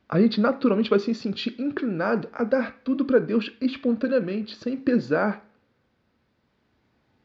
[0.06, 5.42] a gente naturalmente vai se sentir inclinado a dar tudo para Deus espontaneamente, sem pesar.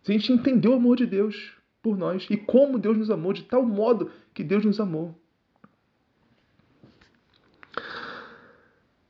[0.03, 1.57] Se a gente entender o amor de Deus
[1.88, 5.18] por nós e como Deus nos amou, de tal modo que Deus nos amou.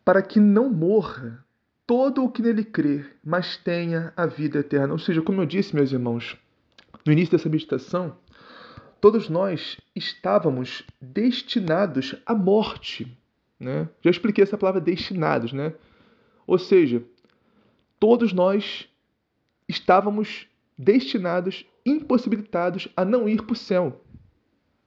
[0.06, 1.44] Para que não morra
[1.88, 4.94] todo o que nele crer, mas tenha a vida eterna.
[4.94, 6.38] Ou seja, como eu disse, meus irmãos,
[7.04, 8.16] no início dessa meditação,
[9.02, 13.18] todos nós estávamos destinados à morte.
[13.60, 13.90] Né?
[14.04, 15.74] Já expliquei essa palavra destinados, né?
[16.46, 17.04] Ou seja,
[18.00, 18.88] todos nós
[19.68, 20.48] estávamos
[20.78, 24.02] destinados, impossibilitados a não ir para o céu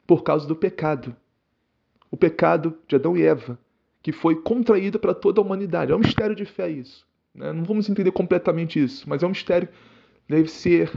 [0.07, 1.15] por causa do pecado.
[2.11, 3.59] O pecado de Adão e Eva,
[4.03, 5.93] que foi contraída para toda a humanidade.
[5.93, 7.07] É um mistério de fé isso.
[7.35, 7.53] Né?
[7.53, 9.69] Não vamos entender completamente isso, mas é um mistério
[10.31, 10.91] deve ser.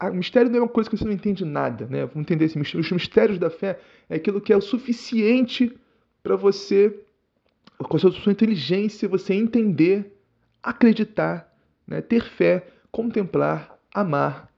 [0.00, 2.00] O mistério não é uma coisa que você não entende nada, né?
[2.00, 2.84] Vamos entender esse mistério.
[2.84, 5.74] Os mistérios da fé é aquilo que é o suficiente
[6.22, 6.94] para você,
[7.78, 10.12] com a sua inteligência, você entender,
[10.62, 11.50] acreditar,
[11.86, 12.02] né?
[12.02, 14.52] ter fé, contemplar, amar.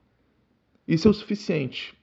[0.87, 1.97] Isso é o suficiente.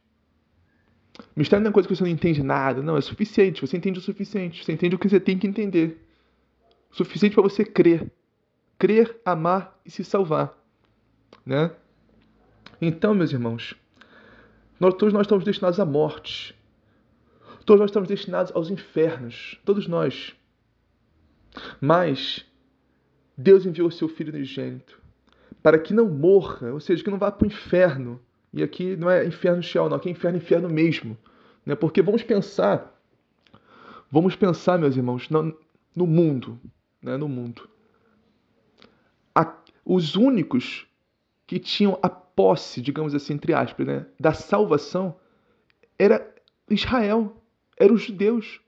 [1.36, 3.62] Mistério não é coisa que você não entende nada, não, é suficiente.
[3.62, 4.64] Você entende o suficiente.
[4.64, 6.04] Você entende o que você tem que entender.
[6.92, 8.12] O suficiente para você crer.
[8.78, 10.58] Crer, amar e se salvar.
[11.46, 11.72] Né?
[12.82, 13.76] Então, meus irmãos,
[14.80, 16.56] nós, todos nós estamos destinados à morte.
[17.66, 19.60] Todos nós estamos destinados aos infernos.
[19.64, 20.36] Todos nós.
[21.80, 22.46] Mas
[23.38, 25.02] Deus enviou o seu Filho unigênito
[25.62, 28.20] para que não morra, ou seja, que não vá para o inferno.
[28.54, 31.18] E aqui não é inferno Sheol, não, aqui é inferno, inferno mesmo.
[31.66, 31.76] Né?
[31.76, 32.96] Porque vamos pensar,
[34.12, 36.60] vamos pensar, meus irmãos, no, mundo.
[37.02, 37.18] Né?
[37.18, 37.68] No mundo.
[39.34, 40.86] A, os únicos
[41.48, 45.16] que tinham a posse, digamos assim, entre aspas, né, da salvação,
[45.98, 46.34] era
[46.70, 47.42] Israel,
[47.78, 48.60] eram os judeus,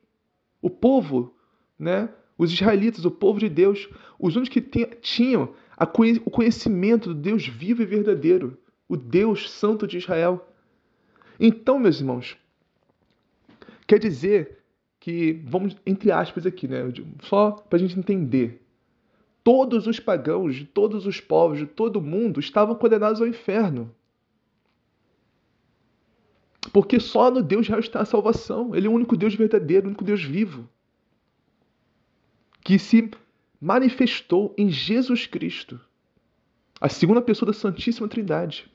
[0.61, 1.35] o povo,
[1.77, 3.89] né, os israelitas, o povo de Deus,
[4.19, 5.53] os únicos que tinham
[6.25, 8.57] o conhecimento do Deus vivo e verdadeiro,
[8.87, 10.47] o Deus Santo de Israel.
[11.39, 12.37] Então, meus irmãos,
[13.87, 14.59] quer dizer
[14.99, 16.81] que, vamos entre aspas aqui, né,
[17.23, 18.65] só para a gente entender,
[19.43, 23.93] todos os pagãos, de todos os povos, de todo mundo estavam condenados ao inferno.
[26.73, 28.75] Porque só no Deus real está a salvação.
[28.75, 30.67] Ele é o único Deus verdadeiro, o único Deus vivo.
[32.61, 33.11] Que se
[33.61, 35.79] manifestou em Jesus Cristo,
[36.81, 38.69] a segunda pessoa da Santíssima Trindade.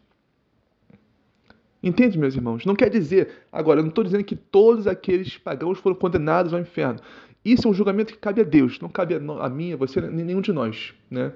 [1.82, 2.66] Entende, meus irmãos?
[2.66, 6.60] Não quer dizer, agora, eu não estou dizendo que todos aqueles pagãos foram condenados ao
[6.60, 7.00] inferno.
[7.42, 10.24] Isso é um julgamento que cabe a Deus, não cabe a mim, a você, nem
[10.24, 11.32] nenhum de nós, né?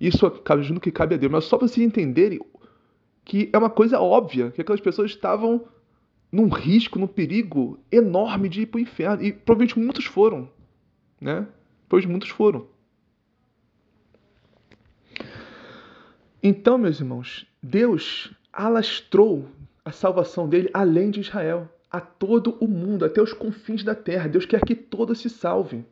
[0.00, 2.40] Isso cabe junto que cabe a Deus, mas só para vocês entenderem
[3.24, 5.64] que é uma coisa óbvia, que aquelas pessoas estavam
[6.32, 10.50] num risco, num perigo enorme de ir para o inferno, e provavelmente muitos foram,
[11.20, 11.46] né?
[11.88, 12.66] Pois muitos foram.
[16.42, 19.48] Então, meus irmãos, Deus alastrou
[19.84, 24.28] a salvação dele além de Israel a todo o mundo, até os confins da terra.
[24.28, 25.84] Deus quer que todos se salvem.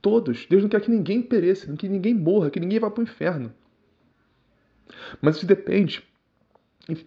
[0.00, 0.46] Todos.
[0.46, 3.52] Deus não quer que ninguém pereça, que ninguém morra, que ninguém vá para o inferno.
[5.20, 6.02] Mas isso depende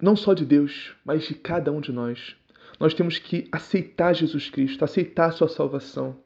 [0.02, 2.36] não só de Deus, mas de cada um de nós.
[2.80, 6.18] Nós temos que aceitar Jesus Cristo, aceitar a sua salvação.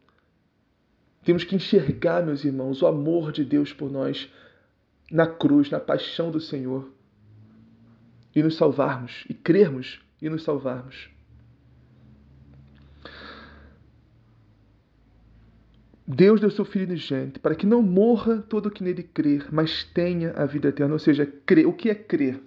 [1.23, 4.29] Temos que enxergar, meus irmãos, o amor de Deus por nós
[5.09, 6.91] na cruz, na paixão do Senhor.
[8.35, 11.09] E nos salvarmos, e crermos e nos salvarmos.
[16.07, 19.83] Deus deu seu Filho unigênito para que não morra todo o que nele crer, mas
[19.83, 20.93] tenha a vida eterna.
[20.93, 21.65] Ou seja, crer.
[21.65, 22.39] O que é crer?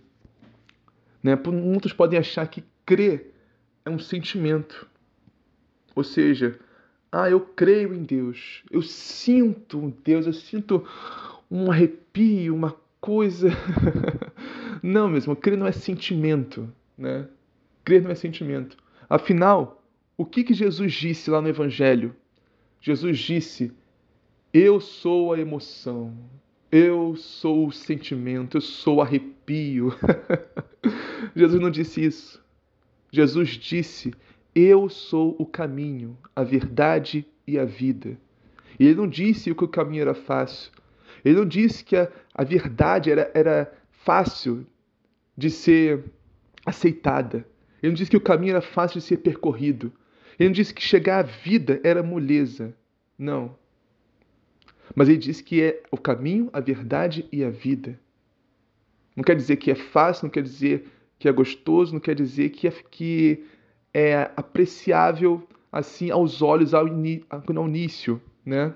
[1.23, 1.35] Né?
[1.35, 3.35] Muitos podem achar que crer
[3.85, 4.87] é um sentimento.
[5.95, 6.59] Ou seja,
[7.11, 10.87] ah, eu creio em Deus, eu sinto Deus, eu sinto
[11.51, 13.49] um arrepio, uma coisa.
[14.83, 17.29] não, mesmo, crer não é sentimento, né?
[17.85, 18.77] Crer não é sentimento.
[19.09, 19.83] Afinal,
[20.17, 22.15] o que, que Jesus disse lá no Evangelho?
[22.81, 23.73] Jesus disse:
[24.53, 26.15] Eu sou a emoção,
[26.71, 29.95] eu sou o sentimento, eu sou o arrepio.
[31.35, 32.43] Jesus não disse isso.
[33.11, 34.13] Jesus disse:
[34.55, 38.19] Eu sou o caminho, a verdade e a vida.
[38.79, 40.71] E ele não disse que o caminho era fácil.
[41.25, 43.73] Ele não disse que a, a verdade era, era
[44.05, 44.67] fácil
[45.37, 46.05] de ser
[46.65, 47.47] aceitada.
[47.83, 49.93] Ele não disse que o caminho era fácil de ser percorrido.
[50.39, 52.75] Ele não disse que chegar à vida era moleza.
[53.17, 53.57] Não.
[54.95, 57.99] Mas ele disse que é o caminho, a verdade e a vida.
[59.15, 60.89] Não quer dizer que é fácil, não quer dizer
[61.19, 63.45] que é gostoso, não quer dizer que é, que
[63.93, 68.75] é apreciável assim aos olhos ao, ao início, né?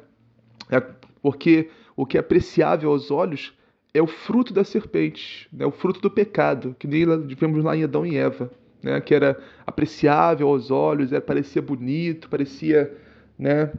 [0.68, 0.80] É
[1.22, 3.56] porque o que é apreciável aos olhos
[3.94, 5.66] é o fruto da serpente, né?
[5.66, 7.04] o fruto do pecado, que nem
[7.34, 8.50] vemos lá em Adão e Eva
[8.82, 12.92] né, que era apreciável aos olhos, era, parecia bonito, parecia
[13.38, 13.72] né,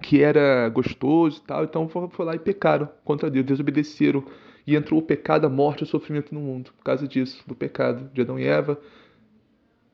[0.00, 1.64] que era gostoso e tal.
[1.64, 4.24] Então foi lá e pecaram contra Deus, desobedeceram.
[4.66, 7.56] E entrou o pecado, a morte e o sofrimento no mundo, por causa disso, do
[7.56, 8.78] pecado de Adão e Eva,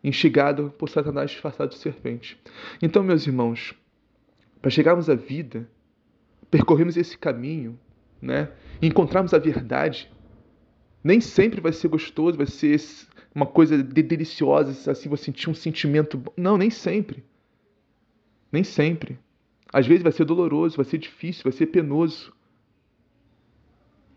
[0.02, 2.38] instigado por Satanás disfarçado de serpente.
[2.82, 3.74] Então, meus irmãos,
[4.60, 5.68] para chegarmos à vida,
[6.50, 7.78] percorremos esse caminho,
[8.20, 10.10] né, encontrarmos a verdade,
[11.02, 12.80] nem sempre vai ser gostoso, vai ser
[13.34, 16.22] uma coisa de deliciosa, assim, você sentir um sentimento.
[16.36, 17.22] Não, nem sempre.
[18.50, 19.18] Nem sempre.
[19.72, 22.32] Às vezes vai ser doloroso, vai ser difícil, vai ser penoso.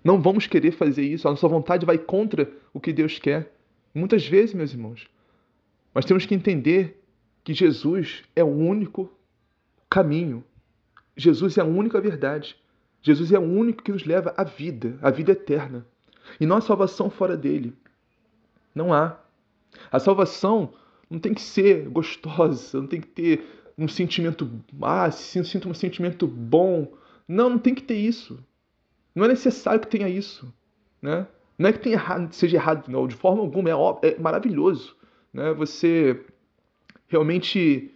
[0.04, 3.54] Não vamos querer fazer isso, a nossa vontade vai contra o que Deus quer.
[3.94, 5.08] Muitas vezes, meus irmãos.
[5.94, 7.04] Mas temos que entender
[7.44, 9.12] que Jesus é o único
[9.90, 10.44] caminho.
[11.18, 12.56] Jesus é a única verdade.
[13.02, 15.86] Jesus é o único que nos leva à vida, à vida eterna.
[16.40, 17.74] E não há salvação fora dele.
[18.74, 19.18] Não há.
[19.92, 20.74] A salvação
[21.10, 23.44] não tem que ser gostosa, não tem que ter
[23.78, 24.50] um sentimento,
[24.82, 26.92] ah, sinto um sentimento bom.
[27.28, 28.40] Não, não tem que ter isso.
[29.16, 30.54] Não é necessário que tenha isso,
[31.02, 31.28] né?
[31.58, 33.74] Não é que tenha errado, seja errado, não, de forma alguma, é,
[34.04, 34.96] é maravilhoso,
[35.34, 35.54] né?
[35.54, 36.26] Você
[37.08, 37.94] realmente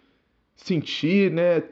[0.56, 1.64] sentir, né?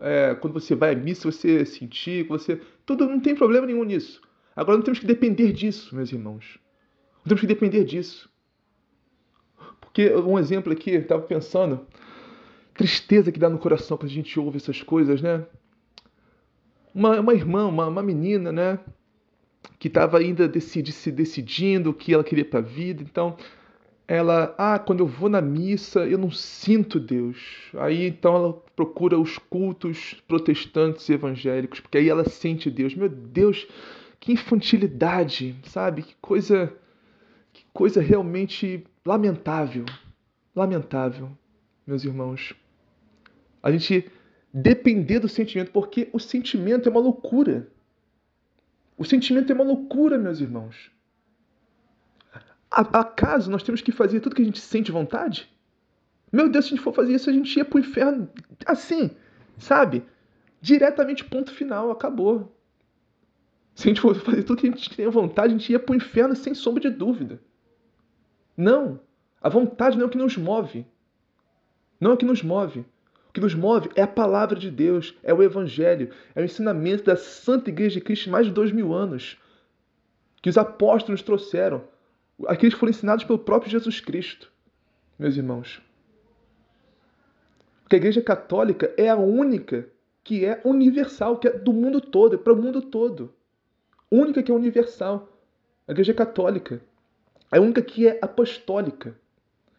[0.00, 4.22] É, quando você vai à missa, você sentir, você tudo não tem problema nenhum nisso.
[4.54, 6.58] Agora não temos que depender disso, meus irmãos.
[7.18, 8.30] Não temos que depender disso.
[9.80, 11.86] Porque um exemplo aqui, estava pensando,
[12.72, 15.44] tristeza que dá no coração quando a gente ouve essas coisas, né?
[16.94, 18.78] Uma, uma irmã, uma, uma menina, né?
[19.78, 23.02] Que estava ainda decidi, se decidindo o que ela queria para a vida.
[23.02, 23.36] Então,
[24.08, 27.70] ela, ah, quando eu vou na missa, eu não sinto Deus.
[27.74, 32.94] Aí então ela procura os cultos protestantes e evangélicos, porque aí ela sente Deus.
[32.94, 33.66] Meu Deus,
[34.20, 36.02] que infantilidade, sabe?
[36.02, 36.72] Que coisa
[37.52, 39.84] que coisa realmente lamentável.
[40.54, 41.30] Lamentável,
[41.86, 42.54] meus irmãos.
[43.62, 44.10] A gente
[44.52, 47.68] depender do sentimento, porque o sentimento é uma loucura.
[48.96, 50.90] O sentimento é uma loucura, meus irmãos.
[52.76, 55.50] Acaso nós temos que fazer tudo que a gente sente vontade?
[56.30, 58.28] Meu Deus, se a gente for fazer isso, a gente ia pro inferno
[58.66, 59.10] assim,
[59.56, 60.04] sabe?
[60.60, 62.54] Diretamente, ponto final, acabou.
[63.74, 65.94] Se a gente for fazer tudo que a gente tem vontade, a gente ia pro
[65.94, 67.40] inferno sem sombra de dúvida.
[68.56, 69.00] Não.
[69.40, 70.86] A vontade não é o que nos move.
[72.00, 72.84] Não é o que nos move
[73.36, 77.16] que nos move é a palavra de Deus, é o Evangelho, é o ensinamento da
[77.16, 79.36] Santa Igreja de Cristo mais de dois mil anos,
[80.40, 81.84] que os apóstolos trouxeram,
[82.46, 84.52] aqueles que foram ensinados pelo próprio Jesus Cristo,
[85.18, 85.80] meus irmãos.
[87.82, 89.88] Porque a Igreja Católica é a única
[90.24, 93.32] que é universal, que é do mundo todo, é para o mundo todo.
[94.10, 95.28] Única que é universal.
[95.86, 96.82] A Igreja Católica.
[97.52, 99.16] É a única que é apostólica,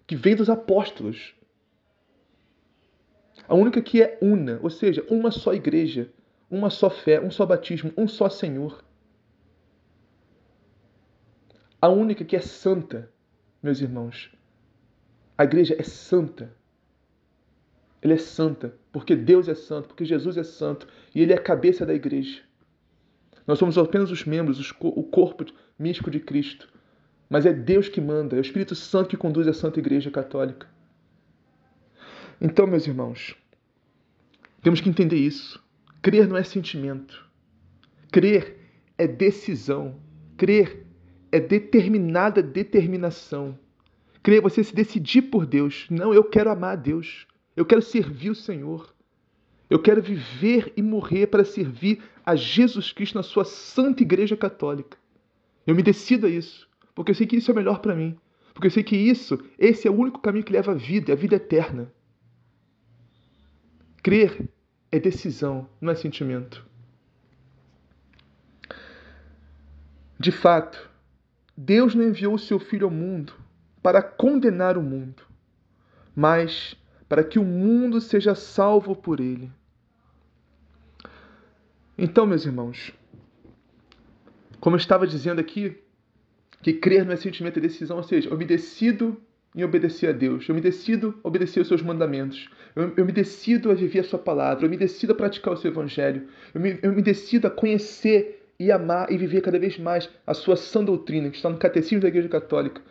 [0.08, 1.36] que vem dos apóstolos.
[3.46, 6.10] A única que é una, ou seja, uma só igreja,
[6.50, 8.84] uma só fé, um só batismo, um só Senhor.
[11.82, 13.12] A única que é santa,
[13.62, 14.32] meus irmãos.
[15.38, 16.52] A igreja é santa.
[18.02, 21.42] Ela é santa, porque Deus é santo, porque Jesus é santo e Ele é a
[21.42, 22.42] cabeça da igreja.
[23.46, 25.46] Nós somos apenas os membros, o corpo
[25.78, 26.68] místico de Cristo.
[27.30, 30.68] Mas é Deus que manda, é o Espírito Santo que conduz a Santa Igreja Católica.
[32.40, 33.36] Então, meus irmãos,
[34.62, 35.64] temos que entender isso.
[36.02, 37.26] Crer não é sentimento.
[38.12, 38.58] Crer
[38.98, 40.00] é decisão.
[40.38, 40.87] Crer
[41.32, 43.58] é determinada determinação.
[44.24, 45.88] Crer é você se decidir por Deus.
[45.90, 47.28] Não, eu quero amar a Deus.
[47.56, 48.94] Eu quero servir o Senhor.
[49.70, 54.98] Eu quero viver e morrer para servir a Jesus Cristo na sua santa igreja católica.
[55.66, 58.18] Eu me decido a isso, porque eu sei que isso é melhor para mim.
[58.54, 61.16] Porque eu sei que isso, esse é o único caminho que leva à vida, a
[61.16, 61.92] vida eterna.
[64.02, 64.50] Crer
[64.92, 66.66] é decisão, não é sentimento.
[70.20, 70.90] De fato,
[71.58, 73.34] Deus não enviou o seu Filho ao mundo
[73.82, 75.24] para condenar o mundo,
[76.16, 76.76] mas
[77.10, 79.52] para que o mundo seja salvo por ele.
[81.98, 82.94] Então, meus irmãos,
[84.60, 85.76] como eu estava dizendo aqui,
[86.62, 89.20] que crer não é sentimento, é decisão, ou seja, eu me decido
[89.56, 90.48] em obedecer a Deus.
[90.48, 92.48] Eu me decido a obedecer os seus mandamentos.
[92.76, 94.66] Eu, eu, me decido a viver a sua palavra.
[94.66, 96.28] Eu me decido a praticar o seu evangelho.
[96.54, 100.34] Eu me, eu me decido a conhecer e amar e viver cada vez mais a
[100.34, 102.82] sua sã doutrina, que está no Catecismo da Igreja Católica.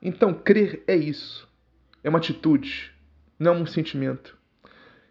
[0.00, 1.48] Então, crer é isso.
[2.02, 2.92] É uma atitude,
[3.38, 4.38] não um sentimento.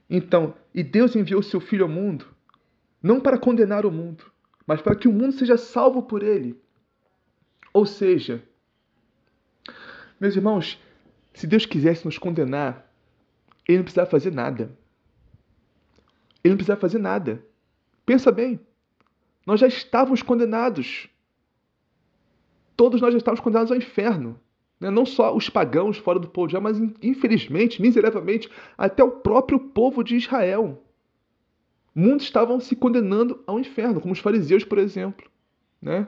[0.09, 2.25] Então, e Deus enviou seu Filho ao mundo,
[3.01, 4.23] não para condenar o mundo,
[4.65, 6.59] mas para que o mundo seja salvo por ele.
[7.71, 8.43] Ou seja,
[10.19, 10.81] meus irmãos,
[11.33, 12.91] se Deus quisesse nos condenar,
[13.67, 14.77] Ele não precisava fazer nada.
[16.43, 17.45] Ele não precisava fazer nada.
[18.05, 18.59] Pensa bem,
[19.49, 21.09] nós já estávamos condenados.
[22.77, 24.39] Todos nós já estávamos condenados ao inferno.
[24.79, 24.91] Né?
[24.91, 28.47] Não só os pagãos fora do povo de Israel, mas infelizmente, miseravelmente,
[28.77, 30.83] até o próprio povo de Israel.
[31.95, 35.27] Muitos estavam se condenando ao inferno, como os fariseus, por exemplo.
[35.81, 36.07] Né?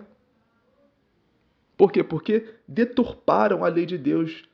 [1.76, 2.03] Por quê?
[2.03, 4.47] Porque deturparam a lei de Deus,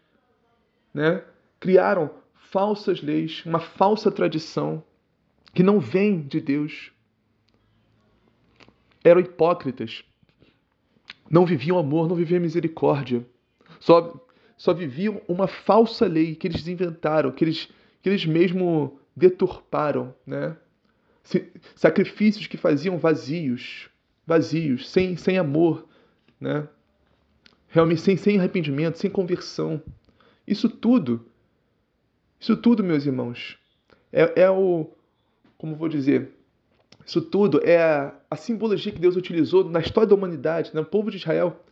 [0.94, 1.26] né?
[1.60, 4.82] criaram falsas leis, uma falsa tradição
[5.54, 6.96] que não vem de Deus.
[9.08, 10.04] Eram hipócritas.
[11.32, 13.26] Não viviam amor, não viviam misericórdia.
[13.80, 14.14] Só,
[14.58, 17.70] só viviam uma falsa lei que eles inventaram, que eles,
[18.02, 20.58] que eles mesmo deturparam, né?
[21.74, 23.90] Sacrifícios que faziam vazios,
[24.26, 25.88] vazios, sem, sem amor,
[26.38, 26.68] né?
[27.70, 29.82] Realmente sem, sem arrependimento, sem conversão.
[30.46, 31.26] Isso tudo,
[32.38, 33.58] isso tudo, meus irmãos,
[34.12, 34.92] é, é o,
[35.58, 36.37] como vou dizer,
[37.08, 41.10] isso tudo é a, a, simbologia que Deus utilizou na história da humanidade, no povo
[41.10, 41.64] de Israel,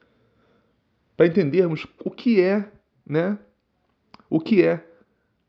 [1.17, 2.71] para entendermos o que é,
[3.05, 3.37] né?
[4.29, 4.87] O que é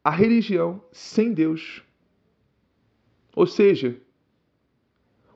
[0.03, 1.85] a religião sem Deus.
[3.37, 3.97] Ou seja,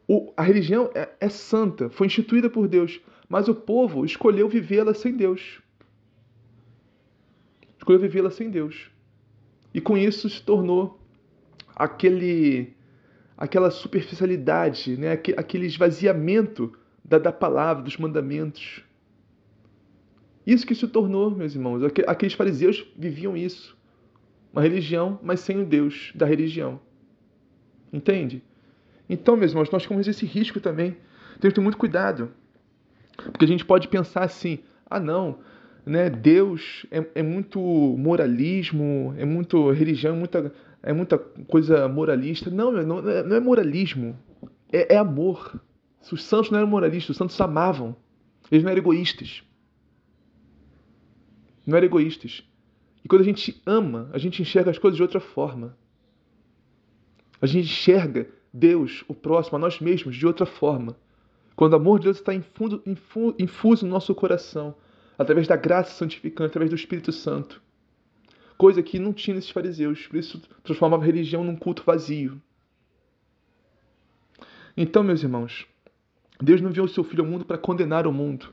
[0.08, 4.94] o, a religião é, é santa, foi instituída por Deus, mas o povo escolheu vivê-la
[4.94, 5.62] sem Deus.
[7.78, 8.90] Escolheu vivê-la sem Deus.
[9.72, 10.98] E com isso se tornou
[11.76, 12.74] aquele
[13.40, 15.12] aquela superficialidade, né?
[15.12, 16.70] aquele esvaziamento
[17.02, 18.84] da, da palavra, dos mandamentos.
[20.46, 21.82] Isso que se tornou, meus irmãos.
[22.06, 23.74] Aqueles fariseus viviam isso.
[24.52, 26.78] Uma religião, mas sem o Deus da religião.
[27.90, 28.42] Entende?
[29.08, 30.96] Então, meus irmãos, nós temos esse risco também.
[31.40, 32.30] Temos que ter muito cuidado.
[33.16, 34.58] Porque a gente pode pensar assim:
[34.88, 35.38] ah, não,
[35.84, 36.10] né?
[36.10, 42.50] Deus é, é muito moralismo, é muito religião, é muita é muita coisa moralista.
[42.50, 44.18] Não, não, não é moralismo.
[44.72, 45.60] É, é, amor.
[46.10, 47.94] Os santos não eram moralistas, os santos amavam.
[48.50, 49.42] Eles não eram egoístas.
[51.66, 52.42] Não eram egoístas.
[53.04, 55.76] E quando a gente ama, a gente enxerga as coisas de outra forma.
[57.40, 60.96] A gente enxerga Deus, o próximo, a nós mesmos, de outra forma.
[61.54, 62.82] Quando o amor de Deus está infuso,
[63.38, 64.74] infuso no nosso coração,
[65.18, 67.62] através da graça santificante, através do Espírito Santo
[68.60, 70.06] coisa que não tinha nesses fariseus.
[70.06, 72.38] Por isso transformava a religião num culto vazio.
[74.76, 75.66] Então, meus irmãos,
[76.38, 78.52] Deus não enviou o seu Filho ao mundo para condenar o mundo.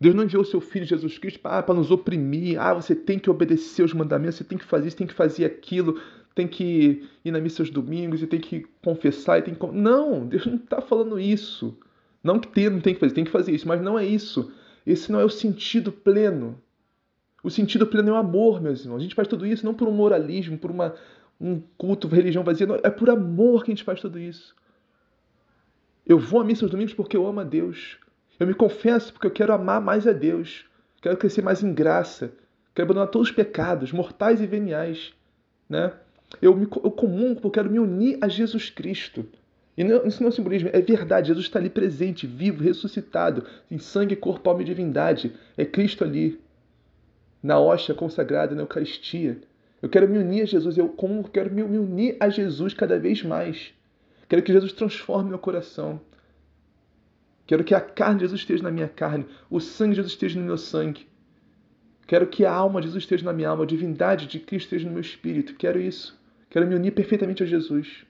[0.00, 2.60] Deus não enviou o seu Filho Jesus Cristo para, para nos oprimir.
[2.60, 5.44] Ah, você tem que obedecer os mandamentos, você tem que fazer isso, tem que fazer
[5.44, 6.00] aquilo,
[6.36, 9.40] tem que ir na missa aos domingos, e tem que confessar.
[9.40, 9.66] E tem que...
[9.72, 11.76] Não, Deus não está falando isso.
[12.22, 14.52] Não que tem, não tem que fazer, tem que fazer isso, mas não é isso.
[14.86, 16.62] Esse não é o sentido pleno
[17.42, 18.98] o sentido pleno é o amor, meus irmãos.
[18.98, 20.94] A gente faz tudo isso não por um moralismo, por uma,
[21.40, 22.66] um culto, religião vazia.
[22.66, 24.54] Não, é por amor que a gente faz tudo isso.
[26.06, 27.98] Eu vou à missa aos domingos porque eu amo a Deus.
[28.40, 30.64] Eu me confesso porque eu quero amar mais a Deus.
[31.00, 32.32] Quero crescer mais em graça.
[32.74, 35.12] Quero abandonar todos os pecados, mortais e veniais.
[35.68, 35.92] Né?
[36.40, 39.26] Eu, me, eu comungo porque eu quero me unir a Jesus Cristo.
[39.76, 41.28] E não, isso não é simbolismo, é verdade.
[41.28, 45.32] Jesus está ali presente, vivo, ressuscitado, em sangue, corpo, alma e divindade.
[45.56, 46.40] É Cristo ali
[47.42, 49.38] na hóstia consagrada, na Eucaristia.
[49.80, 53.22] Eu quero me unir a Jesus, eu como quero me unir a Jesus cada vez
[53.22, 53.72] mais.
[54.28, 56.00] Quero que Jesus transforme meu coração.
[57.46, 60.38] Quero que a carne de Jesus esteja na minha carne, o sangue de Jesus esteja
[60.38, 61.06] no meu sangue.
[62.06, 64.86] Quero que a alma de Jesus esteja na minha alma, a divindade de Cristo esteja
[64.86, 65.54] no meu espírito.
[65.54, 66.18] Quero isso.
[66.50, 68.04] Quero me unir perfeitamente a Jesus.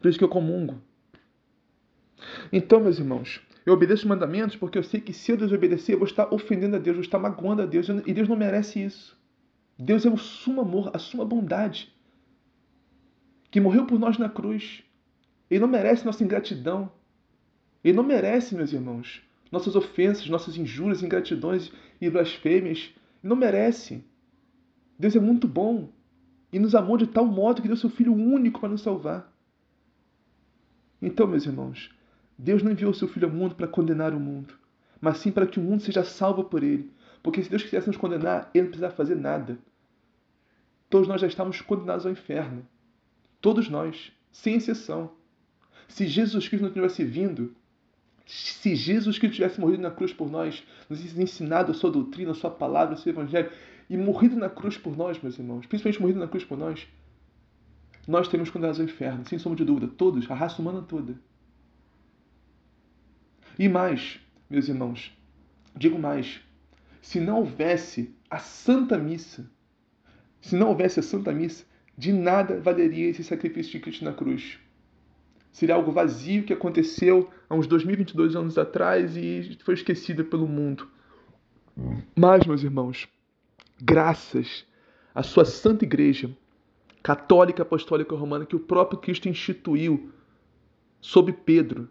[0.00, 0.80] Por isso que eu comungo.
[2.52, 5.98] Então, meus irmãos, eu obedeço os mandamentos porque eu sei que se eu desobedecer, eu
[5.98, 7.86] vou estar ofendendo a Deus, eu vou estar magoando a Deus.
[8.06, 9.18] E Deus não merece isso.
[9.78, 11.94] Deus é o sumo amor, a suma bondade.
[13.50, 14.82] Que morreu por nós na cruz.
[15.50, 16.90] Ele não merece nossa ingratidão.
[17.84, 19.22] Ele não merece, meus irmãos,
[19.52, 21.70] nossas ofensas, nossas injúrias, ingratidões
[22.00, 22.90] e blasfêmias.
[23.22, 24.02] Ele não merece.
[24.98, 25.90] Deus é muito bom
[26.50, 29.30] e nos amou de tal modo que deu seu Filho único para nos salvar.
[31.02, 31.90] Então, meus irmãos,
[32.38, 34.54] Deus não enviou seu Filho ao mundo para condenar o mundo,
[35.00, 36.92] mas sim para que o mundo seja salvo por ele.
[37.22, 39.58] Porque se Deus quisesse nos condenar, ele não precisava fazer nada.
[40.88, 42.64] Todos nós já estamos condenados ao inferno.
[43.40, 45.10] Todos nós, sem exceção.
[45.88, 47.54] Se Jesus Cristo não tivesse vindo,
[48.24, 52.34] se Jesus Cristo tivesse morrido na cruz por nós, nos ensinado a sua doutrina, a
[52.34, 53.50] sua palavra, o seu evangelho,
[53.90, 56.86] e morrido na cruz por nós, meus irmãos, principalmente morrido na cruz por nós,
[58.06, 61.18] nós temos condenados ao inferno, sem sombra de dúvida, todos, a raça humana toda.
[63.58, 65.12] E mais, meus irmãos,
[65.74, 66.40] digo mais:
[67.02, 69.50] se não houvesse a Santa Missa,
[70.40, 71.64] se não houvesse a Santa Missa,
[71.96, 74.60] de nada valeria esse sacrifício de Cristo na cruz.
[75.50, 80.88] Seria algo vazio que aconteceu há uns 2022 anos atrás e foi esquecido pelo mundo.
[82.14, 83.08] Mas, meus irmãos,
[83.80, 84.64] graças
[85.12, 86.30] à sua Santa Igreja,
[87.02, 90.12] católica apostólica romana, que o próprio Cristo instituiu
[91.00, 91.88] sob Pedro,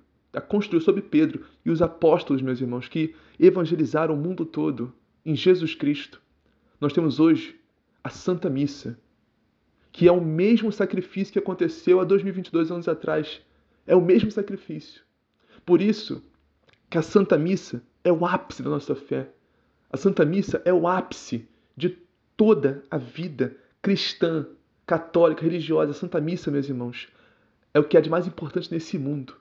[0.47, 4.93] construiu sobre Pedro e os apóstolos, meus irmãos, que evangelizaram o mundo todo
[5.25, 6.21] em Jesus Cristo.
[6.79, 7.59] Nós temos hoje
[8.03, 8.97] a Santa Missa.
[9.91, 13.41] que é o mesmo sacrifício que aconteceu há 2022 anos atrás.
[13.87, 15.01] É o mesmo sacrifício.
[15.65, 16.23] Por isso
[16.87, 19.29] que a Santa Missa é o ápice da nossa fé.
[19.89, 21.97] A Santa Missa é o ápice de
[22.35, 24.45] toda a vida cristã,
[24.85, 25.91] católica, religiosa.
[25.91, 27.07] A Santa Missa, meus irmãos,
[27.73, 29.35] é o que há de mais importante nesse mundo.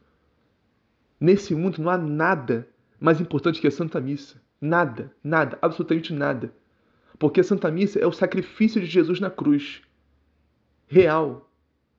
[1.21, 2.69] Nesse mundo não há nada
[3.01, 4.41] mais importante que a Santa Missa.
[4.61, 6.53] Nada, nada, absolutamente nada.
[7.19, 9.83] Porque a Santa Missa é o sacrifício de Jesus na cruz.
[10.87, 11.51] Real.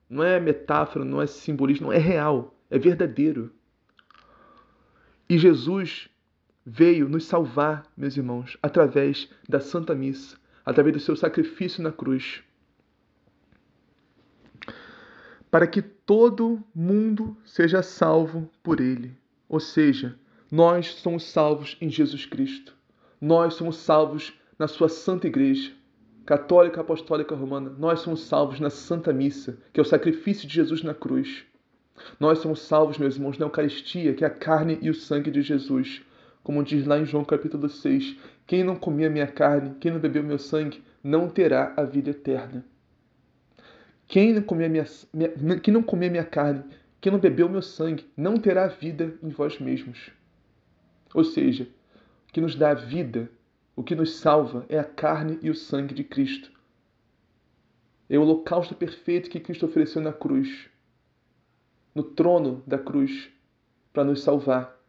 [0.10, 3.52] Não é metáfora, não é simbolismo, não é real, é verdadeiro.
[5.30, 6.10] E Jesus
[6.66, 12.42] veio nos salvar, meus irmãos, através da Santa Missa, através do seu sacrifício na cruz.
[15.52, 19.12] Para que todo mundo seja salvo por ele.
[19.50, 20.18] Ou seja,
[20.50, 22.74] nós somos salvos em Jesus Cristo.
[23.20, 25.74] Nós somos salvos na sua Santa Igreja,
[26.26, 27.76] Católica Apostólica Romana.
[27.78, 31.44] Nós somos salvos na Santa Missa, que é o sacrifício de Jesus na cruz.
[32.18, 35.42] Nós somos salvos, meus irmãos, na Eucaristia, que é a carne e o sangue de
[35.42, 36.02] Jesus.
[36.42, 38.16] Como diz lá em João capítulo 6:
[38.46, 41.84] Quem não comer a minha carne, quem não beber o meu sangue, não terá a
[41.84, 42.64] vida eterna.
[44.08, 46.64] Quem não comer minha, minha, quem não comer minha carne,
[47.02, 50.12] quem não beber o meu sangue, não terá vida em vós mesmos.
[51.14, 51.68] Ou seja,
[52.30, 53.30] o que nos dá vida,
[53.76, 56.52] o que nos salva é a carne e o sangue de Cristo.
[58.10, 60.70] É o holocausto perfeito que Cristo ofereceu na cruz,
[61.94, 63.30] no trono da cruz,
[63.92, 64.80] para nos salvar.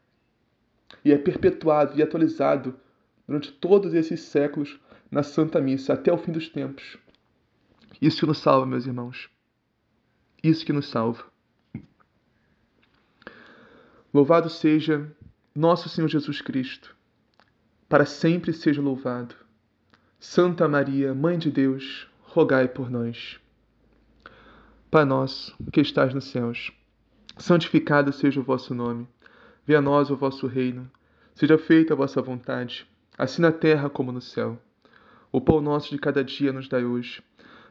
[1.04, 2.78] E é perpetuado e atualizado
[3.26, 4.78] durante todos esses séculos
[5.10, 6.98] na Santa Missa, até o fim dos tempos.
[8.00, 9.28] Isso que nos salva, meus irmãos.
[10.42, 11.24] Isso que nos salva.
[14.14, 15.10] Louvado seja
[15.54, 16.96] nosso Senhor Jesus Cristo,
[17.88, 19.34] para sempre seja louvado.
[20.18, 23.38] Santa Maria, Mãe de Deus, rogai por nós.
[24.90, 26.72] Pai nosso, que estás nos céus,
[27.36, 29.06] santificado seja o vosso nome.
[29.66, 30.90] Venha a nós o vosso reino.
[31.34, 34.58] Seja feita a vossa vontade, assim na terra como no céu.
[35.30, 37.22] O pão nosso de cada dia nos dai hoje.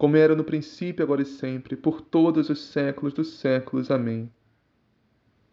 [0.00, 3.90] como era no princípio, agora e sempre, por todos os séculos dos séculos.
[3.90, 4.32] Amém.